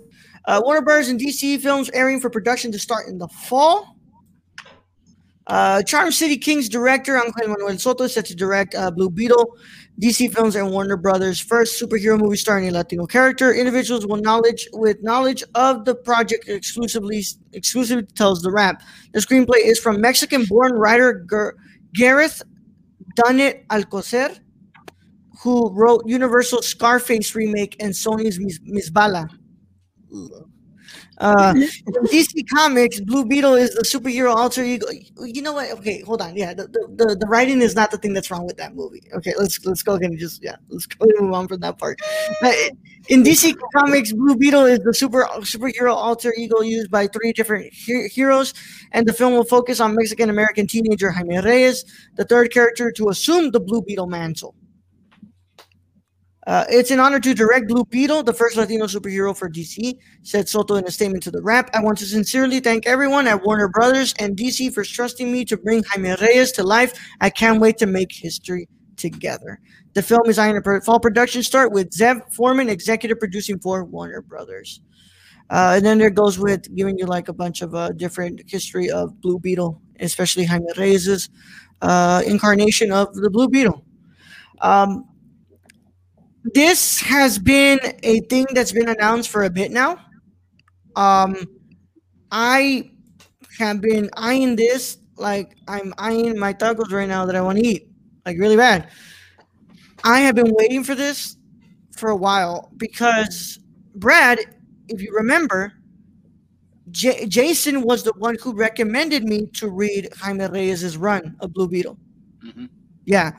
Uh, 0.47 0.61
Warner 0.65 0.83
Bros. 0.83 1.09
and 1.09 1.21
DC 1.21 1.61
films 1.61 1.91
airing 1.93 2.21
for 2.21 2.31
production 2.31 2.73
to 2.73 2.79
start 2.79 3.09
in 3.09 3.19
the 3.19 3.29
fall. 3.29 3.97
Uh, 5.47 5.83
Charm 5.83 6.13
City 6.13 6.37
Kings 6.37 6.69
director 6.69 7.17
Angel 7.17 7.49
Manuel 7.49 7.77
Soto 7.77 8.05
is 8.05 8.15
set 8.15 8.25
to 8.27 8.37
direct 8.37 8.75
uh, 8.77 8.91
Blue 8.91 9.11
Beetle, 9.11 9.57
DC 10.01 10.33
Films 10.33 10.55
and 10.55 10.71
Warner 10.71 10.97
Brothers' 10.97 11.41
first 11.41 11.83
superhero 11.83 12.21
movie 12.21 12.37
starring 12.37 12.69
a 12.69 12.71
Latino 12.71 13.05
character. 13.05 13.53
Individuals 13.53 14.07
with 14.07 14.23
knowledge 14.23 14.69
with 14.73 15.03
knowledge 15.03 15.43
of 15.57 15.85
the 15.85 15.95
project 15.95 16.49
exclusively 16.49 17.25
exclusively 17.53 18.07
tells 18.15 18.43
the 18.43 18.51
Wrap. 18.53 18.83
The 19.13 19.19
screenplay 19.19 19.65
is 19.65 19.81
from 19.81 20.01
Mexican-born 20.01 20.73
writer 20.75 21.27
Ger- 21.29 21.57
Gareth 21.95 22.43
Dunnet 23.25 23.67
Alcocer, 23.69 24.37
who 25.43 25.71
wrote 25.75 26.03
Universal 26.07 26.63
Scarface 26.63 27.35
remake 27.35 27.77
and 27.81 27.93
Sony's 27.93 28.39
Miss 28.65 28.91
Bala. 28.91 29.29
Uh, 31.21 31.53
in 31.87 31.95
DC 32.05 32.49
Comics, 32.49 33.01
Blue 33.01 33.25
Beetle 33.25 33.55
is 33.55 33.75
the 33.75 33.83
superhero 33.83 34.35
alter 34.35 34.65
ego. 34.65 34.87
You 35.21 35.43
know 35.43 35.53
what? 35.53 35.71
Okay, 35.73 36.01
hold 36.01 36.23
on. 36.23 36.35
Yeah, 36.35 36.55
the, 36.55 36.67
the, 36.67 37.15
the, 37.15 37.27
writing 37.27 37.61
is 37.61 37.75
not 37.75 37.91
the 37.91 37.99
thing 37.99 38.15
that's 38.15 38.31
wrong 38.31 38.47
with 38.47 38.57
that 38.57 38.75
movie. 38.75 39.03
Okay, 39.15 39.35
let's 39.39 39.65
let's 39.67 39.83
go 39.83 39.93
ahead 39.95 40.11
and 40.11 40.19
just 40.19 40.43
yeah, 40.43 40.57
let's 40.71 40.87
go 40.87 41.05
and 41.05 41.27
move 41.27 41.35
on 41.35 41.47
from 41.47 41.61
that 41.61 41.79
part. 41.79 42.01
Uh, 42.43 42.53
in 43.09 43.23
DC 43.23 43.55
Comics, 43.77 44.13
Blue 44.13 44.35
Beetle 44.35 44.65
is 44.65 44.79
the 44.81 44.95
super 44.95 45.25
superhero 45.41 45.95
alter 45.95 46.33
ego 46.37 46.63
used 46.63 46.91
by 46.91 47.07
three 47.07 47.33
different 47.33 47.73
he- 47.73 48.09
heroes, 48.09 48.55
and 48.93 49.07
the 49.07 49.13
film 49.13 49.35
will 49.35 49.45
focus 49.45 49.79
on 49.79 49.95
Mexican 49.95 50.31
American 50.31 50.67
teenager 50.67 51.11
Jaime 51.11 51.39
Reyes, 51.39 51.85
the 52.17 52.25
third 52.25 52.51
character 52.51 52.91
to 52.93 53.09
assume 53.11 53.51
the 53.51 53.61
Blue 53.61 53.83
Beetle 53.83 54.07
mantle. 54.07 54.55
Uh, 56.47 56.65
it's 56.71 56.91
an 56.91 56.99
honor 56.99 57.21
to 57.21 57.35
direct 57.35 57.69
Blue 57.69 57.85
Beetle, 57.85 58.23
the 58.23 58.33
first 58.33 58.57
Latino 58.57 58.87
superhero 58.87 59.37
for 59.37 59.49
DC, 59.49 59.95
said 60.23 60.49
Soto 60.49 60.77
in 60.77 60.87
a 60.87 60.91
statement 60.91 61.23
to 61.25 61.31
the 61.31 61.43
Wrap. 61.43 61.71
I 61.75 61.83
want 61.83 61.99
to 61.99 62.07
sincerely 62.07 62.61
thank 62.61 62.87
everyone 62.87 63.27
at 63.27 63.45
Warner 63.45 63.69
Brothers 63.69 64.15
and 64.19 64.37
DC 64.37 64.73
for 64.73 64.83
trusting 64.83 65.31
me 65.31 65.45
to 65.45 65.57
bring 65.59 65.83
Jaime 65.85 66.17
Reyes 66.21 66.53
to 66.53 66.63
life. 66.63 66.99
I 67.21 67.29
can't 67.29 67.61
wait 67.61 67.77
to 67.79 67.87
make 67.87 68.11
history 68.11 68.69
together. 68.97 69.61
The 69.93 70.03
film 70.03 70.23
is 70.27 70.39
eyeing 70.39 70.57
a 70.57 70.81
fall 70.81 70.99
production 70.99 71.43
start 71.43 71.73
with 71.73 71.91
Zev 71.91 72.33
Foreman 72.33 72.71
executive 72.71 73.19
producing 73.19 73.59
for 73.59 73.85
Warner 73.85 74.23
Brothers. 74.23 74.81
Uh, 75.51 75.75
and 75.77 75.85
then 75.85 75.99
there 75.99 76.11
goes 76.11 76.39
with 76.39 76.75
giving 76.75 76.97
you 76.97 77.07
like 77.07 77.29
a 77.29 77.33
bunch 77.33 77.61
of 77.61 77.75
uh, 77.75 77.91
different 77.93 78.43
history 78.47 78.89
of 78.89 79.21
Blue 79.21 79.39
Beetle, 79.39 79.81
especially 79.99 80.45
Jaime 80.45 80.65
Reyes's 80.79 81.29
uh, 81.83 82.23
incarnation 82.25 82.93
of 82.93 83.13
the 83.15 83.29
Blue 83.29 83.49
Beetle. 83.49 83.85
Um, 84.61 85.10
this 86.55 87.01
has 87.01 87.39
been 87.39 87.79
a 88.03 88.21
thing 88.21 88.47
that's 88.53 88.73
been 88.73 88.89
announced 88.89 89.31
for 89.31 89.45
a 89.45 89.51
bit 89.51 89.71
now. 89.71 89.99
Um, 90.97 91.37
I 92.31 92.91
have 93.59 93.81
been 93.81 94.11
eyeing 94.17 94.57
this 94.57 94.99
like 95.17 95.57
I'm 95.69 95.95
eyeing 95.99 96.39
my 96.39 96.55
tacos 96.55 96.93
right 96.93 97.09
now 97.09 97.27
that 97.27 97.37
I 97.37 97.43
want 97.43 97.59
to 97.59 97.67
eat, 97.67 97.89
like 98.27 98.39
really 98.39 98.57
bad. 98.57 98.91
I 100.05 100.21
have 100.21 100.35
been 100.35 100.53
waiting 100.55 100.85
for 100.85 100.95
this 100.95 101.37
for 101.97 102.11
a 102.11 102.17
while 102.17 102.71
because 102.77 103.59
Brad, 103.95 104.41
if 104.89 105.03
you 105.03 105.13
remember, 105.15 105.75
J- 106.91 107.27
Jason 107.27 107.83
was 107.83 108.03
the 108.03 108.13
one 108.15 108.37
who 108.43 108.53
recommended 108.55 109.25
me 109.25 109.47
to 109.55 109.69
read 109.69 110.09
Jaime 110.19 110.47
Reyes' 110.47 110.97
run 110.97 111.37
of 111.41 111.53
Blue 111.53 111.69
Beetle. 111.69 111.97
Mhm. 112.45 112.69
Yeah. 113.05 113.33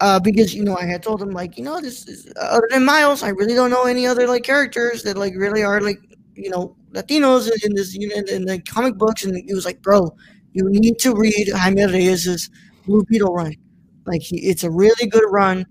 Uh, 0.00 0.18
because 0.18 0.54
you 0.54 0.64
know 0.64 0.76
I 0.76 0.86
had 0.86 1.02
told 1.02 1.20
him 1.20 1.30
like 1.30 1.58
you 1.58 1.64
know 1.64 1.78
this 1.78 2.08
is 2.08 2.32
other 2.40 2.66
than 2.70 2.86
Miles 2.86 3.22
I 3.22 3.28
really 3.28 3.54
don't 3.54 3.68
know 3.68 3.84
any 3.84 4.06
other 4.06 4.26
like 4.26 4.44
characters 4.44 5.02
that 5.02 5.18
like 5.18 5.34
really 5.36 5.62
are 5.62 5.80
like 5.80 5.98
you 6.34 6.48
know 6.48 6.74
Latinos 6.92 7.50
in 7.64 7.74
this 7.74 7.94
in, 7.94 8.28
in 8.28 8.46
the 8.46 8.60
comic 8.62 8.96
books. 8.96 9.24
And 9.24 9.36
he 9.46 9.52
was 9.52 9.66
like 9.66 9.82
bro 9.82 10.10
you 10.52 10.68
need 10.68 10.98
to 11.00 11.14
read 11.14 11.50
Jaime 11.52 11.84
Reyes's 11.84 12.50
Blue 12.86 13.04
Beetle 13.04 13.32
run. 13.32 13.54
Like 14.06 14.22
he, 14.22 14.38
it's 14.38 14.64
a 14.64 14.70
really 14.70 15.06
good 15.08 15.24
run. 15.30 15.66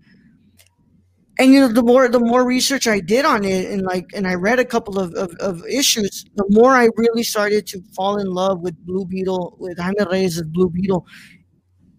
And 1.38 1.54
you 1.54 1.62
know 1.62 1.70
the 1.70 1.84
more 1.84 2.10
the 2.10 2.20
more 2.20 2.46
research 2.46 2.86
I 2.86 3.00
did 3.00 3.24
on 3.24 3.46
it 3.46 3.72
and 3.72 3.82
like 3.84 4.12
and 4.14 4.28
I 4.28 4.36
read 4.36 4.60
a 4.60 4.66
couple 4.66 5.00
of, 5.00 5.14
of, 5.14 5.34
of 5.40 5.66
issues 5.68 6.26
the 6.36 6.46
more 6.50 6.72
I 6.72 6.90
really 6.98 7.24
started 7.24 7.66
to 7.68 7.82
fall 7.96 8.18
in 8.18 8.28
love 8.28 8.60
with 8.60 8.76
Blue 8.86 9.06
Beetle 9.06 9.56
with 9.58 9.80
Jaime 9.80 10.04
Reyes's 10.12 10.44
Blue 10.44 10.70
Beetle 10.70 11.08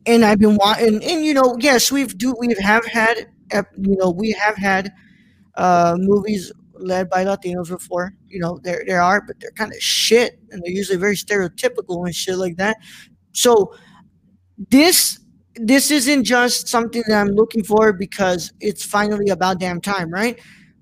and 0.06 0.24
I've 0.24 0.38
been 0.38 0.56
wanting, 0.56 1.02
and 1.04 1.24
you 1.24 1.34
know, 1.34 1.56
yes, 1.60 1.92
we've 1.92 2.16
do 2.16 2.34
we 2.38 2.54
have 2.60 2.84
had, 2.86 3.28
you 3.52 3.96
know, 3.96 4.10
we 4.10 4.32
have 4.32 4.56
had 4.56 4.92
uh, 5.56 5.96
movies 5.98 6.52
led 6.74 7.10
by 7.10 7.24
Latinos 7.24 7.68
before. 7.68 8.14
You 8.26 8.40
know, 8.40 8.58
there 8.62 8.84
there 8.86 9.02
are, 9.02 9.20
but 9.26 9.40
they're 9.40 9.50
kind 9.52 9.72
of 9.72 9.80
shit, 9.80 10.40
and 10.50 10.62
they're 10.62 10.72
usually 10.72 10.98
very 10.98 11.16
stereotypical 11.16 12.06
and 12.06 12.14
shit 12.14 12.36
like 12.36 12.56
that. 12.56 12.76
So 13.32 13.74
this 14.70 15.20
this 15.56 15.90
isn't 15.90 16.24
just 16.24 16.68
something 16.68 17.02
that 17.08 17.20
I'm 17.20 17.34
looking 17.34 17.64
for 17.64 17.92
because 17.92 18.52
it's 18.60 18.84
finally 18.84 19.30
about 19.30 19.60
damn 19.60 19.80
time, 19.80 20.10
right? 20.10 20.38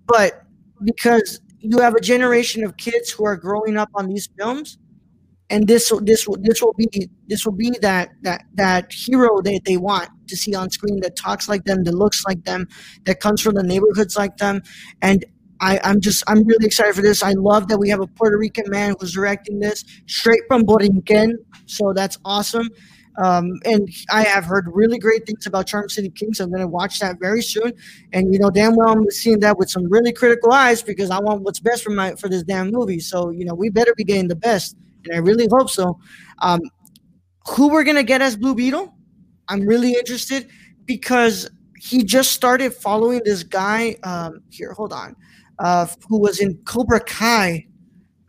But 0.07 0.45
because 0.85 1.41
you 1.59 1.79
have 1.79 1.95
a 1.95 2.01
generation 2.01 2.63
of 2.65 2.77
kids 2.77 3.11
who 3.11 3.25
are 3.25 3.37
growing 3.37 3.77
up 3.77 3.91
on 3.95 4.07
these 4.07 4.29
films 4.39 4.79
and 5.51 5.67
this 5.67 5.93
this 6.03 6.27
will 6.27 6.37
this 6.41 6.63
will 6.63 6.75
be 6.75 7.09
this 7.27 7.45
will 7.45 7.53
be 7.53 7.71
that 7.81 8.11
that 8.23 8.45
that 8.55 8.93
hero 8.93 9.41
that 9.41 9.61
they 9.65 9.77
want 9.77 10.09
to 10.29 10.37
see 10.37 10.55
on 10.55 10.71
screen 10.71 11.01
that 11.01 11.17
talks 11.17 11.49
like 11.49 11.65
them 11.65 11.85
that 11.85 11.95
looks 11.95 12.25
like 12.27 12.45
them 12.45 12.67
that 13.05 13.21
comes 13.21 13.41
from 13.41 13.55
the 13.55 13.63
neighborhoods 13.63 14.17
like 14.17 14.37
them 14.37 14.63
and 15.03 15.25
I, 15.61 15.81
I'm 15.83 16.01
just 16.01 16.23
I'm 16.29 16.45
really 16.45 16.67
excited 16.67 16.95
for 16.95 17.03
this. 17.03 17.23
I 17.23 17.33
love 17.33 17.69
that 17.69 17.79
we 17.79 17.89
have 17.89 18.01
a 18.01 18.07
Puerto 18.07 18.39
Rican 18.39 18.67
man 18.69 18.95
who's 18.99 19.13
directing 19.13 19.59
this 19.59 19.85
straight 20.07 20.43
from 20.47 20.63
Borinquen, 20.63 21.33
so 21.67 21.93
that's 21.93 22.19
awesome. 22.25 22.69
Um, 23.17 23.59
and 23.65 23.89
I 24.13 24.23
have 24.23 24.45
heard 24.45 24.69
really 24.73 24.99
great 24.99 25.27
things 25.27 25.47
about 25.47 25.67
Charm 25.67 25.89
City 25.89 26.09
Kings. 26.11 26.39
I'm 26.39 26.51
going 26.51 26.61
to 26.61 26.69
watch 26.69 27.01
that 27.01 27.19
very 27.19 27.43
soon, 27.43 27.73
and 28.13 28.33
you 28.33 28.39
know 28.39 28.51
damn 28.51 28.77
well 28.77 28.91
I'm 28.91 29.11
seeing 29.11 29.41
that 29.41 29.59
with 29.59 29.69
some 29.71 29.89
really 29.91 30.13
critical 30.13 30.53
eyes 30.53 30.83
because 30.83 31.11
I 31.11 31.19
want 31.19 31.43
what's 31.43 31.61
best 31.61 31.83
for 31.83 31.91
my 31.91 32.15
for 32.15 32.29
this 32.29 32.45
damn 32.45 32.71
movie. 32.71 33.01
So 33.01 33.31
you 33.31 33.45
know 33.45 33.55
we 33.55 33.71
better 33.71 33.95
be 33.97 34.05
getting 34.05 34.29
the 34.29 34.37
best, 34.37 34.77
and 35.05 35.15
I 35.15 35.19
really 35.19 35.49
hope 35.51 35.71
so. 35.71 35.99
Um, 36.41 36.61
who 37.49 37.69
we're 37.69 37.85
gonna 37.85 38.03
get 38.03 38.23
as 38.23 38.37
Blue 38.37 38.55
Beetle? 38.55 38.95
I'm 39.49 39.63
really 39.63 39.93
interested 39.93 40.49
because 40.85 41.51
he 41.79 42.05
just 42.05 42.33
started 42.33 42.75
following 42.75 43.21
this 43.25 43.43
guy. 43.43 43.97
Um, 44.03 44.43
here, 44.51 44.73
hold 44.73 44.93
on, 44.93 45.17
uh, 45.59 45.87
who 46.09 46.19
was 46.19 46.41
in 46.41 46.57
Cobra 46.65 47.01
Kai. 47.01 47.67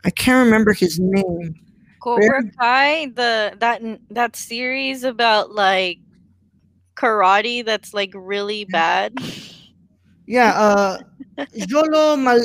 I 0.04 0.10
can't 0.10 0.44
remember 0.44 0.72
his 0.72 0.98
name. 0.98 1.54
Cobra 2.00 2.42
Kai, 2.58 3.06
the 3.14 3.56
that 3.58 3.82
that 4.10 4.36
series 4.36 5.04
about 5.04 5.52
like 5.52 5.98
karate 6.96 7.64
that's 7.64 7.92
like 7.94 8.12
really 8.14 8.64
bad. 8.64 9.14
Yeah, 10.30 10.52
uh, 10.52 10.98
Xolo 11.56 12.16
Mal. 12.16 12.38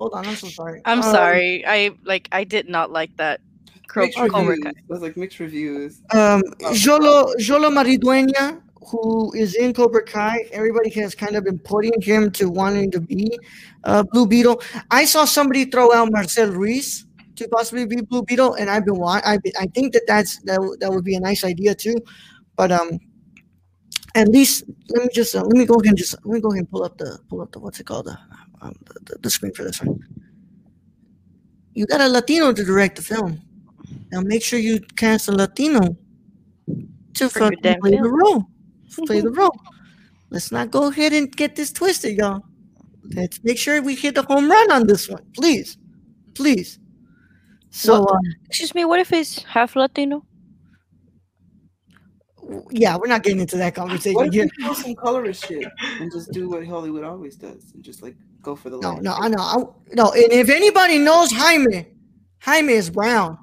Hold 0.00 0.14
on, 0.14 0.26
I'm 0.26 0.34
so 0.36 0.48
sorry. 0.48 0.80
I'm 0.84 0.98
Um, 1.02 1.10
sorry. 1.10 1.64
I 1.66 1.92
like 2.04 2.28
I 2.32 2.44
did 2.44 2.68
not 2.68 2.90
like 2.90 3.16
that. 3.16 3.40
Cro- 3.88 4.04
Mixed 4.04 4.18
Cobra 4.18 4.42
reviews. 4.44 4.64
Kai. 4.64 4.70
It 4.70 4.76
was 4.88 5.02
like 5.02 5.16
mixed 5.16 5.40
reviews. 5.40 6.02
Um, 6.12 6.42
Xolo 6.74 7.32
Xolo 7.38 7.70
Maridueña, 7.70 8.60
who 8.90 9.32
is 9.34 9.54
in 9.54 9.72
Cobra 9.72 10.02
Kai. 10.04 10.46
Everybody 10.52 10.90
has 10.90 11.14
kind 11.14 11.36
of 11.36 11.44
been 11.44 11.58
putting 11.60 11.92
him 12.02 12.30
to 12.32 12.48
wanting 12.50 12.90
to 12.90 13.00
be 13.00 13.38
uh, 13.84 14.02
Blue 14.02 14.26
Beetle. 14.26 14.60
I 14.90 15.04
saw 15.04 15.24
somebody 15.24 15.66
throw 15.66 15.94
out 15.94 16.10
Marcel 16.10 16.50
Ruiz 16.50 17.06
to 17.36 17.48
possibly 17.48 17.86
be 17.86 18.00
Blue 18.02 18.22
Beetle, 18.22 18.54
and 18.54 18.68
I've 18.68 18.84
been 18.84 18.98
wa- 18.98 19.20
I 19.24 19.38
I 19.60 19.66
think 19.74 19.92
that 19.92 20.02
that's 20.06 20.38
that 20.42 20.56
w- 20.56 20.76
that 20.80 20.90
would 20.90 21.04
be 21.04 21.14
a 21.14 21.20
nice 21.20 21.44
idea 21.44 21.74
too. 21.74 21.96
But 22.56 22.72
um, 22.72 22.98
at 24.14 24.28
least 24.28 24.64
let 24.90 25.02
me 25.04 25.08
just 25.12 25.34
uh, 25.34 25.42
let 25.42 25.56
me 25.56 25.64
go 25.66 25.74
ahead 25.74 25.88
and 25.90 25.98
just 25.98 26.14
let 26.24 26.34
me 26.34 26.40
go 26.40 26.50
ahead 26.50 26.60
and 26.60 26.70
pull 26.70 26.84
up 26.84 26.96
the 26.98 27.18
pull 27.28 27.40
up 27.42 27.52
the 27.52 27.58
what's 27.60 27.80
it 27.80 27.86
called 27.86 28.06
the 28.06 28.18
um, 28.64 28.74
the, 28.86 29.00
the, 29.12 29.18
the 29.20 29.30
screen 29.30 29.52
for 29.52 29.62
this 29.64 29.80
one. 29.82 30.00
You 31.74 31.86
got 31.86 32.00
a 32.00 32.08
Latino 32.08 32.52
to 32.52 32.64
direct 32.64 32.96
the 32.96 33.02
film. 33.02 33.40
Now 34.10 34.20
make 34.20 34.42
sure 34.42 34.58
you 34.58 34.80
cast 34.96 35.28
a 35.28 35.32
Latino 35.32 35.96
to 37.14 37.28
For 37.28 37.38
fucking 37.40 37.58
damn 37.62 37.80
play 37.80 37.90
the 37.90 38.08
role. 38.08 38.44
Play 39.06 39.20
the 39.20 39.30
role. 39.30 39.54
Let's 40.30 40.52
not 40.52 40.70
go 40.70 40.86
ahead 40.88 41.12
and 41.12 41.30
get 41.34 41.56
this 41.56 41.72
twisted, 41.72 42.16
y'all. 42.16 42.42
Let's 43.14 43.42
make 43.42 43.58
sure 43.58 43.82
we 43.82 43.96
hit 43.96 44.14
the 44.14 44.22
home 44.22 44.48
run 44.48 44.70
on 44.70 44.86
this 44.86 45.08
one, 45.08 45.24
please, 45.34 45.76
please. 46.34 46.78
So 47.70 48.02
What- 48.02 48.12
um, 48.14 48.20
Excuse 48.46 48.72
me, 48.74 48.84
what 48.84 49.00
if 49.00 49.12
it's 49.12 49.42
half 49.42 49.74
Latino? 49.74 50.24
yeah, 52.70 52.96
we're 52.96 53.08
not 53.08 53.22
getting 53.24 53.40
into 53.40 53.56
that 53.56 53.74
conversation 53.74 54.14
What 54.14 54.28
if 54.28 54.34
here. 54.34 54.48
we 54.58 54.64
do 54.68 54.74
some 54.74 54.94
colorist 54.94 55.46
shit 55.46 55.66
and 56.00 56.12
just 56.12 56.30
do 56.30 56.48
what 56.48 56.64
Hollywood 56.66 57.02
always 57.02 57.36
does 57.36 57.72
and 57.74 57.82
just 57.82 58.02
like 58.02 58.14
go 58.44 58.54
for 58.56 58.70
the 58.70 58.78
No, 58.78 58.92
light? 58.94 59.02
no, 59.02 59.14
I 59.14 59.28
know. 59.28 59.38
I, 59.40 59.56
no, 59.94 60.12
and 60.12 60.32
if 60.32 60.48
anybody 60.48 60.98
knows 60.98 61.32
Jaime, 61.32 61.86
Jaime 62.40 62.72
is 62.72 62.90
brown. 62.90 63.38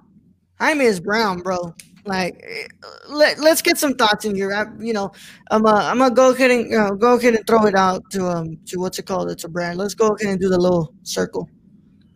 Jaime 0.59 0.85
is 0.85 0.99
brown, 0.99 1.39
bro. 1.39 1.73
Like, 2.05 2.43
eh, 2.47 2.67
let 3.09 3.39
let's 3.39 3.61
get 3.61 3.77
some 3.77 3.93
thoughts 3.93 4.25
in 4.25 4.35
here. 4.35 4.51
I, 4.53 4.65
you 4.79 4.93
know, 4.93 5.11
I'm 5.51 5.65
uh, 5.65 5.73
I'm 5.73 5.99
gonna 5.99 6.13
go 6.15 6.31
ahead 6.33 6.49
and 6.51 6.73
uh, 6.73 6.91
go 6.91 7.15
ahead 7.15 7.35
and 7.35 7.45
throw 7.45 7.65
it 7.65 7.75
out 7.75 8.03
to 8.11 8.27
um 8.27 8.57
to 8.67 8.79
what's 8.79 8.97
it 8.99 9.05
called? 9.05 9.29
It's 9.29 9.43
a 9.43 9.49
brand. 9.49 9.77
Let's 9.77 9.93
go 9.93 10.15
ahead 10.15 10.31
and 10.31 10.39
do 10.39 10.49
the 10.49 10.57
little 10.57 10.93
circle. 11.03 11.47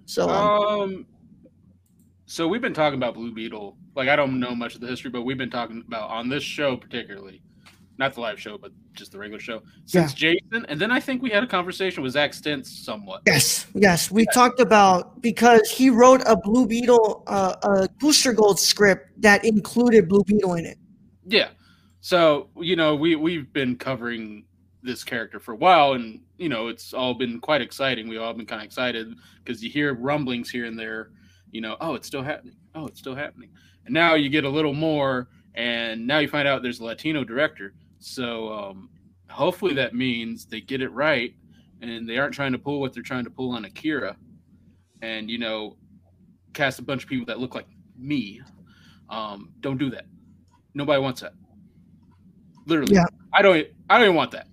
So 0.06 0.30
um, 0.30 0.82
Um, 0.82 1.06
so 2.26 2.48
we've 2.48 2.62
been 2.62 2.74
talking 2.74 2.98
about 2.98 3.14
Blue 3.14 3.32
Beetle. 3.32 3.78
Like 3.96 4.10
I 4.10 4.16
don't 4.16 4.40
know 4.40 4.56
much 4.56 4.74
of 4.76 4.82
the 4.82 4.88
history, 4.88 5.12
but 5.12 5.22
we've 5.22 5.38
been 5.38 5.52
talking 5.52 5.84
about 5.88 6.10
on 6.10 6.30
this 6.30 6.44
show 6.44 6.76
particularly, 6.78 7.42
not 7.98 8.14
the 8.14 8.22
live 8.22 8.40
show, 8.40 8.58
but 8.58 8.72
just 8.94 9.12
the 9.12 9.18
regular 9.18 9.40
show 9.40 9.62
since 9.86 10.14
Jason. 10.14 10.66
And 10.68 10.80
then 10.80 10.92
I 10.92 11.00
think 11.00 11.22
we 11.22 11.30
had 11.30 11.44
a 11.44 11.48
conversation 11.48 12.04
with 12.04 12.14
Zack 12.14 12.32
Stentz 12.32 12.68
somewhat. 12.68 13.22
Yes, 13.26 13.68
yes, 13.74 14.12
we 14.12 14.26
talked 14.34 14.60
about 14.60 15.22
because 15.22 15.70
he 15.70 15.90
wrote 15.90 16.22
a 16.26 16.36
Blue 16.36 16.68
Beetle, 16.68 17.24
uh, 17.28 17.56
a 17.64 17.90
Booster 18.00 18.34
Gold 18.34 18.60
script 18.60 19.10
that 19.22 19.46
included 19.46 20.10
Blue 20.10 20.24
Beetle 20.24 20.56
in 20.56 20.66
it. 20.66 20.78
Yeah. 21.26 21.50
So 22.02 22.50
you 22.60 22.76
know 22.76 22.96
we 22.96 23.16
we've 23.16 23.52
been 23.52 23.76
covering 23.76 24.46
this 24.84 25.04
character 25.04 25.40
for 25.40 25.54
a 25.54 25.58
while, 25.58 25.94
and 25.94 26.22
you 26.38 26.50
know 26.50 26.68
it's 26.68 26.94
all 26.94 27.14
been 27.14 27.40
quite 27.40 27.62
exciting. 27.62 28.08
We've 28.08 28.22
all 28.22 28.34
been 28.34 28.46
kind 28.46 28.62
of 28.62 28.66
excited 28.66 29.16
because 29.44 29.64
you 29.64 29.70
hear 29.70 29.94
rumblings 29.94 30.50
here 30.50 30.66
and 30.66 30.78
there. 30.78 31.10
You 31.52 31.62
know, 31.62 31.78
oh, 31.82 31.96
it's 31.96 32.08
still 32.08 32.22
happening. 32.22 32.56
Oh, 32.76 32.86
it's 32.88 33.00
still 33.00 33.16
happening. 33.16 33.50
And 33.86 33.94
now 33.94 34.16
you 34.16 34.30
get 34.30 34.44
a 34.44 34.50
little 34.50 34.74
more, 34.74 35.30
and 35.56 36.06
now 36.06 36.20
you 36.20 36.28
find 36.28 36.48
out 36.48 36.62
there's 36.62 36.80
a 36.80 36.84
Latino 36.84 37.24
director. 37.24 37.74
So 38.00 38.54
um, 38.54 38.90
hopefully 39.30 39.74
that 39.76 39.96
means 39.96 40.46
they 40.46 40.62
get 40.62 40.82
it 40.82 40.90
right, 40.90 41.34
and 41.82 42.08
they 42.08 42.18
aren't 42.18 42.34
trying 42.34 42.52
to 42.52 42.60
pull 42.60 42.80
what 42.80 42.94
they're 42.94 43.04
trying 43.04 43.24
to 43.24 43.30
pull 43.30 43.52
on 43.52 43.66
Akira, 43.66 44.16
and 45.02 45.30
you 45.30 45.38
know, 45.38 45.78
cast 46.54 46.80
a 46.80 46.84
bunch 46.84 47.04
of 47.04 47.10
people 47.10 47.26
that 47.26 47.40
look 47.40 47.56
like 47.56 47.68
me. 47.98 48.42
Um, 49.10 49.52
don't 49.60 49.78
do 49.78 49.90
that. 49.92 50.06
Nobody 50.74 51.02
wants 51.02 51.22
that. 51.22 51.34
Literally. 52.66 52.96
Yeah. 52.96 53.06
I 53.34 53.42
don't 53.42 53.68
I 53.90 53.98
don't 53.98 54.06
even 54.06 54.16
want 54.16 54.32
that. 54.32 54.48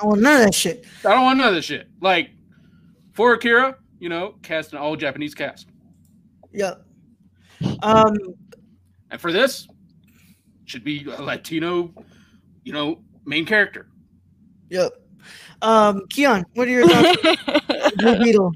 Oh, 0.00 0.12
none 0.12 0.36
of 0.36 0.46
that 0.46 0.54
shit. 0.54 0.84
I 1.04 1.10
don't 1.10 1.24
want 1.24 1.38
none 1.38 1.48
of 1.48 1.54
this 1.54 1.64
shit. 1.64 1.88
Like 2.00 2.30
for 3.12 3.34
Akira, 3.34 3.76
you 3.98 4.08
know, 4.08 4.34
cast 4.42 4.72
an 4.72 4.78
all 4.78 4.94
Japanese 4.96 5.34
cast. 5.34 5.68
Yep. 6.52 6.84
Um, 7.82 8.14
And 9.10 9.20
for 9.20 9.32
this, 9.32 9.66
should 10.68 10.84
be 10.84 11.04
a 11.10 11.22
Latino, 11.22 11.92
you 12.62 12.72
know, 12.72 13.00
main 13.24 13.44
character. 13.46 13.88
yep. 14.68 14.92
Um, 15.62 16.06
Keon, 16.10 16.44
what 16.54 16.68
are 16.68 16.70
your 16.70 16.86
thoughts 16.86 17.18
Blue 17.96 18.18
Beetle? 18.24 18.52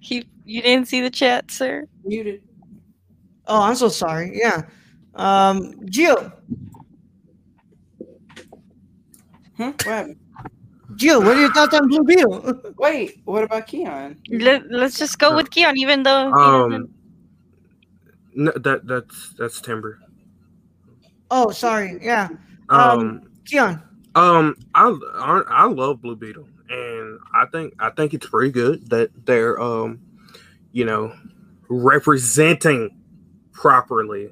he, 0.00 0.28
you 0.44 0.62
didn't 0.62 0.86
see 0.86 1.00
the 1.00 1.10
chat, 1.10 1.50
sir. 1.50 1.86
Muted. 2.04 2.42
Oh, 3.46 3.62
I'm 3.62 3.74
so 3.74 3.88
sorry. 3.88 4.30
Yeah. 4.38 4.62
Um, 5.16 5.72
Gio, 5.86 6.32
Huh? 9.56 9.72
What 9.72 9.84
happened? 9.84 10.16
Gio, 10.94 11.24
what 11.24 11.36
are 11.36 11.40
your 11.40 11.52
thoughts 11.52 11.74
on 11.74 11.88
Blue 11.88 12.04
Beetle? 12.04 12.62
Wait, 12.78 13.20
what 13.24 13.42
about 13.42 13.66
Keon? 13.66 14.20
Let, 14.30 14.70
let's 14.70 14.98
just 14.98 15.18
go 15.18 15.34
with 15.34 15.50
Keon, 15.50 15.76
even 15.78 16.04
though 16.04 16.32
Um, 16.32 16.90
no, 18.34 18.52
that 18.52 18.86
that's 18.86 19.34
that's 19.36 19.60
Timber. 19.60 19.98
Oh, 21.30 21.50
sorry. 21.50 21.98
Yeah. 22.02 22.28
Um, 22.70 23.00
Um, 23.00 23.22
Keon. 23.46 23.82
um, 24.14 24.56
I 24.74 24.96
I 25.16 25.42
I 25.48 25.66
love 25.66 26.02
Blue 26.02 26.16
Beetle, 26.16 26.48
and 26.70 27.18
I 27.34 27.46
think 27.52 27.74
I 27.78 27.90
think 27.90 28.14
it's 28.14 28.28
pretty 28.28 28.52
good 28.52 28.88
that 28.90 29.10
they're 29.26 29.60
um, 29.60 30.00
you 30.72 30.84
know, 30.84 31.14
representing 31.68 32.96
properly. 33.52 34.30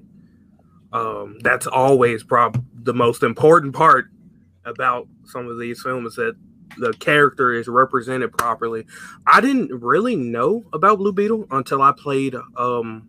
Um, 0.93 1.39
that's 1.43 1.67
always 1.67 2.23
prob 2.25 2.65
the 2.75 2.95
most 2.95 3.23
important 3.23 3.75
part 3.75 4.07
about 4.65 5.09
some 5.25 5.49
of 5.49 5.59
these 5.59 5.83
films 5.83 6.17
that 6.17 6.37
the 6.79 6.93
character 6.95 7.53
is 7.53 7.69
represented 7.69 8.33
properly. 8.37 8.87
I 9.27 9.41
didn't 9.41 9.73
really 9.83 10.17
know 10.17 10.65
about 10.73 10.99
Blue 10.99 11.13
Beetle 11.13 11.47
until 11.51 11.83
I 11.83 11.93
played 11.93 12.35
um 12.57 13.09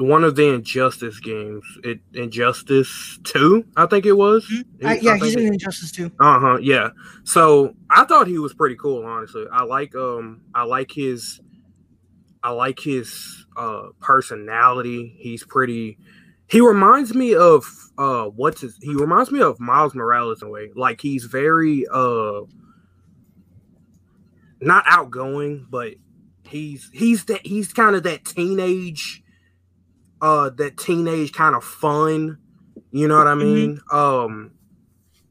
one 0.00 0.24
of 0.24 0.34
the 0.34 0.48
Injustice 0.48 1.20
games. 1.20 1.64
It 1.84 2.00
Injustice 2.14 3.18
Two, 3.22 3.64
I 3.76 3.86
think 3.86 4.06
it 4.06 4.14
was. 4.14 4.50
Uh, 4.82 4.96
yeah, 5.00 5.16
he's 5.16 5.36
in 5.36 5.52
Injustice 5.52 5.92
Two. 5.92 6.10
Uh 6.18 6.40
huh. 6.40 6.58
Yeah. 6.60 6.90
So 7.24 7.74
I 7.90 8.04
thought 8.04 8.26
he 8.26 8.38
was 8.38 8.54
pretty 8.54 8.76
cool. 8.76 9.04
Honestly, 9.04 9.44
I 9.52 9.64
like 9.64 9.94
um 9.94 10.40
I 10.54 10.64
like 10.64 10.90
his 10.90 11.40
I 12.42 12.50
like 12.50 12.80
his 12.80 13.46
uh 13.56 13.88
personality. 14.00 15.14
He's 15.18 15.44
pretty. 15.44 15.98
He 16.48 16.60
reminds 16.60 17.14
me 17.14 17.34
of 17.34 17.64
uh 17.98 18.24
what's 18.24 18.62
his. 18.62 18.76
He 18.80 18.94
reminds 18.94 19.30
me 19.30 19.42
of 19.42 19.60
Miles 19.60 19.94
Morales 19.94 20.40
in 20.40 20.48
a 20.48 20.50
way. 20.50 20.70
Like 20.74 21.00
he's 21.00 21.24
very 21.24 21.84
uh 21.92 22.40
not 24.62 24.84
outgoing, 24.86 25.66
but 25.68 25.94
he's 26.44 26.90
he's 26.92 27.26
that 27.26 27.46
he's 27.46 27.72
kind 27.72 27.94
of 27.94 28.02
that 28.04 28.24
teenage 28.24 29.19
uh 30.20 30.50
that 30.50 30.76
teenage 30.76 31.32
kind 31.32 31.54
of 31.54 31.64
fun. 31.64 32.38
You 32.92 33.08
know 33.08 33.18
what 33.18 33.26
I 33.28 33.34
mean? 33.34 33.80
Um 33.92 34.52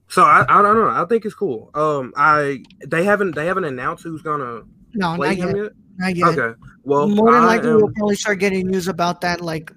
so 0.07 0.23
I, 0.23 0.43
I 0.49 0.61
don't 0.63 0.75
know. 0.75 0.89
I 0.89 1.05
think 1.05 1.23
it's 1.25 1.35
cool. 1.35 1.69
Um, 1.75 2.13
I 2.17 2.63
they 2.87 3.03
haven't 3.03 3.35
they 3.35 3.45
haven't 3.45 3.65
announced 3.65 4.03
who's 4.03 4.23
gonna 4.23 4.61
No, 4.95 5.15
play 5.15 5.35
not 5.35 5.49
him 5.49 5.55
yet. 5.55 5.63
yet. 5.63 5.71
Not 5.97 6.15
yet. 6.15 6.39
Okay. 6.39 6.59
Well, 6.83 7.07
More 7.07 7.31
than 7.31 7.43
I 7.43 7.45
likely, 7.45 7.69
am- 7.69 7.75
we'll 7.77 7.91
probably 7.93 8.15
start 8.15 8.39
getting 8.39 8.65
news 8.67 8.87
about 8.87 9.21
that 9.21 9.41
like 9.41 9.71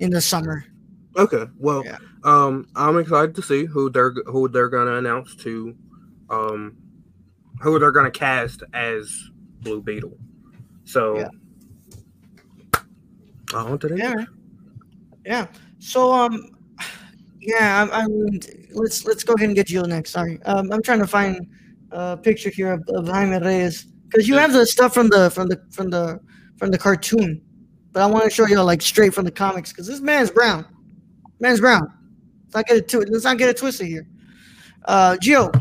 in 0.00 0.10
the 0.10 0.20
summer. 0.20 0.64
okay. 1.16 1.46
Well, 1.58 1.82
Yeah. 1.86 1.96
um, 2.24 2.66
I'm 2.76 2.98
excited 2.98 3.34
to 3.36 3.42
see 3.42 3.64
who 3.64 3.88
they're 3.88 4.12
who 4.26 4.48
they're 4.48 4.68
gonna 4.68 4.96
announce 4.96 5.34
to, 5.36 5.74
um, 6.28 6.76
who 7.62 7.78
they're 7.78 7.92
going 7.92 8.10
to 8.10 8.18
cast 8.18 8.62
as 8.74 9.30
Blue 9.60 9.80
Beetle. 9.80 10.18
So, 10.84 11.18
Yeah. 11.20 11.28
on 13.54 13.78
to 13.78 13.88
the 13.88 13.96
Yeah, 13.96 14.12
next. 14.14 14.32
Yeah. 15.24 15.46
So 15.78 16.12
um, 16.12 16.50
yeah, 17.40 17.82
I'm, 17.82 17.90
I'm. 17.92 18.40
Let's 18.72 19.04
let's 19.04 19.24
go 19.24 19.34
ahead 19.34 19.48
and 19.48 19.56
get 19.56 19.66
Jill 19.66 19.84
next. 19.84 20.10
Sorry, 20.10 20.40
um, 20.44 20.72
I'm 20.72 20.82
trying 20.82 21.00
to 21.00 21.06
find 21.06 21.46
a 21.90 22.16
picture 22.16 22.50
here 22.50 22.72
of, 22.72 22.82
of 22.88 23.08
Jaime 23.08 23.44
Reyes 23.44 23.86
because 24.08 24.28
you 24.28 24.36
have 24.36 24.52
the 24.52 24.66
stuff 24.66 24.94
from 24.94 25.08
the 25.08 25.30
from 25.30 25.48
the 25.48 25.60
from 25.70 25.90
the 25.90 26.20
from 26.56 26.70
the 26.70 26.78
cartoon, 26.78 27.42
but 27.92 28.02
I 28.02 28.06
want 28.06 28.24
to 28.24 28.30
show 28.30 28.46
you 28.46 28.60
like 28.62 28.82
straight 28.82 29.12
from 29.12 29.24
the 29.24 29.30
comics 29.30 29.72
because 29.72 29.86
this 29.86 30.00
man's 30.00 30.30
brown. 30.30 30.64
Man's 31.40 31.60
brown. 31.60 31.92
Let's 32.44 32.54
not 32.54 32.66
get 32.66 32.76
it 32.76 32.88
too. 32.88 33.00
Let's 33.00 33.24
not 33.24 33.38
get 33.38 33.48
it 33.48 33.56
twisted 33.56 33.88
here. 33.88 34.06
Uh, 34.84 35.16
Gio. 35.20 35.52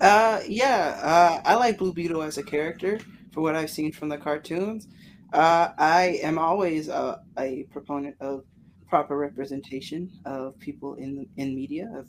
Uh, 0.00 0.40
yeah, 0.48 0.98
uh, 1.02 1.40
I 1.44 1.54
like 1.54 1.78
Blue 1.78 1.92
Beetle 1.92 2.22
as 2.22 2.38
a 2.38 2.42
character 2.42 2.98
for 3.30 3.40
what 3.40 3.54
I've 3.54 3.70
seen 3.70 3.92
from 3.92 4.08
the 4.08 4.18
cartoons. 4.18 4.88
Uh, 5.32 5.72
I 5.78 6.20
am 6.22 6.38
always 6.38 6.88
uh, 6.88 7.18
a 7.38 7.64
proponent 7.70 8.16
of 8.20 8.44
proper 8.88 9.16
representation 9.16 10.10
of 10.26 10.58
people 10.58 10.94
in 10.96 11.26
in 11.36 11.54
media, 11.54 12.04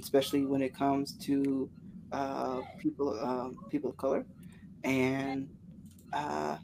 especially 0.00 0.46
when 0.46 0.62
it 0.62 0.74
comes 0.74 1.12
to 1.26 1.70
uh, 2.12 2.62
people 2.78 3.18
um, 3.20 3.58
people 3.70 3.90
of 3.90 3.96
color, 3.98 4.24
and 4.84 5.48
uh, 6.12 6.58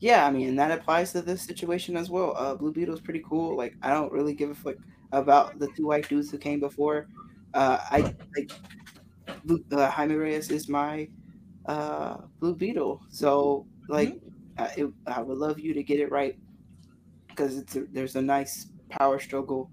yeah, 0.00 0.26
I 0.26 0.30
mean, 0.30 0.54
that 0.56 0.70
applies 0.70 1.12
to 1.12 1.22
this 1.22 1.42
situation 1.42 1.96
as 1.96 2.08
well. 2.08 2.34
Uh, 2.36 2.54
Blue 2.54 2.72
Beetle 2.72 2.94
is 2.94 3.00
pretty 3.00 3.22
cool. 3.28 3.56
Like, 3.56 3.74
I 3.82 3.90
don't 3.92 4.12
really 4.12 4.34
give 4.34 4.50
a 4.50 4.54
fuck 4.54 4.76
about 5.12 5.58
the 5.58 5.68
two 5.76 5.86
white 5.86 6.08
dudes 6.08 6.30
who 6.30 6.38
came 6.38 6.60
before. 6.60 7.08
Uh, 7.52 7.78
I 7.90 8.14
like 8.36 8.52
uh, 9.72 9.90
Jaime 9.90 10.14
Reyes 10.14 10.50
is 10.50 10.68
my 10.68 11.08
uh, 11.66 12.18
Blue 12.40 12.54
Beetle. 12.54 13.02
So, 13.10 13.66
like, 13.88 14.20
I, 14.58 14.64
it, 14.76 14.88
I 15.06 15.22
would 15.22 15.38
love 15.38 15.58
you 15.58 15.72
to 15.74 15.82
get 15.82 16.00
it 16.00 16.10
right 16.10 16.36
because 17.28 17.56
it's 17.56 17.76
a, 17.76 17.84
there's 17.92 18.16
a 18.16 18.22
nice 18.22 18.66
power 18.90 19.18
struggle 19.18 19.70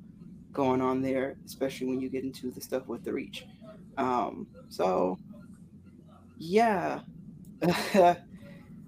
going 0.54 0.82
on 0.82 1.02
there, 1.02 1.36
especially 1.46 1.88
when 1.88 2.00
you 2.00 2.10
get 2.10 2.24
into 2.24 2.52
the 2.52 2.62
stuff 2.62 2.88
with 2.88 3.04
the 3.04 3.12
Reach. 3.12 3.46
Um, 3.98 4.48
so, 4.70 5.18
yeah, 6.38 7.02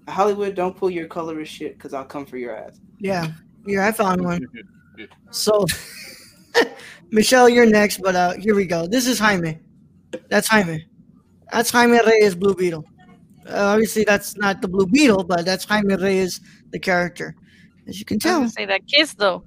Hollywood, 0.08 0.54
don't 0.54 0.76
pull 0.76 0.90
your 0.90 1.06
colorist 1.06 1.52
shit 1.52 1.76
because 1.76 1.94
I'll 1.94 2.04
come 2.04 2.26
for 2.26 2.36
your 2.36 2.56
ass. 2.56 2.80
Yeah, 2.98 3.32
yeah, 3.66 3.86
I 3.86 3.92
found 3.92 4.24
one. 4.24 4.46
So, 5.30 5.64
Michelle, 7.12 7.48
you're 7.48 7.64
next, 7.64 7.98
but 7.98 8.16
uh, 8.16 8.32
here 8.32 8.56
we 8.56 8.66
go. 8.66 8.88
This 8.88 9.06
is 9.06 9.16
Jaime. 9.16 9.60
That's 10.28 10.48
Jaime. 10.48 10.86
That's 11.52 11.70
Jaime 11.70 12.00
Reyes, 12.04 12.34
Blue 12.34 12.52
Beetle. 12.52 12.84
Uh, 13.48 13.72
obviously, 13.72 14.04
that's 14.04 14.36
not 14.36 14.60
the 14.60 14.68
Blue 14.68 14.86
Beetle, 14.86 15.24
but 15.24 15.44
that's 15.44 15.64
Jaime 15.64 15.94
Reyes, 15.94 16.40
the 16.70 16.78
character. 16.78 17.34
As 17.86 17.98
you 17.98 18.04
can 18.04 18.18
tell. 18.18 18.40
gonna 18.40 18.50
say 18.50 18.66
that 18.66 18.86
kiss 18.86 19.14
though. 19.14 19.44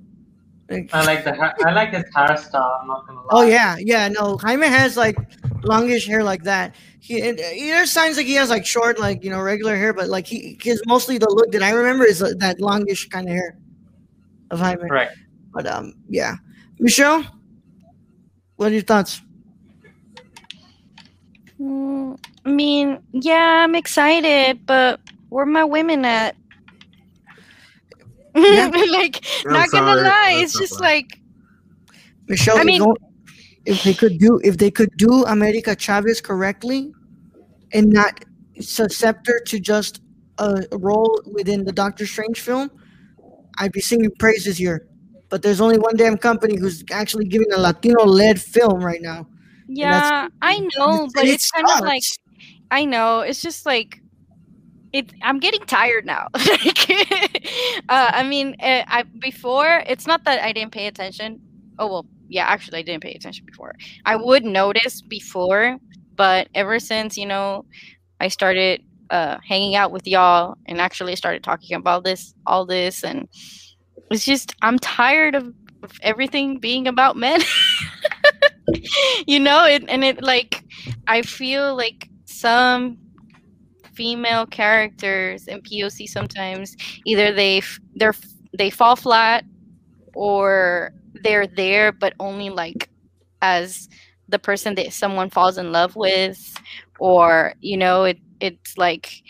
I 0.94 1.06
like 1.06 1.26
the 1.26 1.34
I 1.66 1.74
like 1.74 1.94
his 1.94 2.06
hairstyle. 2.16 2.82
I'm 2.82 2.88
not 2.88 3.06
gonna 3.06 3.20
lie. 3.20 3.28
oh 3.32 3.42
yeah, 3.44 3.76
yeah. 3.78 4.08
No, 4.08 4.38
Jaime 4.38 4.68
has 4.68 4.96
like 4.96 5.18
longish 5.64 6.08
hair 6.08 6.24
like 6.24 6.44
that. 6.44 6.76
He, 7.00 7.22
and, 7.22 7.38
uh, 7.40 7.44
there's 7.44 7.92
signs 7.92 8.18
like 8.18 8.26
he 8.26 8.36
has 8.36 8.50
like 8.50 8.66
short, 8.66 9.00
like 9.00 9.24
you 9.24 9.30
know, 9.30 9.42
regular 9.42 9.76
hair, 9.76 9.94
but 9.94 10.08
like 10.08 10.26
he, 10.26 10.58
his 10.62 10.82
mostly 10.88 11.18
the 11.18 11.30
look 11.30 11.52
that 11.52 11.62
I 11.62 11.72
remember 11.72 12.06
is 12.06 12.24
uh, 12.24 12.34
that 12.38 12.62
longish 12.62 13.10
kind 13.10 13.28
of 13.28 13.34
hair 13.34 13.58
of 14.50 14.60
Jaime. 14.60 14.90
Right. 14.90 15.10
But 15.54 15.68
um, 15.68 15.94
yeah, 16.08 16.36
Michelle, 16.80 17.26
what 18.56 18.72
are 18.72 18.74
your 18.74 18.84
thoughts? 18.84 19.22
Mm, 21.60 22.18
I 22.46 22.50
mean, 22.50 23.00
yeah, 23.12 23.64
I'm 23.64 23.76
excited, 23.76 24.66
but 24.66 25.00
where 25.30 25.46
my 25.46 25.64
women 25.64 26.06
at? 26.06 26.36
Yeah. 28.36 28.68
like, 28.92 29.24
I'm 29.46 29.54
not 29.54 29.70
gonna 29.72 29.88
sorry, 29.88 30.02
lie, 30.04 30.36
that's 30.40 30.56
it's 30.56 30.60
just 30.60 30.82
like 30.82 31.20
Michelle, 32.28 32.58
I 32.58 32.62
if 32.62 32.66
mean- 32.66 32.94
if 33.66 33.84
they 33.84 33.94
could 33.94 34.18
do 34.18 34.40
if 34.44 34.58
they 34.58 34.72
could 34.72 34.90
do 34.98 35.24
America 35.26 35.76
Chavez 35.76 36.22
correctly, 36.22 36.92
and 37.74 37.90
not 37.90 38.24
susceptor 38.60 39.40
to 39.46 39.60
just 39.60 40.02
a 40.40 40.64
role 40.72 41.22
within 41.32 41.64
the 41.66 41.72
Doctor 41.72 42.06
Strange 42.08 42.40
film, 42.40 42.72
I'd 43.60 43.72
be 43.72 43.82
singing 43.82 44.12
praises 44.18 44.58
here. 44.58 44.88
But 45.30 45.44
there's 45.44 45.62
only 45.62 45.78
one 45.78 45.96
damn 45.96 46.18
company 46.18 46.58
who's 46.58 46.84
actually 46.92 47.26
giving 47.26 47.52
a 47.54 47.58
Latino-led 47.58 48.42
film 48.42 48.84
right 48.84 49.02
now. 49.02 49.28
yeah, 49.68 50.28
I 50.42 50.68
know, 50.76 51.08
but 51.14 51.26
it 51.26 51.36
it's 51.36 51.52
kind 51.52 51.68
of 51.70 51.82
like. 51.82 52.04
I 52.72 52.86
know. 52.86 53.22
It's 53.22 53.42
just 53.42 53.66
like 53.68 54.02
it. 54.94 55.14
I'm 55.24 55.40
getting 55.40 55.62
tired 55.62 56.06
now. 56.06 56.28
like, 56.36 56.90
uh, 57.90 58.12
I 58.14 58.24
mean, 58.24 58.56
uh, 58.62 58.84
I 58.88 59.04
before 59.20 59.84
it's 59.88 60.08
not 60.08 60.24
that 60.26 60.44
I 60.44 60.54
didn't 60.54 60.72
pay 60.74 60.88
attention. 60.88 61.42
Oh 61.80 61.88
well, 61.88 62.08
yeah. 62.30 62.46
Actually, 62.48 62.80
I 62.80 62.84
didn't 62.84 63.04
pay 63.04 63.14
attention 63.14 63.46
before. 63.46 63.76
I 64.06 64.16
would 64.16 64.46
notice 64.46 65.02
before, 65.02 65.78
but 66.16 66.50
ever 66.56 66.80
since 66.80 67.18
you 67.18 67.26
know, 67.26 67.66
I 68.20 68.30
started 68.30 68.84
uh, 69.10 69.38
hanging 69.48 69.76
out 69.76 69.92
with 69.92 70.08
y'all 70.08 70.56
and 70.68 70.82
actually 70.82 71.16
started 71.18 71.44
talking 71.44 71.76
about 71.78 72.04
this, 72.06 72.34
all 72.48 72.66
this, 72.66 73.04
and 73.04 73.28
it's 74.12 74.26
just 74.26 74.56
I'm 74.62 74.80
tired 74.80 75.36
of, 75.36 75.54
of 75.84 75.92
everything 76.04 76.60
being 76.60 76.88
about 76.88 77.18
men. 77.18 77.42
you 79.28 79.40
know, 79.40 79.66
it 79.66 79.84
and 79.88 80.04
it 80.04 80.22
like 80.24 80.64
I 81.08 81.22
feel 81.22 81.76
like 81.76 82.10
some 82.42 82.98
female 83.94 84.46
characters 84.46 85.48
in 85.48 85.62
POC 85.62 86.08
sometimes 86.08 86.76
either 87.06 87.34
they 87.34 87.62
they're 87.96 88.16
they 88.58 88.70
fall 88.70 88.96
flat 88.96 89.44
or 90.16 90.92
they're 91.24 91.48
there 91.48 91.92
but 91.92 92.14
only 92.20 92.50
like 92.50 92.90
as 93.42 93.90
the 94.30 94.40
person 94.40 94.76
that 94.76 94.94
someone 94.94 95.30
falls 95.30 95.58
in 95.58 95.72
love 95.72 95.96
with 95.96 96.58
or 97.00 97.54
you 97.62 97.78
know 97.78 98.06
it 98.06 98.18
it's 98.40 98.78
like 98.78 99.22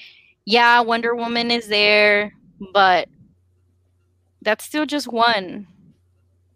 yeah 0.46 0.80
Wonder 0.80 1.16
Woman 1.16 1.52
is 1.52 1.68
there 1.68 2.34
but 2.74 3.08
that's 4.42 4.66
still 4.66 4.86
just 4.86 5.12
one. 5.12 5.68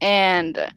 And 0.01 0.71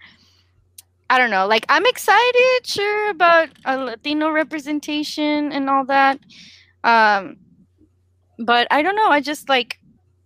I 1.10 1.18
don't 1.18 1.30
know. 1.30 1.46
Like 1.46 1.64
I'm 1.68 1.86
excited, 1.86 2.66
sure, 2.66 3.10
about 3.10 3.48
a 3.64 3.76
Latino 3.78 4.30
representation 4.30 5.52
and 5.52 5.70
all 5.70 5.84
that. 5.86 6.18
Um, 6.84 7.36
but 8.38 8.68
I 8.70 8.82
don't 8.82 8.96
know. 8.96 9.08
I 9.08 9.20
just 9.20 9.48
like 9.48 9.78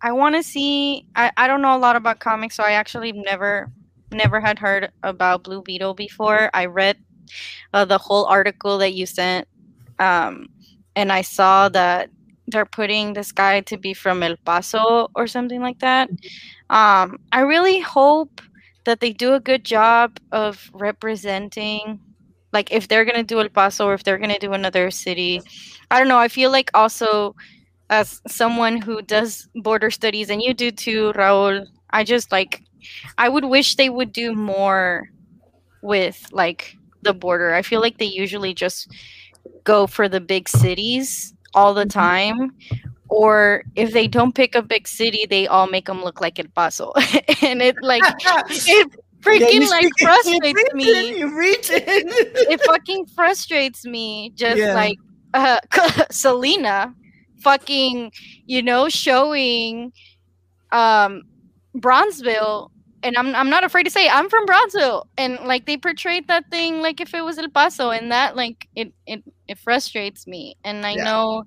I 0.03 0.13
want 0.13 0.35
to 0.35 0.43
see. 0.43 1.07
I 1.15 1.31
I 1.37 1.47
don't 1.47 1.63
know 1.63 1.77
a 1.77 1.79
lot 1.79 1.97
about 1.97 2.19
comics, 2.19 2.57
so 2.57 2.65
I 2.65 2.73
actually 2.73 3.13
never 3.13 3.71
never 4.11 4.41
had 4.41 4.59
heard 4.59 4.91
about 5.03 5.45
Blue 5.45 5.63
Beetle 5.63 5.95
before. 5.95 6.51
I 6.53 6.67
read 6.67 6.99
uh, 7.73 7.85
the 7.85 7.99
whole 7.99 8.27
article 8.27 8.79
that 8.79 8.93
you 8.95 9.07
sent, 9.07 9.47
um, 9.99 10.49
and 10.97 11.13
I 11.13 11.23
saw 11.23 11.69
that 11.71 12.11
they're 12.49 12.67
putting 12.67 13.15
this 13.15 13.33
guy 13.33 13.61
to 13.63 13.77
be 13.79 13.95
from 13.95 14.23
El 14.23 14.37
Paso 14.45 15.09
or 15.15 15.27
something 15.27 15.63
like 15.63 15.79
that. 15.79 16.11
Um, 16.71 17.19
I 17.33 17.41
really 17.41 17.81
hope 17.81 18.41
that 18.85 19.01
they 19.01 19.13
do 19.13 19.35
a 19.35 19.41
good 19.41 19.65
job 19.65 20.19
of 20.33 20.71
representing 20.73 22.01
like 22.53 22.71
if 22.71 22.89
they're 22.89 23.05
gonna 23.05 23.23
do 23.23 23.41
El 23.41 23.49
Paso 23.49 23.87
or 23.87 23.95
if 23.95 24.05
they're 24.05 24.19
gonna 24.19 24.39
do 24.39 24.53
another 24.53 24.91
city. 24.91 25.41
I 25.91 25.99
don't 25.99 26.09
know. 26.09 26.19
I 26.19 26.29
feel 26.29 26.51
like 26.51 26.71
also 26.75 27.35
as 27.91 28.21
someone 28.27 28.81
who 28.81 29.03
does 29.03 29.49
border 29.55 29.91
studies 29.91 30.31
and 30.31 30.43
you 30.43 30.55
do 30.55 30.71
too, 30.71 31.13
Raul, 31.15 31.67
I 31.91 32.05
just 32.05 32.33
like 32.33 32.63
I 33.19 33.29
would 33.29 33.45
wish 33.45 33.77
they 33.77 33.89
would 33.89 34.13
do 34.13 34.35
more 34.35 35.09
with 35.83 36.27
like 36.33 36.77
the 37.03 37.15
border. 37.15 37.55
I 37.55 37.63
feel 37.63 37.81
like 37.81 37.99
they 37.99 38.07
usually 38.07 38.55
just 38.55 38.91
go 39.65 39.87
for 39.87 40.09
the 40.09 40.21
big 40.21 40.49
cities 40.49 41.35
all 41.55 41.75
the 41.75 41.85
mm-hmm. 41.85 41.99
time. 41.99 42.53
Or 43.13 43.65
if 43.77 43.93
they 43.93 44.09
don't 44.09 44.35
pick 44.35 44.55
a 44.55 44.63
big 44.63 44.89
city, 44.89 45.27
they 45.29 45.47
all 45.47 45.67
make 45.69 45.87
them 45.87 46.03
look 46.03 46.21
like 46.21 46.39
El 46.39 46.47
Paso, 46.57 46.93
and 47.43 47.63
it 47.63 47.77
like 47.83 48.17
it 48.67 48.89
freaking 49.25 49.69
like 49.69 49.89
frustrates 50.01 50.65
me. 50.73 51.19
You 51.19 51.39
reach 51.39 51.71
it. 51.71 52.07
It 52.47 52.61
fucking 52.63 53.07
frustrates 53.15 53.85
me. 53.85 54.33
Just 54.37 54.71
Yeah. 54.71 54.73
like 54.73 54.99
uh, 55.35 55.61
Selena, 56.11 56.95
fucking, 57.43 58.13
you 58.47 58.63
know, 58.63 58.89
showing 58.89 59.93
um 60.73 61.23
Brownsville. 61.75 62.71
And 63.05 63.17
I'm 63.17 63.35
I'm 63.35 63.51
not 63.51 63.65
afraid 63.65 63.85
to 63.85 63.91
say 63.91 64.09
I'm 64.09 64.29
from 64.31 64.47
Brownsville, 64.47 65.09
and 65.19 65.39
like 65.45 65.67
they 65.67 65.77
portrayed 65.77 66.29
that 66.29 66.51
thing 66.51 66.83
like 66.83 67.01
if 67.01 67.15
it 67.15 67.25
was 67.25 67.39
El 67.39 67.51
Paso, 67.51 67.91
and 67.91 68.13
that 68.13 68.37
like 68.37 68.69
it 68.77 68.95
it 69.07 69.25
it 69.49 69.59
frustrates 69.59 70.27
me. 70.27 70.57
And 70.65 70.87
I 70.87 70.97
Yeah. 70.97 71.05
know, 71.05 71.45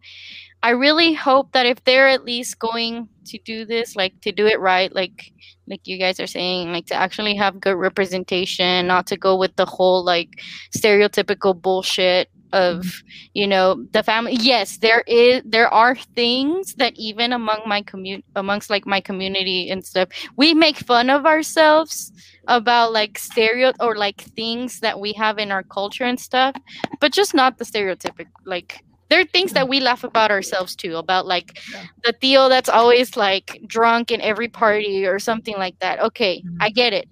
I 0.66 0.72
really 0.72 1.14
hope 1.14 1.52
that 1.52 1.68
if 1.68 1.84
they're 1.84 2.08
at 2.08 2.26
least 2.26 2.58
going 2.58 3.08
to 3.26 3.38
do 3.46 3.66
this, 3.66 3.96
like 3.96 4.20
to 4.22 4.32
do 4.32 4.48
it 4.48 4.60
right, 4.60 4.92
like 4.92 5.32
like 5.68 5.82
you 5.86 6.00
guys 6.00 6.20
are 6.20 6.26
saying, 6.26 6.72
like 6.72 6.88
to 6.88 6.96
actually 6.96 7.36
have 7.36 7.62
good 7.62 7.76
representation, 7.76 8.88
not 8.88 9.06
to 9.08 9.16
go 9.16 9.38
with 9.38 9.56
the 9.58 9.68
whole 9.68 10.04
like 10.04 10.42
stereotypical 10.76 11.54
bullshit 11.62 12.32
of 12.52 12.78
mm-hmm. 12.80 13.08
you 13.36 13.46
know 13.46 13.86
the 13.92 14.02
family. 14.02 14.38
Yes 14.42 14.78
there 14.78 15.04
is 15.06 15.44
there 15.46 15.72
are 15.72 15.96
things 16.16 16.74
that 16.76 16.94
even 16.96 17.32
among 17.32 17.62
my 17.68 17.84
community 17.84 18.26
amongst 18.36 18.72
like 18.72 18.88
my 18.88 19.02
community 19.02 19.70
and 19.70 19.86
stuff 19.86 20.10
we 20.36 20.56
make 20.56 20.78
fun 20.78 21.12
of 21.12 21.28
ourselves 21.28 22.12
about 22.48 22.92
like 22.92 23.20
stereo 23.20 23.72
or 23.80 23.96
like 23.96 24.22
things 24.22 24.80
that 24.80 25.00
we 25.00 25.14
have 25.14 25.38
in 25.38 25.52
our 25.52 25.64
culture 25.64 26.06
and 26.06 26.20
stuff 26.20 26.56
but 27.00 27.12
just 27.12 27.36
not 27.36 27.58
the 27.58 27.66
stereotypical 27.66 28.28
like 28.46 28.84
there 29.10 29.20
are 29.22 29.26
things 29.26 29.54
that 29.54 29.70
we 29.70 29.80
laugh 29.80 30.04
about 30.04 30.32
ourselves 30.32 30.76
too 30.76 30.96
about 30.98 31.26
like 31.28 31.60
the 32.04 32.14
theo 32.22 32.50
that's 32.50 32.70
always 32.70 33.16
like 33.16 33.62
drunk 33.68 34.12
in 34.12 34.20
every 34.22 34.48
party 34.48 35.06
or 35.06 35.20
something 35.20 35.58
like 35.58 35.78
that. 35.80 36.00
Okay 36.02 36.42
mm-hmm. 36.42 36.58
i 36.62 36.70
get 36.70 36.94
it. 36.94 37.08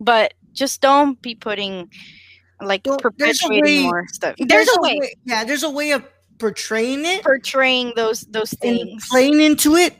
But 0.00 0.34
just 0.52 0.80
don't 0.80 1.20
be 1.22 1.34
putting 1.34 1.90
like 2.60 2.82
Well, 2.84 2.98
there's 3.16 3.38
a 3.40 3.48
perpetuating 3.48 3.62
way- 3.62 3.82
more 3.84 4.06
stuff. 4.08 4.34
there's, 4.38 4.68
a 4.68 4.80
way, 4.80 5.14
Yeah, 5.24 5.44
there's 5.44 5.62
a 5.62 5.70
way 5.70 5.92
of 5.92 6.04
portraying 6.38 7.04
it 7.04 7.22
portraying 7.22 7.92
those 7.96 8.22
those 8.22 8.50
things. 8.60 9.06
playing 9.10 9.40
into 9.40 9.76
it 9.76 9.96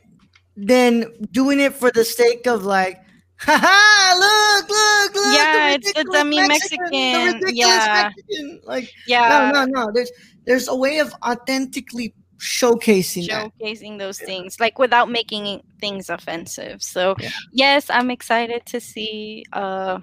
than 0.56 1.06
doing 1.32 1.60
it 1.60 1.74
for 1.74 1.90
the 1.90 2.04
sake 2.04 2.46
of 2.46 2.64
like, 2.64 3.00
haha, 3.40 4.18
look, 4.18 4.68
look, 4.68 5.14
look. 5.14 5.34
Yeah, 5.34 5.70
it's 5.74 5.92
the 5.92 6.04
dummy 6.04 6.40
the 6.40 6.48
Mexican, 6.48 6.90
ridiculous 6.92 7.54
yeah. 7.54 8.10
Mexican. 8.16 8.60
Like, 8.64 8.90
yeah 9.06 9.50
no, 9.52 9.64
no, 9.64 9.84
no. 9.86 9.90
There's 9.92 10.10
there's 10.46 10.68
a 10.68 10.74
way 10.76 10.98
of 10.98 11.14
authentically 11.26 12.14
showcasing 12.38 13.26
that. 13.28 13.50
showcasing 13.60 13.98
those 13.98 14.18
things 14.18 14.58
like 14.58 14.78
without 14.78 15.10
making 15.10 15.60
things 15.78 16.08
offensive 16.08 16.82
so 16.82 17.14
Yeah. 17.20 17.28
yes 17.52 17.90
i'm 17.90 18.10
excited 18.10 18.64
to 18.64 18.80
see 18.80 19.44
uh 19.52 20.00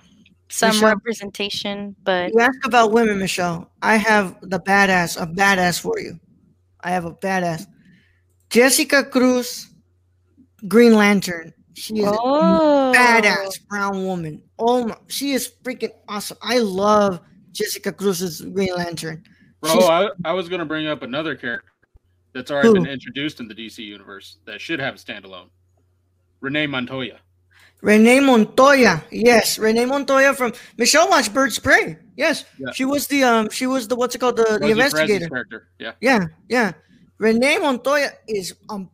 some 0.49 0.69
Michelle? 0.69 0.89
representation 0.89 1.95
but 2.03 2.31
You 2.31 2.39
ask 2.39 2.63
about 2.63 2.91
women, 2.91 3.17
Michelle. 3.19 3.69
I 3.81 3.95
have 3.97 4.37
the 4.41 4.59
badass, 4.59 5.19
a 5.21 5.25
badass 5.25 5.79
for 5.81 5.99
you. 5.99 6.19
I 6.81 6.91
have 6.91 7.05
a 7.05 7.11
badass. 7.11 7.65
Jessica 8.49 9.03
Cruz, 9.03 9.67
Green 10.67 10.93
Lantern. 10.95 11.53
She 11.77 11.99
is 11.99 12.07
oh 12.11 12.89
a 12.91 12.95
badass 12.95 13.65
brown 13.67 14.03
woman. 14.03 14.41
Oh 14.57 14.87
my, 14.87 14.97
she 15.07 15.33
is 15.33 15.51
freaking 15.63 15.91
awesome. 16.09 16.37
I 16.41 16.57
love 16.59 17.21
Jessica 17.51 17.91
Cruz's 17.91 18.41
Green 18.41 18.73
Lantern. 18.75 19.23
Bro, 19.61 19.73
She's- 19.73 19.85
I, 19.89 20.09
I 20.25 20.33
was 20.33 20.49
going 20.49 20.59
to 20.59 20.65
bring 20.65 20.87
up 20.87 21.03
another 21.03 21.35
character 21.35 21.69
that's 22.33 22.49
already 22.49 22.69
Who? 22.69 22.73
been 22.75 22.87
introduced 22.87 23.39
in 23.39 23.47
the 23.47 23.53
DC 23.53 23.77
universe 23.79 24.37
that 24.45 24.59
should 24.59 24.79
have 24.79 24.95
a 24.95 24.97
standalone. 24.97 25.49
Renee 26.41 26.65
Montoya. 26.67 27.19
Renee 27.81 28.21
Montoya. 28.21 29.03
Yes, 29.11 29.59
Renee 29.59 29.85
Montoya 29.85 30.33
from 30.33 30.53
Michelle 30.77 31.07
watched 31.09 31.31
Birds 31.33 31.59
Prey. 31.59 31.97
Yes, 32.15 32.43
Yeah. 32.57 32.71
she 32.73 32.85
was 32.85 33.05
the 33.07 33.23
um, 33.23 33.49
she 33.51 33.67
was 33.67 33.87
the 33.87 33.95
what's 33.95 34.15
it 34.15 34.17
called 34.19 34.37
the, 34.37 34.57
the 34.59 34.69
investigator. 34.69 35.27
character. 35.29 35.67
Yeah. 35.77 35.91
Yeah, 36.01 36.25
yeah. 36.49 36.71
Renee 37.19 37.59
Montoya 37.59 38.09
is 38.27 38.55
um, 38.69 38.89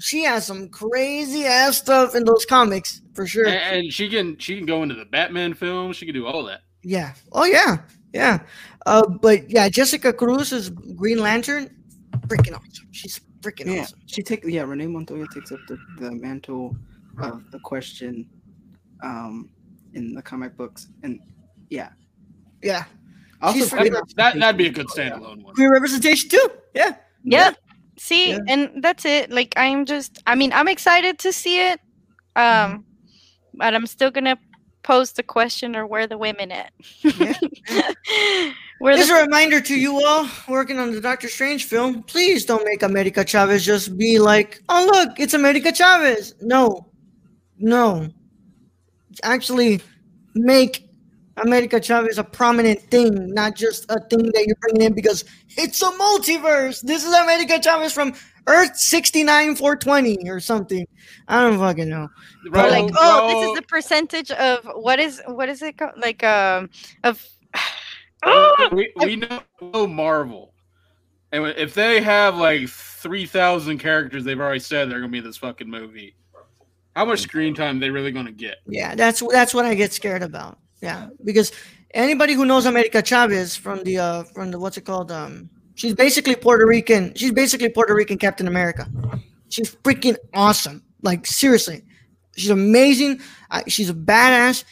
she 0.00 0.24
has 0.24 0.46
some 0.46 0.68
crazy 0.68 1.44
ass 1.44 1.78
stuff 1.78 2.14
in 2.14 2.24
those 2.24 2.44
comics 2.44 3.02
for 3.14 3.26
sure. 3.26 3.46
And, 3.46 3.76
and 3.84 3.92
she 3.92 4.08
can 4.08 4.36
she 4.38 4.56
can 4.56 4.66
go 4.66 4.82
into 4.82 4.94
the 4.94 5.04
Batman 5.04 5.54
film. 5.54 5.92
She 5.92 6.06
can 6.06 6.14
do 6.14 6.26
all 6.26 6.44
that. 6.44 6.60
Yeah. 6.82 7.14
Oh 7.32 7.44
yeah, 7.44 7.78
yeah. 8.12 8.40
Uh, 8.86 9.06
but 9.06 9.48
yeah, 9.50 9.68
Jessica 9.68 10.12
Cruz 10.12 10.52
is 10.52 10.70
Green 10.70 11.18
Lantern. 11.18 11.70
Freaking 12.26 12.54
awesome. 12.56 12.88
She's 12.90 13.20
freaking 13.40 13.74
Yeah, 13.74 13.82
awesome. 13.82 13.98
she 14.06 14.22
take 14.22 14.44
yeah. 14.44 14.62
Renee 14.62 14.86
Montoya 14.86 15.26
takes 15.32 15.52
up 15.52 15.60
the, 15.68 15.78
the 15.98 16.12
mantle 16.12 16.76
of 17.20 17.50
the 17.50 17.58
question, 17.60 18.28
um, 19.02 19.50
in 19.94 20.14
the 20.14 20.22
comic 20.22 20.56
books, 20.56 20.88
and 21.02 21.20
yeah. 21.70 21.90
Yeah. 22.62 22.84
Also, 23.40 23.58
She's 23.58 23.70
great 23.70 23.92
freaking- 23.92 24.14
That 24.16 24.38
that'd 24.38 24.56
be 24.56 24.66
a 24.66 24.70
good 24.70 24.86
standalone 24.86 25.42
one. 25.42 25.54
Queer 25.54 25.70
representation 25.72 26.30
too. 26.30 26.48
Yeah. 26.74 26.96
yeah 27.24 27.52
see 27.98 28.30
Yeah. 28.30 28.38
and 28.48 28.82
that's 28.82 29.04
it 29.04 29.30
like 29.30 29.52
i'm 29.56 29.84
just 29.84 30.22
i 30.26 30.34
mean 30.34 30.52
i'm 30.52 30.68
excited 30.68 31.18
to 31.20 31.32
see 31.32 31.58
it 31.60 31.80
Mm-hmm. 32.36 32.72
um 32.74 32.84
but 33.54 33.74
i'm 33.74 33.86
still 33.86 34.10
gonna 34.10 34.38
pose 34.82 35.12
the 35.12 35.22
question 35.22 35.76
or 35.76 35.86
where 35.86 36.06
the 36.06 36.16
women 36.18 36.50
at 36.50 36.72
Yeah. 37.02 37.34
where 38.78 38.96
the 38.96 39.14
a 39.14 39.22
reminder 39.22 39.60
to 39.60 39.74
you 39.78 40.02
all 40.04 40.26
working 40.48 40.78
on 40.78 40.90
the 40.90 41.00
Doctor 41.00 41.28
Strange 41.28 41.66
film, 41.66 42.02
please 42.02 42.44
don't 42.44 42.64
make 42.64 42.82
America 42.82 43.24
Chavez 43.24 43.64
just 43.64 43.96
be 43.96 44.18
like, 44.18 44.60
oh, 44.68 44.90
look, 44.92 45.20
it's 45.20 45.34
America 45.34 45.72
Chavez. 45.72 46.34
No, 46.40 46.88
no. 47.58 48.08
Actually, 49.22 49.80
make 50.34 50.88
America 51.38 51.80
Chavez 51.80 52.12
is 52.12 52.18
a 52.18 52.24
prominent 52.24 52.80
thing, 52.90 53.32
not 53.32 53.56
just 53.56 53.86
a 53.90 54.00
thing 54.08 54.30
that 54.32 54.44
you're 54.46 54.56
bringing 54.60 54.82
in 54.82 54.92
because 54.92 55.24
it's 55.56 55.80
a 55.82 55.90
multiverse. 55.92 56.80
This 56.82 57.04
is 57.04 57.12
America 57.12 57.60
Chavez 57.62 57.92
from 57.92 58.12
Earth 58.46 58.76
69 58.76 59.56
420 59.56 60.28
or 60.28 60.40
something. 60.40 60.86
I 61.28 61.42
don't 61.42 61.58
fucking 61.58 61.88
know. 61.88 62.08
or 62.46 62.50
Bro, 62.50 62.68
like 62.68 62.92
oh 62.96 63.28
this 63.28 63.48
is 63.48 63.56
the 63.56 63.62
percentage 63.62 64.30
of 64.32 64.68
what 64.74 64.98
is 64.98 65.22
what 65.26 65.48
is 65.48 65.62
it 65.62 65.78
called 65.78 65.92
like 65.96 66.22
um 66.24 66.68
of 67.04 67.26
we, 68.72 68.92
we 68.96 69.16
know 69.60 69.86
Marvel. 69.86 70.54
And 71.32 71.46
if 71.56 71.74
they 71.74 72.02
have 72.02 72.36
like 72.36 72.68
3,000 72.68 73.78
characters, 73.78 74.22
they've 74.22 74.38
already 74.38 74.60
said 74.60 74.90
they're 74.90 74.98
going 74.98 75.10
to 75.10 75.12
be 75.12 75.18
in 75.18 75.24
this 75.24 75.38
fucking 75.38 75.68
movie. 75.68 76.14
How 76.94 77.06
much 77.06 77.20
screen 77.20 77.54
time 77.54 77.78
are 77.78 77.80
they 77.80 77.90
really 77.90 78.12
going 78.12 78.26
to 78.26 78.32
get? 78.32 78.56
Yeah, 78.66 78.94
that's 78.94 79.22
that's 79.30 79.54
what 79.54 79.64
I 79.64 79.74
get 79.74 79.94
scared 79.94 80.22
about. 80.22 80.58
Yeah, 80.82 81.08
because 81.24 81.52
anybody 81.94 82.34
who 82.34 82.44
knows 82.44 82.66
America 82.66 83.00
Chavez 83.02 83.56
from 83.56 83.84
the 83.84 83.98
uh 83.98 84.22
from 84.24 84.50
the 84.50 84.58
what's 84.58 84.76
it 84.76 84.84
called 84.84 85.12
um 85.12 85.48
she's 85.76 85.94
basically 85.94 86.34
Puerto 86.34 86.66
Rican. 86.66 87.14
She's 87.14 87.32
basically 87.32 87.68
Puerto 87.68 87.94
Rican 87.94 88.18
Captain 88.18 88.48
America. 88.48 88.86
She's 89.48 89.74
freaking 89.76 90.16
awesome. 90.34 90.82
Like 91.02 91.24
seriously, 91.26 91.82
she's 92.36 92.50
amazing. 92.50 93.20
Uh, 93.50 93.62
she's 93.68 93.90
a 93.90 93.94
badass. 93.94 94.64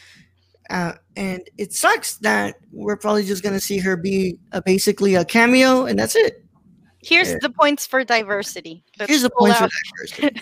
Uh, 0.69 0.93
and 1.17 1.41
it 1.57 1.73
sucks 1.73 2.15
that 2.17 2.55
we're 2.71 2.97
probably 2.97 3.23
just 3.23 3.43
gonna 3.43 3.59
see 3.59 3.77
her 3.77 3.95
be 3.95 4.37
basically 4.65 5.15
a 5.15 5.23
cameo, 5.25 5.85
and 5.85 5.97
that's 5.97 6.15
it. 6.15 6.40
Here's 7.03 7.29
Yeah. 7.29 7.37
the 7.41 7.49
points 7.49 7.85
for 7.87 8.03
diversity 8.03 8.83
Let's 8.99 9.09
Here's 9.09 9.21
the 9.23 9.29
pull 9.29 9.47
point 9.47 9.57
for 9.57 9.63
out- 9.65 9.71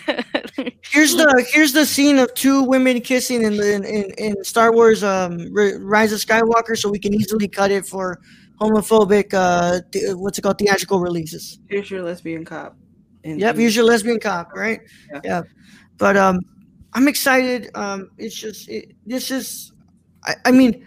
that. 0.06 0.72
Here's 0.90 1.14
the 1.14 1.46
here's 1.52 1.72
the 1.72 1.86
scene 1.86 2.18
of 2.18 2.32
two 2.34 2.62
women 2.64 3.00
kissing 3.00 3.42
in 3.42 3.56
the 3.56 3.74
in, 3.74 3.84
in, 3.84 4.10
in 4.18 4.44
Star 4.44 4.72
Wars 4.72 5.02
um 5.04 5.38
Rise 5.52 6.12
of 6.12 6.18
Skywalker, 6.20 6.76
so 6.76 6.90
we 6.90 6.98
can 6.98 7.14
easily 7.14 7.48
cut 7.48 7.70
it 7.70 7.86
for 7.86 8.20
homophobic 8.60 9.32
uh 9.32 9.80
th- 9.92 10.14
what's 10.16 10.38
it 10.38 10.42
called 10.42 10.58
theatrical 10.58 11.00
releases. 11.00 11.58
Here's 11.68 11.90
your 11.90 12.02
lesbian 12.02 12.44
cop. 12.44 12.76
And 13.24 13.38
Yep, 13.40 13.56
here's 13.56 13.76
your 13.76 13.84
lesbian 13.84 14.18
cop, 14.20 14.52
right? 14.54 14.80
Yeah. 15.12 15.20
Yeah, 15.24 15.42
but 15.98 16.16
um, 16.16 16.40
I'm 16.94 17.06
excited. 17.06 17.70
Um, 17.74 18.10
it's 18.18 18.34
just 18.34 18.68
it, 18.68 18.92
this 19.06 19.30
is, 19.30 19.72
I, 20.24 20.34
I 20.46 20.50
mean, 20.50 20.86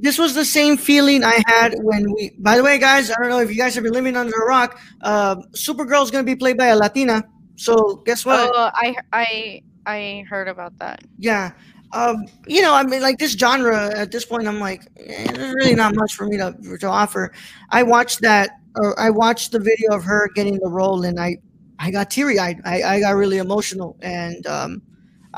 this 0.00 0.18
was 0.18 0.34
the 0.34 0.44
same 0.44 0.76
feeling 0.76 1.24
I 1.24 1.42
had 1.46 1.74
when 1.82 2.12
we. 2.12 2.32
By 2.38 2.56
the 2.56 2.62
way, 2.62 2.78
guys, 2.78 3.10
I 3.10 3.14
don't 3.20 3.30
know 3.30 3.40
if 3.40 3.50
you 3.50 3.56
guys 3.56 3.74
have 3.74 3.84
been 3.84 3.92
living 3.92 4.16
under 4.16 4.34
a 4.34 4.46
rock. 4.46 4.80
Uh, 5.02 5.36
Supergirl 5.52 6.02
is 6.02 6.10
gonna 6.10 6.24
be 6.24 6.36
played 6.36 6.56
by 6.56 6.66
a 6.66 6.76
Latina. 6.76 7.24
So 7.56 7.96
guess 8.06 8.24
what? 8.24 8.50
oh 8.54 8.70
i 8.74 8.94
i 9.12 9.62
i 9.84 10.24
heard 10.28 10.46
about 10.48 10.78
that 10.78 11.02
Yeah. 11.18 11.52
Um, 11.92 12.26
you 12.46 12.60
know, 12.60 12.74
I 12.74 12.82
mean, 12.82 13.00
like 13.00 13.18
this 13.18 13.32
genre 13.32 13.90
at 13.96 14.12
this 14.12 14.24
point, 14.26 14.46
I'm 14.46 14.60
like, 14.60 14.82
eh, 14.98 15.32
there's 15.32 15.54
really 15.54 15.74
not 15.74 15.94
much 15.94 16.12
for 16.12 16.26
me 16.26 16.36
to, 16.36 16.54
to 16.80 16.86
offer. 16.86 17.32
I 17.70 17.82
watched 17.82 18.20
that, 18.20 18.50
or 18.76 18.98
I 19.00 19.08
watched 19.08 19.52
the 19.52 19.58
video 19.58 19.94
of 19.94 20.04
her 20.04 20.28
getting 20.34 20.58
the 20.58 20.68
role, 20.68 21.04
and 21.04 21.18
I, 21.18 21.38
I 21.78 21.90
got 21.90 22.10
teary 22.10 22.38
eyed. 22.38 22.60
I, 22.66 22.82
I 22.82 23.00
got 23.00 23.12
really 23.12 23.38
emotional, 23.38 23.96
and 24.02 24.46
um, 24.46 24.82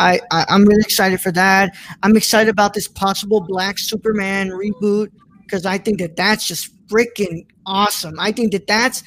I, 0.01 0.21
I, 0.33 0.47
I'm 0.49 0.65
really 0.65 0.83
excited 0.83 1.21
for 1.21 1.31
that. 1.33 1.77
I'm 2.03 2.17
excited 2.17 2.51
about 2.51 2.75
this 2.75 2.89
possible 2.89 3.41
Black 3.41 3.79
Superman 3.79 4.51
reboot 4.51 5.09
because 5.43 5.67
I 5.67 5.79
think 5.79 5.99
that 5.99 6.17
that's 6.17 6.47
just 6.47 6.77
freaking 6.89 7.47
awesome. 7.67 8.19
I 8.19 8.33
think 8.33 8.53
that 8.53 8.67
that's 8.67 9.05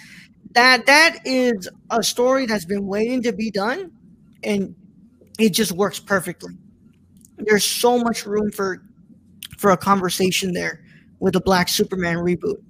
that 0.54 0.86
that 0.86 1.20
is 1.26 1.68
a 1.90 2.04
story 2.04 2.46
that's 2.46 2.66
been 2.66 2.88
waiting 2.88 3.22
to 3.24 3.34
be 3.34 3.52
done, 3.52 3.92
and 4.44 4.76
it 5.40 5.50
just 5.50 5.72
works 5.74 6.00
perfectly 6.00 6.54
there's 7.46 7.66
so 7.66 7.98
much 7.98 8.26
room 8.26 8.52
for 8.52 8.84
for 9.58 9.72
a 9.72 9.78
conversation 9.78 10.54
there 10.54 10.84
with 11.20 11.36
a 11.36 11.42
black 11.42 11.70
superman 11.70 12.18
reboot 12.18 12.62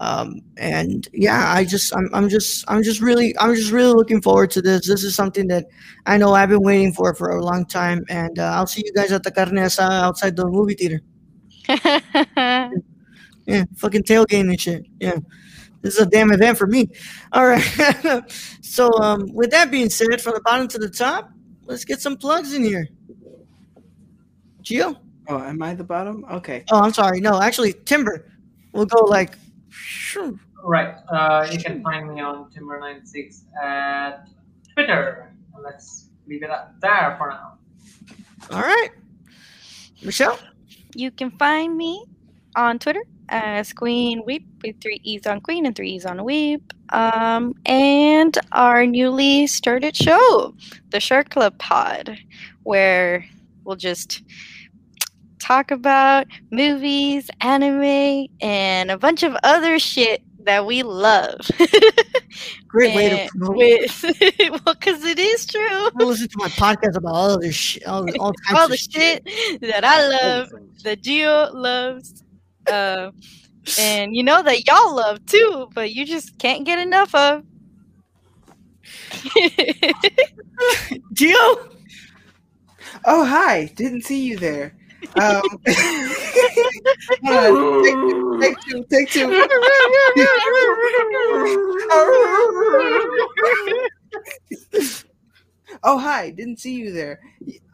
um 0.00 0.40
and 0.56 1.08
yeah 1.12 1.52
i 1.52 1.64
just 1.64 1.94
I'm, 1.96 2.08
I'm 2.12 2.28
just 2.28 2.64
i'm 2.68 2.82
just 2.82 3.00
really 3.00 3.34
i'm 3.38 3.54
just 3.54 3.72
really 3.72 3.92
looking 3.92 4.20
forward 4.20 4.50
to 4.52 4.62
this 4.62 4.86
this 4.86 5.04
is 5.04 5.14
something 5.14 5.48
that 5.48 5.66
i 6.06 6.16
know 6.16 6.34
i've 6.34 6.48
been 6.48 6.62
waiting 6.62 6.92
for 6.92 7.14
for 7.14 7.30
a 7.30 7.44
long 7.44 7.64
time 7.66 8.04
and 8.08 8.38
uh, 8.38 8.52
i'll 8.54 8.66
see 8.66 8.82
you 8.84 8.92
guys 8.92 9.12
at 9.12 9.22
the 9.22 9.30
carne 9.30 9.52
asada 9.52 10.02
outside 10.02 10.36
the 10.36 10.46
movie 10.46 10.74
theater 10.74 11.00
yeah 13.46 13.64
fucking 13.76 14.02
tailgating 14.02 14.50
and 14.50 14.60
shit 14.60 14.86
yeah 15.00 15.16
this 15.82 15.94
is 15.94 16.00
a 16.00 16.06
damn 16.06 16.32
event 16.32 16.58
for 16.58 16.66
me 16.66 16.88
all 17.32 17.46
right 17.46 18.22
so 18.60 18.92
um 19.00 19.32
with 19.32 19.50
that 19.50 19.70
being 19.70 19.88
said 19.88 20.20
from 20.20 20.34
the 20.34 20.40
bottom 20.42 20.68
to 20.68 20.78
the 20.78 20.90
top 20.90 21.30
let's 21.64 21.84
get 21.84 22.00
some 22.00 22.16
plugs 22.16 22.54
in 22.54 22.62
here 22.62 22.88
Gio? 24.66 24.96
Oh, 25.28 25.38
am 25.38 25.62
I 25.62 25.74
the 25.74 25.84
bottom? 25.84 26.24
Okay. 26.28 26.64
Oh, 26.72 26.80
I'm 26.80 26.92
sorry. 26.92 27.20
No, 27.20 27.40
actually, 27.40 27.72
Timber. 27.72 28.32
We'll 28.72 28.86
go 28.86 29.04
like 29.04 29.38
Sure. 29.76 30.34
Right. 30.62 30.94
Uh, 31.08 31.46
you 31.50 31.58
can 31.58 31.82
find 31.82 32.12
me 32.12 32.20
on 32.20 32.50
Timber96 32.50 33.44
at 33.62 34.28
Twitter. 34.72 35.32
Let's 35.62 36.08
leave 36.26 36.42
it 36.42 36.50
at 36.50 36.72
there 36.80 37.14
for 37.18 37.28
now. 37.28 37.58
All 38.50 38.62
right. 38.62 38.90
Michelle? 40.02 40.38
You 40.94 41.10
can 41.10 41.30
find 41.32 41.76
me 41.76 42.04
on 42.56 42.78
Twitter 42.78 43.02
as 43.28 43.72
Queen 43.72 44.22
Weep 44.24 44.46
with 44.62 44.80
three 44.80 45.00
E's 45.02 45.26
on 45.26 45.40
Queen 45.40 45.66
and 45.66 45.76
three 45.76 45.90
E's 45.90 46.06
on 46.06 46.24
Weep. 46.24 46.72
Um, 46.90 47.54
and 47.66 48.38
our 48.52 48.86
newly 48.86 49.46
started 49.46 49.94
show, 49.96 50.54
the 50.90 51.00
Shark 51.00 51.30
Club 51.30 51.58
Pod, 51.58 52.18
where 52.62 53.26
we'll 53.64 53.76
just 53.76 54.22
talk 55.38 55.70
about 55.70 56.26
movies, 56.50 57.30
anime, 57.40 58.26
and 58.40 58.90
a 58.90 58.98
bunch 58.98 59.22
of 59.22 59.36
other 59.44 59.78
shit 59.78 60.22
that 60.44 60.64
we 60.64 60.82
love. 60.82 61.40
Great 62.68 62.94
way 62.94 63.08
to 63.10 63.20
And 63.22 63.30
promote. 63.30 63.56
with, 63.56 64.04
well, 64.50 64.74
because 64.74 65.04
it 65.04 65.18
is 65.18 65.46
true. 65.46 65.60
I 65.60 65.90
listen 65.96 66.28
to 66.28 66.38
my 66.38 66.48
podcast 66.48 66.96
about 66.96 67.14
all 67.14 67.38
this 67.38 67.54
shit, 67.54 67.86
all, 67.86 68.06
all 68.20 68.32
types 68.32 68.58
All 68.58 68.64
of 68.64 68.70
the 68.70 68.76
shit 68.76 69.24
that 69.60 69.84
I 69.84 70.06
love, 70.08 70.48
that 70.84 71.02
Gio 71.02 71.52
loves, 71.52 72.22
uh, 72.70 73.10
and 73.78 74.14
you 74.14 74.22
know 74.22 74.42
that 74.42 74.66
y'all 74.66 74.94
love 74.94 75.24
too, 75.26 75.68
but 75.74 75.92
you 75.92 76.04
just 76.06 76.38
can't 76.38 76.64
get 76.64 76.78
enough 76.78 77.14
of. 77.14 77.42
Gio? 81.14 81.72
Oh, 83.04 83.24
hi. 83.24 83.66
Didn't 83.76 84.02
see 84.02 84.22
you 84.24 84.36
there. 84.38 84.75
Um. 85.16 85.42
Take, 85.64 85.76
take 88.40 88.56
two. 88.60 88.84
Take 88.90 89.10
two. 89.10 89.28
oh, 95.82 95.98
hi. 95.98 96.30
Didn't 96.30 96.60
see 96.60 96.74
you 96.74 96.92
there. 96.92 97.20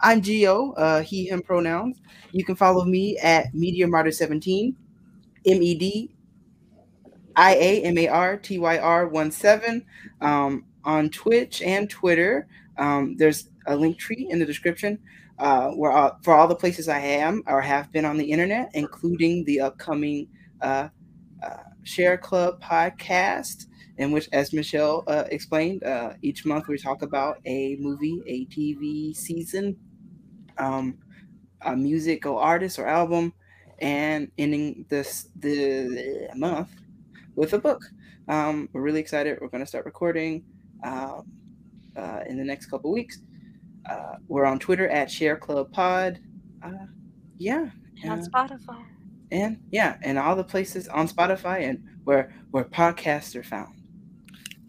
I'm 0.00 0.20
Gio, 0.20 0.74
uh, 0.76 1.02
he, 1.02 1.28
him 1.28 1.42
pronouns. 1.42 2.00
You 2.32 2.44
can 2.44 2.56
follow 2.56 2.84
me 2.84 3.18
at 3.18 3.54
Media 3.54 3.86
Martyr 3.86 4.10
17, 4.10 4.74
M 5.46 5.62
E 5.62 5.74
D 5.74 6.10
I 7.36 7.54
A 7.54 7.82
M 7.82 7.98
A 7.98 8.08
R 8.08 8.36
T 8.36 8.58
Y 8.58 8.78
R 8.78 9.08
1 9.08 9.30
7 9.30 9.84
um, 10.20 10.64
on 10.84 11.10
Twitch 11.10 11.62
and 11.62 11.88
Twitter. 11.88 12.46
Um, 12.78 13.16
there's 13.16 13.48
a 13.66 13.76
link 13.76 13.98
tree 13.98 14.26
in 14.30 14.38
the 14.38 14.46
description 14.46 14.98
uh, 15.42 15.70
where 15.72 16.12
for 16.24 16.34
all 16.34 16.48
the 16.48 16.56
places 16.56 16.88
I 16.88 17.00
am 17.00 17.44
or 17.48 17.62
have 17.62 17.92
been 17.92 18.06
on 18.06 18.18
the 18.18 18.32
internet, 18.32 18.70
including 18.74 19.44
the 19.46 19.60
upcoming 19.62 20.28
uh, 20.62 20.88
uh, 21.42 21.56
Share 21.84 22.18
Club 22.18 22.62
podcast, 22.62 23.66
in 23.98 24.12
which, 24.12 24.28
as 24.32 24.52
Michelle 24.52 25.04
uh, 25.08 25.24
explained, 25.30 25.84
uh, 25.84 26.14
each 26.22 26.46
month 26.46 26.68
we 26.68 26.78
talk 26.78 27.02
about 27.02 27.38
a 27.46 27.76
movie, 27.80 28.22
a 28.26 28.46
TV 28.46 29.14
season, 29.14 29.76
um, 30.58 30.98
a 31.62 31.76
music 31.76 32.26
or 32.26 32.40
artist 32.40 32.78
or 32.78 32.86
album, 32.86 33.32
and 33.80 34.30
ending 34.38 34.86
this 34.90 35.28
the 35.38 36.28
month 36.36 36.70
with 37.36 37.52
a 37.54 37.58
book. 37.58 37.82
Um, 38.28 38.68
we're 38.72 38.82
really 38.82 39.00
excited. 39.00 39.38
We're 39.40 39.48
going 39.48 39.62
to 39.64 39.68
start 39.68 39.86
recording 39.86 40.44
um, 40.84 41.26
in 42.28 42.36
the 42.36 42.44
next 42.44 42.66
couple 42.66 42.92
weeks. 42.92 43.20
Uh, 43.88 44.14
we're 44.28 44.44
on 44.44 44.58
Twitter 44.58 44.88
at 44.88 45.10
Share 45.10 45.36
Club 45.36 45.72
Pod. 45.72 46.20
Uh, 46.64 46.70
yeah, 47.38 47.58
on 47.60 47.70
Yeah. 47.94 48.16
Spotify. 48.18 48.82
and 49.30 49.58
yeah, 49.70 49.96
and 50.02 50.18
all 50.18 50.36
the 50.36 50.44
places 50.44 50.88
on 50.88 51.08
Spotify 51.08 51.68
and 51.68 51.82
where 52.04 52.32
where 52.50 52.64
podcasts 52.64 53.34
are 53.34 53.42
found. 53.42 53.74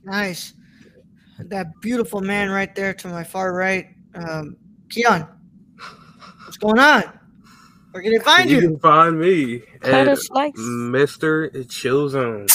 Nice. 0.04 0.54
That 1.40 1.68
beautiful 1.82 2.22
man 2.22 2.50
right 2.50 2.74
there 2.76 2.94
to 2.94 3.08
my 3.08 3.24
far 3.24 3.54
right. 3.54 3.88
Um, 4.16 4.56
Keon, 4.90 5.28
what's 6.46 6.58
going 6.58 6.80
on? 6.80 7.04
Where 7.92 8.02
can 8.04 8.14
they 8.14 8.20
find 8.20 8.50
you 8.50 8.56
you? 8.58 8.62
can 8.70 8.80
find 8.80 9.20
me 9.20 9.60
Cut 9.82 9.94
at 9.94 10.08
a 10.08 10.16
slice. 10.16 10.52
Mr. 10.58 11.52
Chillzone 11.68 12.50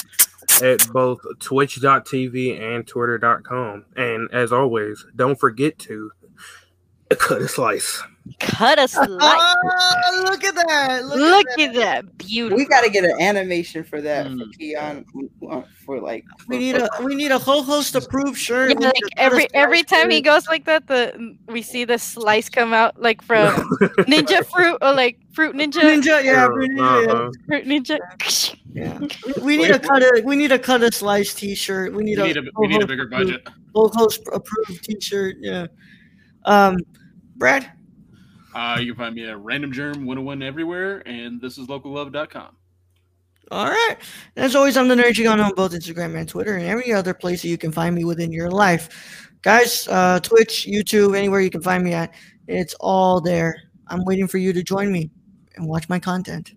at 0.62 0.88
both 0.92 1.20
twitch.tv 1.40 2.60
and 2.60 2.86
twitter.com. 2.86 3.84
And 3.96 4.28
as 4.32 4.52
always, 4.52 5.04
don't 5.16 5.38
forget 5.38 5.78
to 5.80 6.10
cut 7.16 7.40
a 7.42 7.48
slice. 7.48 8.02
Cut 8.40 8.78
a 8.78 8.86
slice. 8.88 9.08
Oh, 10.10 10.22
look 10.24 10.44
at 10.44 10.54
that. 10.54 11.04
Look, 11.06 11.16
Look 11.18 11.58
at 11.58 11.72
that. 11.74 11.98
at 11.98 12.04
that. 12.04 12.18
Beautiful. 12.18 12.56
We 12.58 12.64
got 12.66 12.82
to 12.82 12.90
get 12.90 13.04
an 13.04 13.20
animation 13.20 13.84
for 13.84 14.00
that 14.02 14.26
for 14.26 14.32
Mm. 14.32 14.58
Keon 14.58 15.04
uh, 15.50 15.62
for 15.84 16.00
like. 16.00 16.24
We 16.48 16.58
need 16.58 16.76
a 16.76 16.88
we 17.02 17.14
need 17.14 17.30
a 17.30 17.38
whole 17.38 17.62
host 17.62 17.94
approved 17.94 18.36
shirt. 18.38 18.70
Yeah, 18.78 18.88
like 18.88 18.94
every 19.16 19.48
every 19.54 19.82
time 19.82 20.10
he 20.10 20.20
goes 20.20 20.46
like 20.46 20.64
that, 20.66 20.86
the 20.86 21.36
we 21.48 21.62
see 21.62 21.84
the 21.84 21.98
slice 21.98 22.48
come 22.48 22.72
out 22.74 23.00
like 23.00 23.22
from 23.22 23.54
Ninja 24.06 24.44
Fruit 24.46 24.76
or 24.82 24.92
like 24.94 25.18
Fruit 25.32 25.54
Ninja, 25.54 25.80
Ninja, 25.80 26.22
yeah, 26.24 26.46
fruit 26.46 26.70
ninja. 26.72 27.08
Uh-huh. 27.08 27.30
Fruit 27.46 27.64
Ninja. 27.66 27.98
Yeah. 28.72 28.98
We 29.42 29.56
need 29.56 29.70
a 29.70 29.78
cut 29.78 30.02
a 30.02 30.22
we 30.24 30.36
need 30.36 30.52
a 30.52 30.58
cut 30.58 30.82
a 30.82 30.92
slice 30.92 31.32
t-shirt. 31.34 31.92
We 31.92 31.98
We 31.98 32.04
need 32.04 32.18
need 32.18 32.36
a 32.36 32.40
a, 32.40 32.60
we 32.60 32.66
need 32.68 32.82
a 32.82 32.86
bigger 32.86 33.08
host 33.08 33.10
budget. 33.10 33.48
Whole 33.74 33.90
host 33.94 34.22
approved 34.32 34.84
t-shirt. 34.84 35.36
Yeah. 35.40 35.66
Um 36.48 36.78
Brad? 37.36 37.70
Uh, 38.54 38.78
you 38.80 38.92
can 38.92 39.04
find 39.04 39.14
me 39.14 39.24
at 39.24 39.38
Random 39.38 39.70
Germ 39.70 40.04
101 40.04 40.42
everywhere, 40.42 41.02
and 41.06 41.40
this 41.40 41.58
is 41.58 41.68
locallove.com. 41.68 42.56
All 43.50 43.70
right. 43.70 43.96
As 44.36 44.56
always, 44.56 44.76
I'm 44.76 44.88
the 44.88 44.94
Nerd 44.94 45.12
Gigano 45.12 45.44
on 45.44 45.54
both 45.54 45.72
Instagram 45.72 46.16
and 46.16 46.28
Twitter 46.28 46.56
and 46.56 46.66
every 46.66 46.92
other 46.92 47.14
place 47.14 47.42
that 47.42 47.48
you 47.48 47.56
can 47.56 47.72
find 47.72 47.94
me 47.94 48.04
within 48.04 48.32
your 48.32 48.50
life. 48.50 49.30
Guys, 49.42 49.86
uh, 49.88 50.18
Twitch, 50.20 50.66
YouTube, 50.68 51.16
anywhere 51.16 51.40
you 51.40 51.50
can 51.50 51.62
find 51.62 51.84
me 51.84 51.94
at, 51.94 52.12
it's 52.46 52.74
all 52.80 53.20
there. 53.20 53.56
I'm 53.86 54.04
waiting 54.04 54.26
for 54.26 54.38
you 54.38 54.52
to 54.52 54.62
join 54.62 54.90
me 54.90 55.10
and 55.56 55.66
watch 55.66 55.88
my 55.88 55.98
content. 55.98 56.52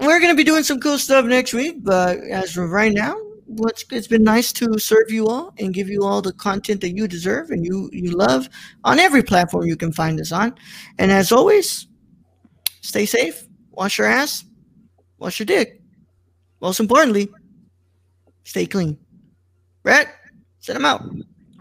We're 0.00 0.18
going 0.18 0.32
to 0.32 0.36
be 0.36 0.44
doing 0.44 0.62
some 0.62 0.80
cool 0.80 0.98
stuff 0.98 1.24
next 1.26 1.54
week, 1.54 1.84
but 1.84 2.18
as 2.18 2.56
of 2.56 2.70
right 2.70 2.92
now, 2.92 3.16
what's 3.56 3.84
it's 3.90 4.06
been 4.06 4.22
nice 4.22 4.52
to 4.52 4.78
serve 4.78 5.10
you 5.10 5.26
all 5.28 5.52
and 5.58 5.74
give 5.74 5.88
you 5.88 6.02
all 6.04 6.22
the 6.22 6.32
content 6.32 6.80
that 6.80 6.96
you 6.96 7.08
deserve 7.08 7.50
and 7.50 7.64
you 7.64 7.90
you 7.92 8.10
love 8.12 8.48
on 8.84 8.98
every 8.98 9.22
platform 9.22 9.66
you 9.66 9.76
can 9.76 9.92
find 9.92 10.20
us 10.20 10.32
on. 10.32 10.54
And 10.98 11.10
as 11.10 11.32
always, 11.32 11.88
stay 12.80 13.06
safe, 13.06 13.46
wash 13.70 13.98
your 13.98 14.06
ass, 14.06 14.44
wash 15.18 15.38
your 15.38 15.46
dick. 15.46 15.80
Most 16.60 16.80
importantly, 16.80 17.28
stay 18.44 18.66
clean. 18.66 18.98
Brett, 19.82 20.08
send 20.58 20.76
him 20.76 20.84
out. 20.84 21.02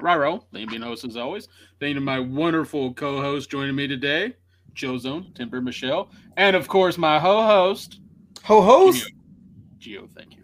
Raro, 0.02 0.45
the 0.52 0.66
being 0.66 0.82
host 0.82 1.06
as 1.06 1.18
always. 1.18 1.48
Thank 1.80 1.90
you 1.90 1.95
to 1.95 2.02
my 2.02 2.20
wonderful 2.20 2.94
co-host 2.94 3.49
joining 3.49 3.76
me 3.76 3.88
today, 3.88 4.34
Joe 4.74 4.98
Zone, 4.98 5.32
Timber 5.36 5.61
Michelle, 5.61 6.10
and 6.38 6.56
of 6.56 6.68
course 6.68 6.98
my 6.98 7.20
ho-host, 7.20 7.99
Ho-host? 8.44 9.11
Gio. 9.80 10.10
Thank 10.16 10.36
you. 10.36 10.39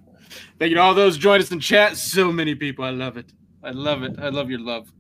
Thank 0.60 0.70
you 0.70 0.76
to 0.76 0.82
all 0.82 0.94
those 0.94 1.18
joined 1.18 1.44
us 1.44 1.52
in 1.52 1.60
chat. 1.60 1.98
So 1.98 2.32
many 2.32 2.56
people. 2.56 2.86
I 2.86 2.92
love 2.92 3.18
it. 3.18 3.32
I 3.64 3.72
love 3.72 4.04
it. 4.04 4.18
I 4.20 4.30
love 4.30 4.50
your 4.50 4.60
love. 4.60 4.92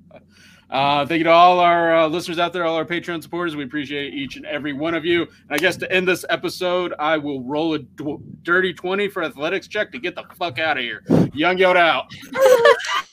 Uh, 0.69 1.05
thank 1.05 1.19
you 1.19 1.23
to 1.25 1.31
all 1.31 1.59
our 1.59 1.95
uh, 1.95 2.07
listeners 2.07 2.39
out 2.39 2.51
there, 2.51 2.65
all 2.65 2.75
our 2.75 2.85
Patreon 2.85 3.21
supporters. 3.21 3.55
We 3.55 3.63
appreciate 3.63 4.13
each 4.13 4.35
and 4.35 4.45
every 4.45 4.73
one 4.73 4.95
of 4.95 5.05
you. 5.05 5.21
And 5.21 5.51
I 5.51 5.57
guess 5.57 5.77
to 5.77 5.91
end 5.91 6.07
this 6.07 6.25
episode, 6.29 6.93
I 6.97 7.17
will 7.17 7.43
roll 7.43 7.75
a 7.75 7.79
d- 7.79 8.17
dirty 8.41 8.73
20 8.73 9.07
for 9.09 9.23
athletics 9.23 9.67
check 9.67 9.91
to 9.91 9.99
get 9.99 10.15
the 10.15 10.23
fuck 10.35 10.57
out 10.57 10.77
of 10.77 10.83
here. 10.83 11.03
Young 11.33 11.57
Yoda 11.57 11.77
out. 11.77 12.11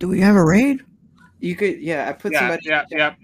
Do 0.00 0.08
we 0.08 0.18
have 0.20 0.34
a 0.34 0.44
raid? 0.44 0.82
You 1.38 1.54
could, 1.54 1.80
yeah. 1.80 2.08
I 2.08 2.12
put 2.12 2.32
Yeah, 2.32 2.38
somebody. 2.40 2.62
yeah, 2.90 3.14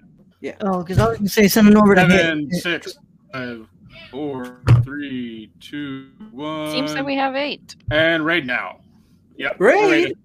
yeah. 0.41 0.55
Oh, 0.61 0.83
because 0.83 0.99
I 0.99 1.09
was 1.09 1.17
gonna 1.19 1.29
say 1.29 1.49
send 1.49 1.69
him 1.69 1.77
over 1.77 1.95
to 1.95 2.03
Seven, 2.03 2.49
hit. 2.51 2.63
six, 2.63 2.95
five, 3.33 3.67
four, 4.11 4.61
three, 4.85 5.51
two, 5.59 6.11
one. 6.31 6.71
Seems 6.71 6.95
like 6.95 7.05
we 7.07 7.17
have 7.17 7.35
eight. 7.35 7.75
And 7.91 8.25
raid 8.25 8.47
now. 8.47 8.81
Yep. 9.39 9.57
Raid. 9.59 10.17